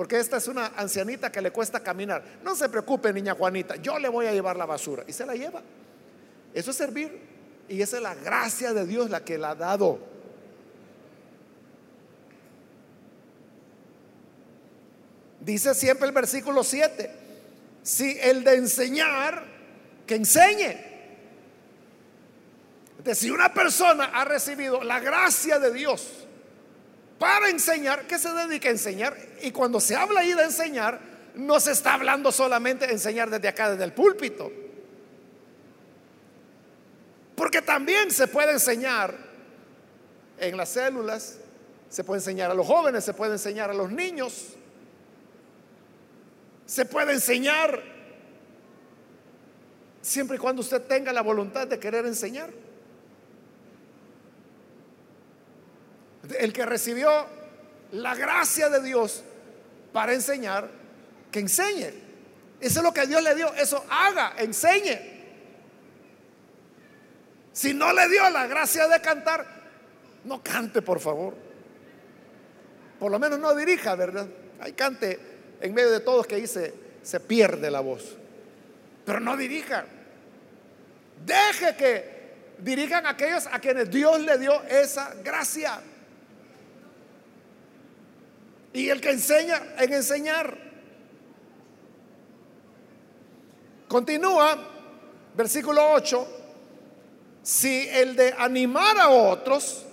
Porque 0.00 0.18
esta 0.18 0.38
es 0.38 0.48
una 0.48 0.68
ancianita 0.78 1.30
que 1.30 1.42
le 1.42 1.50
cuesta 1.50 1.80
caminar. 1.80 2.24
No 2.42 2.56
se 2.56 2.70
preocupe, 2.70 3.12
niña 3.12 3.34
Juanita, 3.34 3.76
yo 3.76 3.98
le 3.98 4.08
voy 4.08 4.24
a 4.24 4.32
llevar 4.32 4.56
la 4.56 4.64
basura. 4.64 5.04
Y 5.06 5.12
se 5.12 5.26
la 5.26 5.34
lleva. 5.34 5.60
Eso 6.54 6.70
es 6.70 6.76
servir. 6.78 7.20
Y 7.68 7.82
esa 7.82 7.98
es 7.98 8.02
la 8.02 8.14
gracia 8.14 8.72
de 8.72 8.86
Dios 8.86 9.10
la 9.10 9.22
que 9.22 9.36
la 9.36 9.50
ha 9.50 9.54
dado. 9.54 9.98
Dice 15.38 15.74
siempre 15.74 16.08
el 16.08 16.14
versículo 16.14 16.64
7, 16.64 17.10
si 17.82 18.16
el 18.22 18.42
de 18.42 18.54
enseñar, 18.54 19.44
que 20.06 20.14
enseñe 20.14 20.78
si 23.12 23.30
una 23.30 23.52
persona 23.52 24.12
ha 24.14 24.24
recibido 24.24 24.82
la 24.82 24.98
gracia 24.98 25.58
de 25.58 25.70
Dios 25.74 26.26
para 27.20 27.50
enseñar, 27.50 28.06
¿qué 28.06 28.18
se 28.18 28.32
dedica 28.32 28.68
a 28.68 28.72
enseñar? 28.72 29.14
Y 29.42 29.50
cuando 29.50 29.78
se 29.78 29.94
habla 29.94 30.20
ahí 30.20 30.32
de 30.32 30.44
enseñar, 30.44 30.98
no 31.34 31.60
se 31.60 31.72
está 31.72 31.92
hablando 31.92 32.32
solamente 32.32 32.86
de 32.86 32.94
enseñar 32.94 33.28
desde 33.28 33.46
acá, 33.46 33.70
desde 33.70 33.84
el 33.84 33.92
púlpito. 33.92 34.50
Porque 37.36 37.60
también 37.60 38.10
se 38.10 38.26
puede 38.26 38.52
enseñar 38.52 39.14
en 40.38 40.56
las 40.56 40.70
células, 40.70 41.36
se 41.90 42.04
puede 42.04 42.20
enseñar 42.20 42.50
a 42.52 42.54
los 42.54 42.66
jóvenes, 42.66 43.04
se 43.04 43.12
puede 43.12 43.32
enseñar 43.32 43.68
a 43.68 43.74
los 43.74 43.92
niños, 43.92 44.54
se 46.64 46.86
puede 46.86 47.12
enseñar 47.12 47.82
siempre 50.00 50.36
y 50.36 50.40
cuando 50.40 50.62
usted 50.62 50.80
tenga 50.84 51.12
la 51.12 51.20
voluntad 51.20 51.66
de 51.66 51.78
querer 51.78 52.06
enseñar. 52.06 52.48
El 56.38 56.52
que 56.52 56.66
recibió 56.66 57.26
la 57.92 58.14
gracia 58.14 58.68
de 58.68 58.82
Dios 58.82 59.22
para 59.92 60.12
enseñar, 60.12 60.68
que 61.30 61.40
enseñe. 61.40 61.92
Eso 62.60 62.80
es 62.80 62.84
lo 62.84 62.92
que 62.92 63.06
Dios 63.06 63.22
le 63.22 63.34
dio, 63.34 63.52
eso 63.54 63.84
haga, 63.88 64.34
enseñe. 64.38 65.20
Si 67.52 67.74
no 67.74 67.92
le 67.92 68.08
dio 68.08 68.28
la 68.30 68.46
gracia 68.46 68.86
de 68.86 69.00
cantar, 69.00 69.46
no 70.24 70.42
cante, 70.42 70.82
por 70.82 71.00
favor. 71.00 71.34
Por 72.98 73.10
lo 73.10 73.18
menos 73.18 73.38
no 73.38 73.54
dirija, 73.54 73.94
¿verdad? 73.94 74.28
Ahí 74.60 74.72
cante 74.72 75.18
en 75.60 75.74
medio 75.74 75.90
de 75.90 76.00
todos 76.00 76.26
que 76.26 76.36
dice, 76.36 76.74
se 77.02 77.20
pierde 77.20 77.70
la 77.70 77.80
voz. 77.80 78.16
Pero 79.04 79.20
no 79.20 79.36
dirija. 79.36 79.84
Deje 81.24 81.76
que 81.76 82.20
dirijan 82.58 83.06
aquellos 83.06 83.46
a 83.46 83.58
quienes 83.58 83.90
Dios 83.90 84.20
le 84.20 84.38
dio 84.38 84.62
esa 84.64 85.14
gracia. 85.24 85.80
Y 88.72 88.88
el 88.88 89.00
que 89.00 89.10
enseña 89.10 89.60
en 89.78 89.92
enseñar. 89.92 90.56
Continúa, 93.88 94.56
versículo 95.34 95.92
8. 95.92 96.28
Si 97.42 97.88
el 97.88 98.14
de 98.14 98.34
animar 98.38 98.98
a 98.98 99.08
otros, 99.08 99.86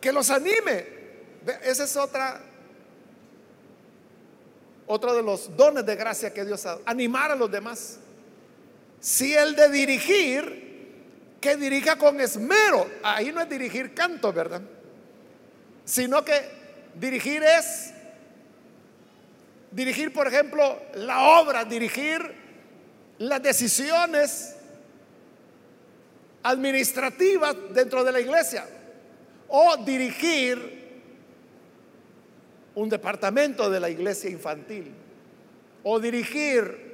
que 0.00 0.12
los 0.12 0.30
anime. 0.30 0.94
Ese 1.62 1.84
es 1.84 1.96
otra, 1.96 2.40
otro 4.86 5.14
de 5.14 5.22
los 5.22 5.56
dones 5.56 5.84
de 5.84 5.96
gracia 5.96 6.32
que 6.32 6.44
Dios 6.44 6.64
ha 6.66 6.70
dado. 6.70 6.82
Animar 6.86 7.32
a 7.32 7.36
los 7.36 7.50
demás. 7.50 7.98
Si 9.00 9.34
el 9.34 9.56
de 9.56 9.68
dirigir, 9.68 10.66
que 11.40 11.56
dirija 11.56 11.96
con 11.96 12.20
esmero. 12.20 12.88
Ahí 13.02 13.32
no 13.32 13.40
es 13.40 13.48
dirigir 13.48 13.94
canto, 13.94 14.32
¿verdad? 14.32 14.62
Sino 15.84 16.24
que 16.24 16.48
dirigir 16.94 17.42
es 17.42 17.92
dirigir, 19.76 20.10
por 20.10 20.26
ejemplo, 20.26 20.80
la 20.94 21.38
obra, 21.38 21.62
dirigir 21.66 22.22
las 23.18 23.42
decisiones 23.42 24.56
administrativas 26.42 27.54
dentro 27.74 28.02
de 28.02 28.12
la 28.12 28.20
iglesia 28.20 28.64
o 29.48 29.76
dirigir 29.84 30.86
un 32.74 32.88
departamento 32.88 33.68
de 33.68 33.78
la 33.78 33.90
iglesia 33.90 34.30
infantil 34.30 34.94
o 35.82 36.00
dirigir 36.00 36.86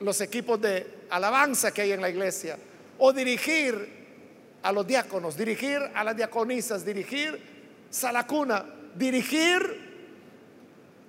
los 0.00 0.20
equipos 0.20 0.60
de 0.60 0.86
alabanza 1.08 1.72
que 1.72 1.80
hay 1.80 1.92
en 1.92 2.02
la 2.02 2.10
iglesia 2.10 2.58
o 2.98 3.10
dirigir 3.10 4.00
a 4.62 4.70
los 4.70 4.86
diáconos, 4.86 5.34
dirigir 5.34 5.80
a 5.94 6.04
las 6.04 6.14
diaconisas, 6.14 6.84
dirigir 6.84 7.40
Salacuna, 7.88 8.66
dirigir 8.94 9.89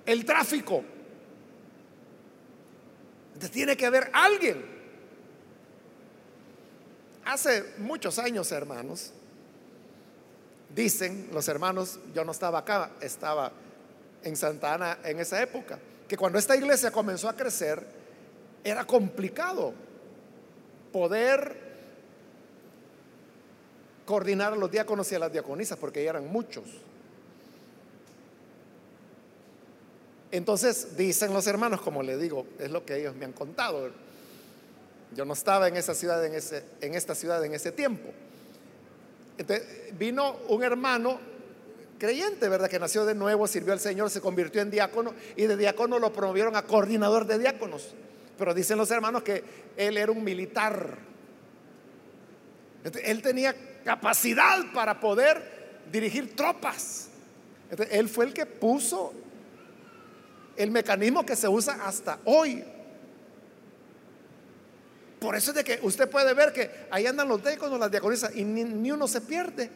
el 0.06 0.24
tráfico. 0.24 0.82
Entonces 3.28 3.50
tiene 3.50 3.76
que 3.76 3.86
haber 3.86 4.10
alguien. 4.12 4.64
Hace 7.24 7.74
muchos 7.78 8.18
años, 8.18 8.50
hermanos, 8.52 9.12
dicen 10.74 11.28
los 11.32 11.48
hermanos, 11.48 11.98
yo 12.14 12.24
no 12.24 12.32
estaba 12.32 12.58
acá, 12.58 12.92
estaba 13.00 13.52
en 14.24 14.36
Santa 14.36 14.74
Ana 14.74 14.98
en 15.04 15.20
esa 15.20 15.40
época, 15.42 15.78
que 16.08 16.16
cuando 16.16 16.38
esta 16.38 16.56
iglesia 16.56 16.90
comenzó 16.90 17.28
a 17.28 17.36
crecer, 17.36 17.84
era 18.64 18.84
complicado 18.84 19.72
poder 20.92 21.56
coordinar 24.04 24.52
a 24.52 24.56
los 24.56 24.70
diáconos 24.70 25.10
y 25.12 25.14
a 25.14 25.18
las 25.18 25.32
diaconisas, 25.32 25.78
porque 25.78 26.04
ya 26.04 26.10
eran 26.10 26.26
muchos. 26.26 26.64
Entonces 30.32 30.96
dicen 30.96 31.32
los 31.34 31.46
hermanos, 31.46 31.82
como 31.82 32.02
le 32.02 32.16
digo, 32.16 32.46
es 32.58 32.70
lo 32.70 32.84
que 32.86 32.96
ellos 32.96 33.14
me 33.14 33.26
han 33.26 33.32
contado. 33.32 33.90
Yo 35.14 35.26
no 35.26 35.34
estaba 35.34 35.68
en 35.68 35.76
esa 35.76 35.94
ciudad 35.94 36.24
en, 36.24 36.34
ese, 36.34 36.64
en 36.80 36.94
esta 36.94 37.14
ciudad 37.14 37.44
en 37.44 37.54
ese 37.54 37.70
tiempo. 37.70 38.08
Entonces, 39.36 39.66
vino 39.98 40.36
un 40.48 40.62
hermano 40.62 41.20
creyente, 41.98 42.48
¿verdad? 42.48 42.70
Que 42.70 42.78
nació 42.78 43.04
de 43.04 43.14
nuevo, 43.14 43.46
sirvió 43.46 43.74
al 43.74 43.80
Señor, 43.80 44.08
se 44.08 44.22
convirtió 44.22 44.62
en 44.62 44.70
diácono 44.70 45.14
y 45.36 45.46
de 45.46 45.56
diácono 45.56 45.98
lo 45.98 46.14
promovieron 46.14 46.56
a 46.56 46.62
coordinador 46.62 47.26
de 47.26 47.38
diáconos. 47.38 47.94
Pero 48.38 48.54
dicen 48.54 48.78
los 48.78 48.90
hermanos 48.90 49.22
que 49.22 49.44
él 49.76 49.98
era 49.98 50.10
un 50.10 50.24
militar. 50.24 50.96
Él 53.04 53.20
tenía 53.20 53.54
capacidad 53.84 54.72
para 54.72 54.98
poder 54.98 55.80
dirigir 55.92 56.34
tropas. 56.34 57.08
Él 57.90 58.08
fue 58.08 58.24
el 58.24 58.32
que 58.32 58.46
puso 58.46 59.12
el 60.56 60.70
mecanismo 60.70 61.24
que 61.24 61.36
se 61.36 61.48
usa 61.48 61.78
hasta 61.84 62.18
hoy. 62.24 62.64
Por 65.22 65.36
eso 65.36 65.52
es 65.52 65.56
de 65.56 65.64
que 65.64 65.78
usted 65.82 66.10
puede 66.10 66.34
ver 66.34 66.52
que 66.52 66.86
ahí 66.90 67.06
andan 67.06 67.28
los 67.28 67.42
diáconos, 67.42 67.78
las 67.78 67.90
diaconisas, 67.90 68.34
y 68.34 68.44
ni, 68.44 68.90
uno 68.90 69.06
se 69.06 69.20
pierde. 69.20 69.70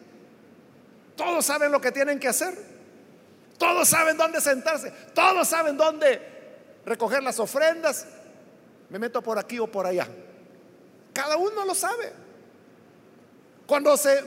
Todos 1.14 1.46
saben 1.46 1.70
lo 1.70 1.80
que 1.80 1.92
tienen 1.92 2.18
que 2.18 2.28
hacer. 2.28 2.52
Todos 3.56 3.88
saben 3.88 4.16
dónde 4.16 4.40
sentarse. 4.40 4.90
Todos 5.14 5.46
saben 5.46 5.76
dónde 5.76 6.20
recoger 6.84 7.22
las 7.22 7.38
ofrendas. 7.38 8.06
Me 8.90 8.98
meto 8.98 9.22
por 9.22 9.38
aquí 9.38 9.58
o 9.60 9.68
por 9.68 9.86
allá. 9.86 10.08
Cada 11.12 11.36
uno 11.36 11.64
lo 11.64 11.74
sabe. 11.74 12.12
Cuando 13.66 13.96
se 13.96 14.24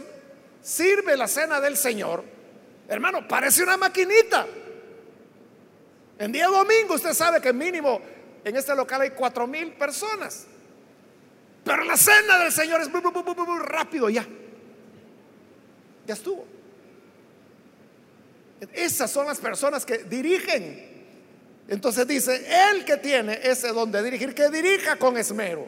sirve 0.62 1.18
la 1.18 1.28
cena 1.28 1.60
del 1.60 1.76
Señor, 1.76 2.24
hermano, 2.88 3.28
parece 3.28 3.62
una 3.62 3.76
maquinita. 3.76 4.48
En 6.20 6.34
día 6.34 6.48
domingo 6.48 6.96
usted 6.96 7.14
sabe 7.14 7.40
que 7.42 7.54
mínimo 7.54 8.02
en 8.44 8.56
este 8.56 8.76
local 8.76 9.02
hay 9.02 9.12
cuatro 9.12 9.48
mil 9.48 9.72
personas. 9.72 10.46
Pero 11.64 11.84
la 11.86 11.96
cena 11.96 12.38
del 12.40 12.52
Señor 12.52 12.82
es 12.82 12.90
muy, 12.90 13.02
rápido 13.64 14.10
ya. 14.10 14.28
Ya 16.06 16.14
estuvo. 16.14 16.46
Esas 18.74 19.10
son 19.10 19.28
las 19.28 19.40
personas 19.40 19.86
que 19.86 20.00
dirigen. 20.00 20.90
Entonces 21.70 22.06
dice, 22.06 22.46
el 22.72 22.84
que 22.84 22.98
tiene 22.98 23.40
ese 23.44 23.70
don 23.70 23.90
de 23.90 24.04
dirigir, 24.04 24.36
que 24.36 24.50
dirija 24.50 24.98
con 24.98 25.16
esmero. 25.18 25.68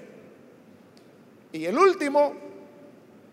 Y 1.53 1.63
el 1.65 1.77
último, 1.77 2.35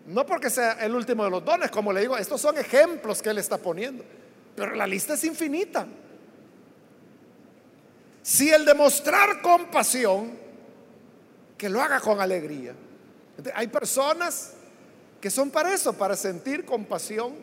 no 0.07 0.25
porque 0.25 0.51
sea 0.51 0.73
el 0.85 0.95
último 0.95 1.25
de 1.25 1.31
los 1.31 1.45
dones, 1.45 1.71
como 1.71 1.93
le 1.93 2.03
digo, 2.03 2.17
estos 2.17 2.41
son 2.41 2.59
ejemplos 2.59 3.23
que 3.23 3.31
él 3.31 3.39
está 3.39 3.59
poniendo. 3.59 4.05
Pero 4.55 4.75
la 4.77 4.87
lista 4.87 5.15
es 5.15 5.25
infinita. 5.25 5.87
Si 8.29 8.51
el 8.51 8.67
demostrar 8.67 9.41
compasión, 9.41 10.39
que 11.57 11.67
lo 11.71 11.81
haga 11.81 11.99
con 11.99 12.21
alegría. 12.21 12.75
hay 13.55 13.69
personas 13.69 14.53
que 15.19 15.31
son 15.31 15.51
para 15.51 15.73
eso, 15.73 15.95
para 15.95 16.15
sentir 16.15 16.67
compasión 16.67 17.37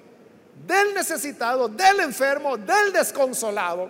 del 0.67 0.93
necesitado, 0.93 1.67
del 1.69 2.01
enfermo, 2.01 2.55
del 2.55 2.93
desconsolado, 2.93 3.89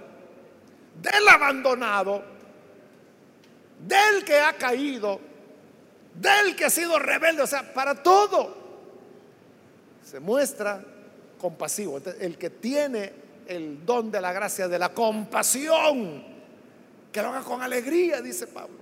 del 1.02 1.28
abandonado, 1.28 2.24
del 3.86 4.24
que 4.24 4.40
ha 4.40 4.54
caído, 4.54 5.20
del 6.14 6.56
que 6.56 6.64
ha 6.64 6.70
sido 6.70 6.98
rebelde, 6.98 7.42
o 7.42 7.48
sea, 7.48 7.74
para 7.74 8.02
todo 8.02 8.56
se 10.02 10.22
muestra 10.22 10.82
compasivo. 11.42 12.02
el 12.22 12.38
que 12.38 12.52
tiene 12.52 13.12
el 13.48 13.86
don 13.86 14.10
de 14.10 14.22
la 14.22 14.32
gracia 14.32 14.70
de 14.70 14.80
la 14.80 14.94
compasión, 14.94 16.35
que 17.16 17.22
lo 17.22 17.30
haga 17.30 17.44
con 17.44 17.62
alegría, 17.62 18.22
dice 18.22 18.46
Pablo. 18.46 18.76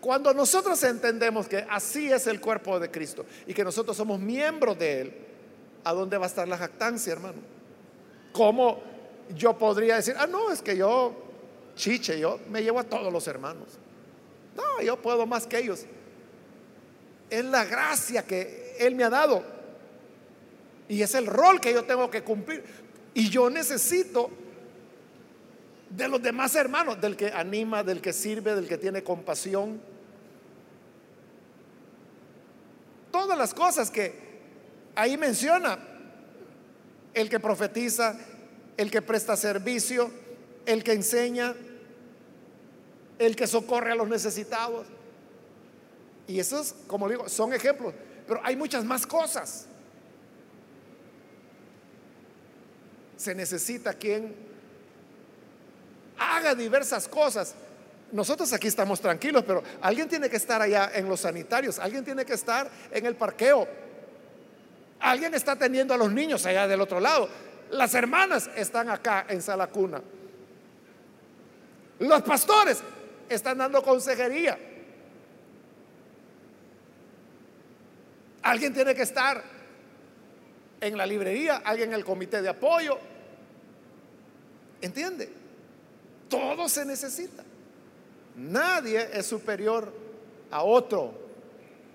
Cuando 0.00 0.32
nosotros 0.32 0.80
entendemos 0.84 1.48
que 1.48 1.66
así 1.68 2.12
es 2.12 2.28
el 2.28 2.40
cuerpo 2.40 2.78
de 2.78 2.92
Cristo 2.92 3.26
y 3.44 3.52
que 3.52 3.64
nosotros 3.64 3.96
somos 3.96 4.20
miembros 4.20 4.78
de 4.78 5.00
Él, 5.00 5.14
¿a 5.82 5.92
dónde 5.92 6.16
va 6.16 6.26
a 6.26 6.28
estar 6.28 6.46
la 6.46 6.56
jactancia, 6.56 7.12
hermano? 7.12 7.40
¿Cómo 8.32 8.84
yo 9.34 9.58
podría 9.58 9.96
decir, 9.96 10.14
ah, 10.16 10.28
no, 10.28 10.52
es 10.52 10.62
que 10.62 10.76
yo, 10.76 11.12
chiche, 11.74 12.20
yo 12.20 12.38
me 12.48 12.62
llevo 12.62 12.78
a 12.78 12.84
todos 12.84 13.12
los 13.12 13.26
hermanos? 13.26 13.66
No, 14.54 14.80
yo 14.80 14.96
puedo 15.02 15.26
más 15.26 15.48
que 15.48 15.58
ellos. 15.58 15.86
Es 17.28 17.44
la 17.44 17.64
gracia 17.64 18.24
que 18.24 18.76
Él 18.78 18.94
me 18.94 19.02
ha 19.02 19.10
dado. 19.10 19.42
Y 20.88 21.02
es 21.02 21.16
el 21.16 21.26
rol 21.26 21.60
que 21.60 21.72
yo 21.72 21.82
tengo 21.82 22.08
que 22.08 22.22
cumplir. 22.22 22.62
Y 23.12 23.28
yo 23.28 23.50
necesito 23.50 24.30
de 25.96 26.08
los 26.08 26.22
demás 26.22 26.54
hermanos, 26.54 27.00
del 27.00 27.16
que 27.16 27.32
anima, 27.32 27.82
del 27.82 28.00
que 28.00 28.12
sirve, 28.12 28.54
del 28.54 28.66
que 28.66 28.78
tiene 28.78 29.02
compasión. 29.02 29.80
Todas 33.10 33.36
las 33.36 33.52
cosas 33.52 33.90
que 33.90 34.14
ahí 34.94 35.18
menciona, 35.18 35.78
el 37.12 37.28
que 37.28 37.38
profetiza, 37.38 38.18
el 38.76 38.90
que 38.90 39.02
presta 39.02 39.36
servicio, 39.36 40.10
el 40.64 40.82
que 40.82 40.92
enseña, 40.92 41.54
el 43.18 43.36
que 43.36 43.46
socorre 43.46 43.92
a 43.92 43.94
los 43.94 44.08
necesitados. 44.08 44.86
Y 46.26 46.40
esos, 46.40 46.74
como 46.86 47.06
digo, 47.08 47.28
son 47.28 47.52
ejemplos, 47.52 47.92
pero 48.26 48.40
hay 48.42 48.56
muchas 48.56 48.84
más 48.84 49.06
cosas. 49.06 49.66
Se 53.18 53.34
necesita 53.34 53.92
quien 53.92 54.51
haga 56.22 56.54
diversas 56.54 57.08
cosas. 57.08 57.54
Nosotros 58.12 58.52
aquí 58.52 58.68
estamos 58.68 59.00
tranquilos, 59.00 59.42
pero 59.46 59.62
alguien 59.80 60.08
tiene 60.08 60.28
que 60.28 60.36
estar 60.36 60.60
allá 60.60 60.90
en 60.94 61.08
los 61.08 61.20
sanitarios, 61.20 61.78
alguien 61.78 62.04
tiene 62.04 62.24
que 62.24 62.34
estar 62.34 62.70
en 62.90 63.06
el 63.06 63.16
parqueo, 63.16 63.66
alguien 65.00 65.34
está 65.34 65.52
atendiendo 65.52 65.94
a 65.94 65.96
los 65.96 66.12
niños 66.12 66.44
allá 66.44 66.68
del 66.68 66.82
otro 66.82 67.00
lado, 67.00 67.28
las 67.70 67.94
hermanas 67.94 68.50
están 68.54 68.90
acá 68.90 69.24
en 69.28 69.40
sala 69.40 69.66
cuna, 69.68 70.02
los 72.00 72.22
pastores 72.22 72.82
están 73.30 73.56
dando 73.56 73.82
consejería, 73.82 74.58
alguien 78.42 78.74
tiene 78.74 78.94
que 78.94 79.02
estar 79.02 79.42
en 80.82 80.98
la 80.98 81.06
librería, 81.06 81.62
alguien 81.64 81.88
en 81.90 81.94
el 81.94 82.04
comité 82.04 82.42
de 82.42 82.50
apoyo, 82.50 82.98
¿entiende? 84.82 85.41
Todo 86.32 86.66
se 86.66 86.86
necesita. 86.86 87.44
Nadie 88.36 89.06
es 89.12 89.26
superior 89.26 89.92
a 90.50 90.62
otro. 90.62 91.12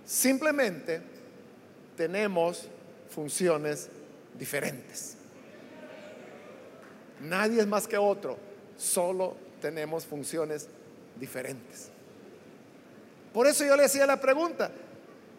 Simplemente 0.05 1.01
tenemos 1.95 2.67
funciones 3.09 3.89
diferentes. 4.37 5.15
Nadie 7.19 7.61
es 7.61 7.67
más 7.67 7.87
que 7.87 7.97
otro. 7.97 8.37
Solo 8.77 9.35
tenemos 9.59 10.05
funciones 10.05 10.67
diferentes. 11.19 11.89
Por 13.33 13.47
eso 13.47 13.65
yo 13.65 13.75
le 13.75 13.85
hacía 13.85 14.05
la 14.05 14.21
pregunta, 14.21 14.69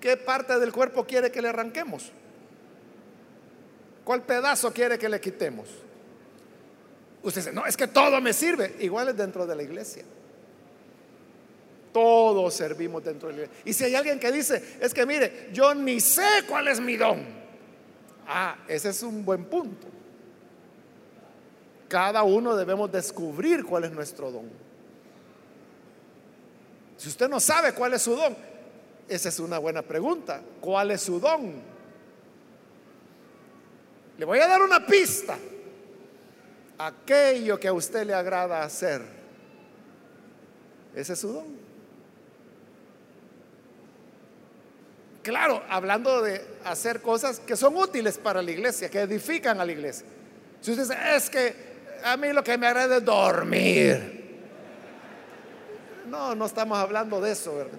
¿qué 0.01 0.17
parte 0.17 0.59
del 0.59 0.73
cuerpo 0.73 1.07
quiere 1.07 1.31
que 1.31 1.41
le 1.41 1.51
arranquemos? 1.51 2.11
¿Cuál 4.03 4.25
pedazo 4.25 4.73
quiere 4.73 4.99
que 4.99 5.09
le 5.09 5.21
quitemos? 5.21 5.69
Usted 7.23 7.43
dice, 7.43 7.53
no, 7.53 7.67
es 7.67 7.77
que 7.77 7.89
todo 7.89 8.21
me 8.21 8.33
sirve. 8.33 8.77
Igual 8.81 9.09
es 9.09 9.17
dentro 9.17 9.47
de 9.47 9.57
la 9.57 9.63
iglesia. 9.63 10.05
Todos 11.93 12.55
servimos 12.55 13.03
dentro 13.03 13.29
de 13.29 13.35
la 13.35 13.43
iglesia. 13.43 13.63
Y 13.65 13.73
si 13.73 13.85
hay 13.85 13.95
alguien 13.95 14.21
que 14.21 14.31
dice, 14.31 14.77
es 14.81 14.95
que 14.95 15.05
mire, 15.05 15.49
yo 15.53 15.75
ni 15.75 16.01
sé 16.01 16.45
cuál 16.49 16.69
es 16.69 16.81
mi 16.81 16.97
don. 16.97 17.21
Ah, 18.27 18.59
ese 18.69 18.91
es 18.91 19.03
un 19.03 19.25
buen 19.25 19.45
punto. 19.47 19.87
Cada 21.89 22.23
uno 22.23 22.55
debemos 22.55 22.93
descubrir 22.93 23.65
cuál 23.65 23.85
es 23.85 23.91
nuestro 23.91 24.31
don. 24.31 24.49
Si 26.99 27.09
usted 27.09 27.29
no 27.29 27.41
sabe 27.41 27.73
cuál 27.73 27.95
es 27.95 28.03
su 28.03 28.15
don, 28.15 28.37
esa 29.09 29.29
es 29.31 29.39
una 29.41 29.59
buena 29.59 29.83
pregunta. 29.83 30.43
¿Cuál 30.61 30.91
es 30.91 31.01
su 31.01 31.19
don? 31.19 31.55
Le 34.19 34.25
voy 34.25 34.39
a 34.41 34.47
dar 34.47 34.61
una 34.61 34.85
pista. 34.85 35.39
Aquello 36.79 37.59
que 37.59 37.69
a 37.69 37.73
usted 37.73 38.07
le 38.07 38.15
agrada 38.15 38.63
hacer, 38.63 39.03
ese 40.95 41.13
es 41.13 41.19
su 41.19 41.33
don. 41.33 41.69
Claro, 45.23 45.63
hablando 45.69 46.23
de 46.23 46.41
hacer 46.65 47.03
cosas 47.03 47.41
que 47.41 47.57
son 47.57 47.77
útiles 47.77 48.17
para 48.17 48.41
la 48.41 48.51
iglesia, 48.51 48.89
que 48.89 49.01
edifican 49.01 49.61
a 49.61 49.65
la 49.65 49.73
iglesia. 49.73 50.07
Si 50.61 50.71
usted 50.71 50.85
dice, 50.85 51.17
es 51.17 51.29
que 51.29 51.55
a 52.03 52.17
mí 52.17 52.33
lo 52.33 52.43
que 52.43 52.57
me 52.57 52.67
agrada 52.67 52.97
es 52.97 53.05
dormir. 53.05 54.19
No, 56.09 56.35
no 56.35 56.47
estamos 56.47 56.79
hablando 56.79 57.21
de 57.21 57.33
eso, 57.33 57.57
¿verdad? 57.57 57.79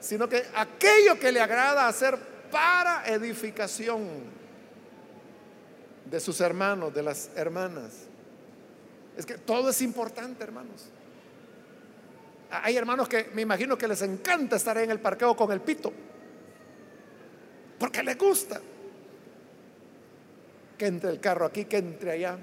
Sino 0.00 0.28
que 0.28 0.44
aquello 0.54 1.18
que 1.20 1.30
le 1.30 1.40
agrada 1.40 1.86
hacer 1.86 2.18
para 2.50 3.06
edificación 3.06 4.35
de 6.10 6.20
sus 6.20 6.40
hermanos, 6.40 6.94
de 6.94 7.02
las 7.02 7.30
hermanas. 7.36 7.92
Es 9.16 9.26
que 9.26 9.38
todo 9.38 9.70
es 9.70 9.82
importante, 9.82 10.44
hermanos. 10.44 10.86
Hay 12.50 12.76
hermanos 12.76 13.08
que 13.08 13.30
me 13.34 13.42
imagino 13.42 13.76
que 13.76 13.88
les 13.88 14.02
encanta 14.02 14.56
estar 14.56 14.76
en 14.78 14.90
el 14.90 15.00
parqueo 15.00 15.34
con 15.36 15.50
el 15.52 15.60
pito. 15.60 15.92
Porque 17.78 18.02
les 18.02 18.16
gusta. 18.16 18.60
Que 20.78 20.86
entre 20.86 21.10
el 21.10 21.20
carro 21.20 21.46
aquí, 21.46 21.64
que 21.64 21.78
entre 21.78 22.12
allá. 22.12 22.38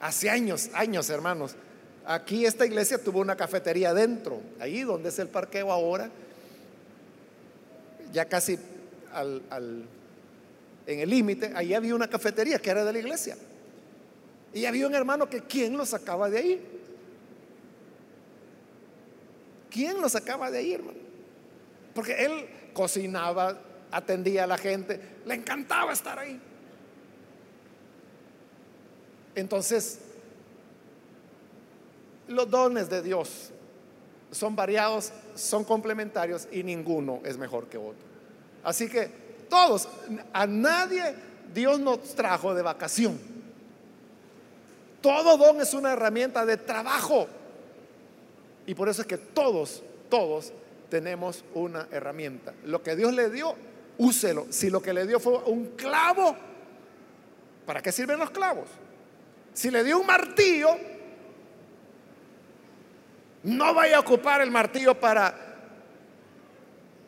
Hace 0.00 0.30
años, 0.30 0.70
años, 0.74 1.08
hermanos. 1.10 1.56
Aquí 2.10 2.46
esta 2.46 2.64
iglesia 2.64 2.96
tuvo 2.96 3.20
una 3.20 3.36
cafetería 3.36 3.92
dentro, 3.92 4.40
ahí 4.60 4.80
donde 4.80 5.10
es 5.10 5.18
el 5.18 5.28
parqueo 5.28 5.70
ahora, 5.70 6.08
ya 8.14 8.24
casi 8.24 8.58
al, 9.12 9.86
en 10.88 11.00
el 11.00 11.10
límite, 11.10 11.52
ahí 11.54 11.74
había 11.74 11.94
una 11.94 12.08
cafetería 12.08 12.58
que 12.58 12.70
era 12.70 12.82
de 12.82 12.94
la 12.94 12.98
iglesia. 12.98 13.36
Y 14.54 14.64
había 14.64 14.86
un 14.86 14.94
hermano 14.94 15.28
que 15.28 15.42
¿quién 15.42 15.76
lo 15.76 15.84
sacaba 15.84 16.30
de 16.30 16.38
ahí? 16.38 16.66
¿Quién 19.70 20.00
lo 20.00 20.08
sacaba 20.08 20.50
de 20.50 20.58
ahí, 20.58 20.72
hermano? 20.72 20.98
Porque 21.94 22.24
él 22.24 22.48
cocinaba, 22.72 23.60
atendía 23.90 24.44
a 24.44 24.46
la 24.46 24.56
gente, 24.56 24.98
le 25.26 25.34
encantaba 25.34 25.92
estar 25.92 26.18
ahí. 26.18 26.40
Entonces, 29.34 30.00
los 32.28 32.48
dones 32.48 32.88
de 32.88 33.02
Dios 33.02 33.50
son 34.30 34.56
variados, 34.56 35.12
son 35.34 35.64
complementarios 35.64 36.48
y 36.50 36.62
ninguno 36.62 37.20
es 37.26 37.36
mejor 37.36 37.68
que 37.68 37.76
otro. 37.76 38.08
Así 38.64 38.88
que 38.88 39.27
todos, 39.48 39.88
a 40.32 40.46
nadie 40.46 41.14
Dios 41.52 41.80
nos 41.80 42.14
trajo 42.14 42.54
de 42.54 42.62
vacación. 42.62 43.18
Todo 45.00 45.36
don 45.36 45.60
es 45.60 45.74
una 45.74 45.92
herramienta 45.92 46.44
de 46.44 46.56
trabajo. 46.56 47.28
Y 48.66 48.74
por 48.74 48.88
eso 48.88 49.02
es 49.02 49.08
que 49.08 49.16
todos, 49.16 49.82
todos 50.10 50.52
tenemos 50.90 51.44
una 51.54 51.88
herramienta. 51.90 52.52
Lo 52.64 52.82
que 52.82 52.96
Dios 52.96 53.14
le 53.14 53.30
dio, 53.30 53.54
úselo. 53.98 54.46
Si 54.50 54.70
lo 54.70 54.82
que 54.82 54.92
le 54.92 55.06
dio 55.06 55.20
fue 55.20 55.38
un 55.46 55.76
clavo, 55.76 56.36
¿para 57.64 57.80
qué 57.80 57.92
sirven 57.92 58.18
los 58.18 58.30
clavos? 58.30 58.68
Si 59.54 59.70
le 59.70 59.84
dio 59.84 59.98
un 59.98 60.06
martillo, 60.06 60.70
no 63.44 63.74
vaya 63.74 63.96
a 63.96 64.00
ocupar 64.00 64.40
el 64.40 64.50
martillo 64.50 64.98
para 64.98 65.34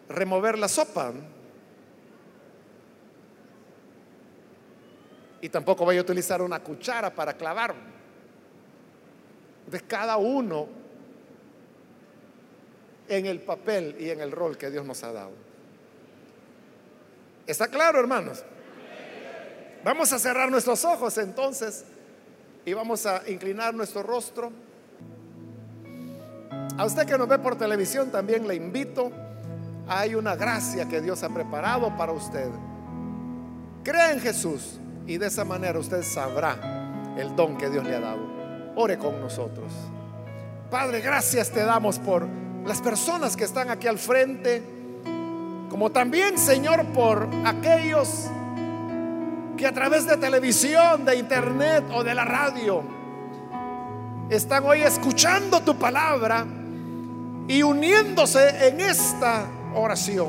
remover 0.09 0.59
la 0.59 0.69
sopa. 0.69 1.13
Y 5.41 5.49
tampoco 5.49 5.85
vaya 5.87 6.01
a 6.01 6.03
utilizar 6.03 6.43
una 6.43 6.61
cuchara 6.61 7.15
para 7.15 7.35
clavar. 7.35 7.75
De 9.67 9.81
cada 9.83 10.17
uno 10.17 10.69
en 13.09 13.27
el 13.27 13.41
papel 13.41 13.97
y 13.99 14.11
en 14.11 14.21
el 14.21 14.31
rol 14.31 14.57
que 14.57 14.71
Dios 14.71 14.85
nos 14.85 15.03
ha 15.03 15.13
dado. 15.13 15.33
¿Está 17.47 17.69
claro, 17.69 17.99
hermanos? 17.99 18.45
Vamos 19.83 20.13
a 20.13 20.19
cerrar 20.19 20.51
nuestros 20.51 20.85
ojos 20.85 21.17
entonces 21.19 21.85
y 22.65 22.73
vamos 22.73 23.07
a 23.07 23.29
inclinar 23.29 23.75
nuestro 23.75 24.03
rostro. 24.03 24.53
A 26.77 26.85
usted 26.85 27.07
que 27.07 27.19
nos 27.19 27.29
ve 27.29 27.39
por 27.39 27.57
televisión 27.57 28.11
también 28.11 28.47
le 28.47 28.55
invito. 28.55 29.11
Hay 29.89 30.15
una 30.15 30.37
gracia 30.37 30.89
que 30.89 31.01
Dios 31.01 31.23
ha 31.23 31.29
preparado 31.31 31.97
para 31.97 32.13
usted. 32.13 32.49
Crea 33.83 34.13
en 34.13 34.21
Jesús 34.21 34.80
y 35.11 35.19
de 35.19 35.27
esa 35.27 35.45
manera 35.45 35.77
usted 35.77 36.05
sabrá 36.05 36.57
el 37.19 37.35
don 37.35 37.59
que 37.59 37.69
Dios 37.69 37.85
le 37.85 37.97
ha 37.97 38.01
dado. 38.01 38.21
Ore 38.77 38.97
con 38.97 39.21
nosotros. 39.21 39.73
Padre, 40.71 41.01
gracias 41.01 41.51
te 41.51 41.65
damos 41.65 41.99
por 41.99 42.29
las 42.65 42.81
personas 42.81 43.37
que 43.37 43.43
están 43.43 43.71
aquí 43.71 43.89
al 43.89 43.99
frente, 43.99 44.63
como 45.69 45.91
también, 45.91 46.39
Señor, 46.39 46.87
por 46.93 47.29
aquellos 47.45 48.27
que 49.57 49.67
a 49.67 49.73
través 49.73 50.07
de 50.07 50.17
televisión, 50.17 51.05
de 51.05 51.17
internet 51.17 51.87
o 51.93 52.05
de 52.05 52.15
la 52.15 52.25
radio 52.25 52.85
están 54.31 54.65
hoy 54.65 54.83
escuchando 54.83 55.61
tu 55.63 55.77
palabra 55.77 56.47
y 57.49 57.65
uniéndose 57.65 58.69
en 58.69 58.81
esta 58.81 59.45
oración. 59.75 60.29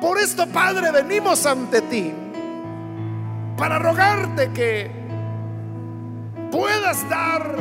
Por 0.00 0.16
esto, 0.18 0.46
Padre, 0.46 0.92
venimos 0.92 1.44
ante 1.44 1.80
ti 1.82 2.14
para 3.56 3.78
rogarte 3.78 4.50
que 4.52 4.90
puedas 6.50 7.08
dar 7.08 7.56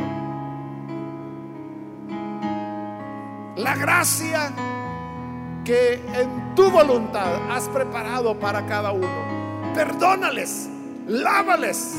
la 3.56 3.76
gracia 3.76 4.52
que 5.64 5.94
en 5.94 6.56
tu 6.56 6.70
voluntad 6.70 7.52
has 7.52 7.68
preparado 7.70 8.38
para 8.40 8.66
cada 8.66 8.92
uno. 8.92 9.74
Perdónales, 9.74 10.70
lávales, 11.08 11.96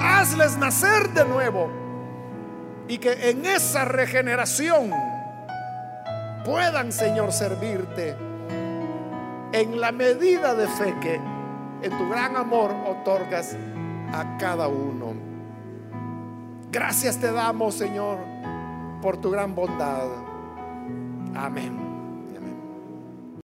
hazles 0.00 0.56
nacer 0.56 1.10
de 1.10 1.24
nuevo 1.24 1.70
y 2.88 2.98
que 2.98 3.30
en 3.30 3.44
esa 3.46 3.84
regeneración 3.84 4.90
puedan, 6.44 6.92
Señor, 6.92 7.32
servirte 7.32 8.16
en 9.52 9.80
la 9.80 9.90
medida 9.92 10.54
de 10.54 10.68
fe 10.68 10.94
que 11.00 11.35
en 11.86 11.96
tu 11.96 12.08
gran 12.08 12.36
amor 12.36 12.72
otorgas 12.86 13.56
a 14.12 14.36
cada 14.38 14.68
uno. 14.68 15.14
Gracias 16.70 17.18
te 17.18 17.30
damos, 17.32 17.74
Señor, 17.74 18.18
por 19.00 19.16
tu 19.16 19.30
gran 19.30 19.54
bondad. 19.54 20.08
Amén. 21.34 21.85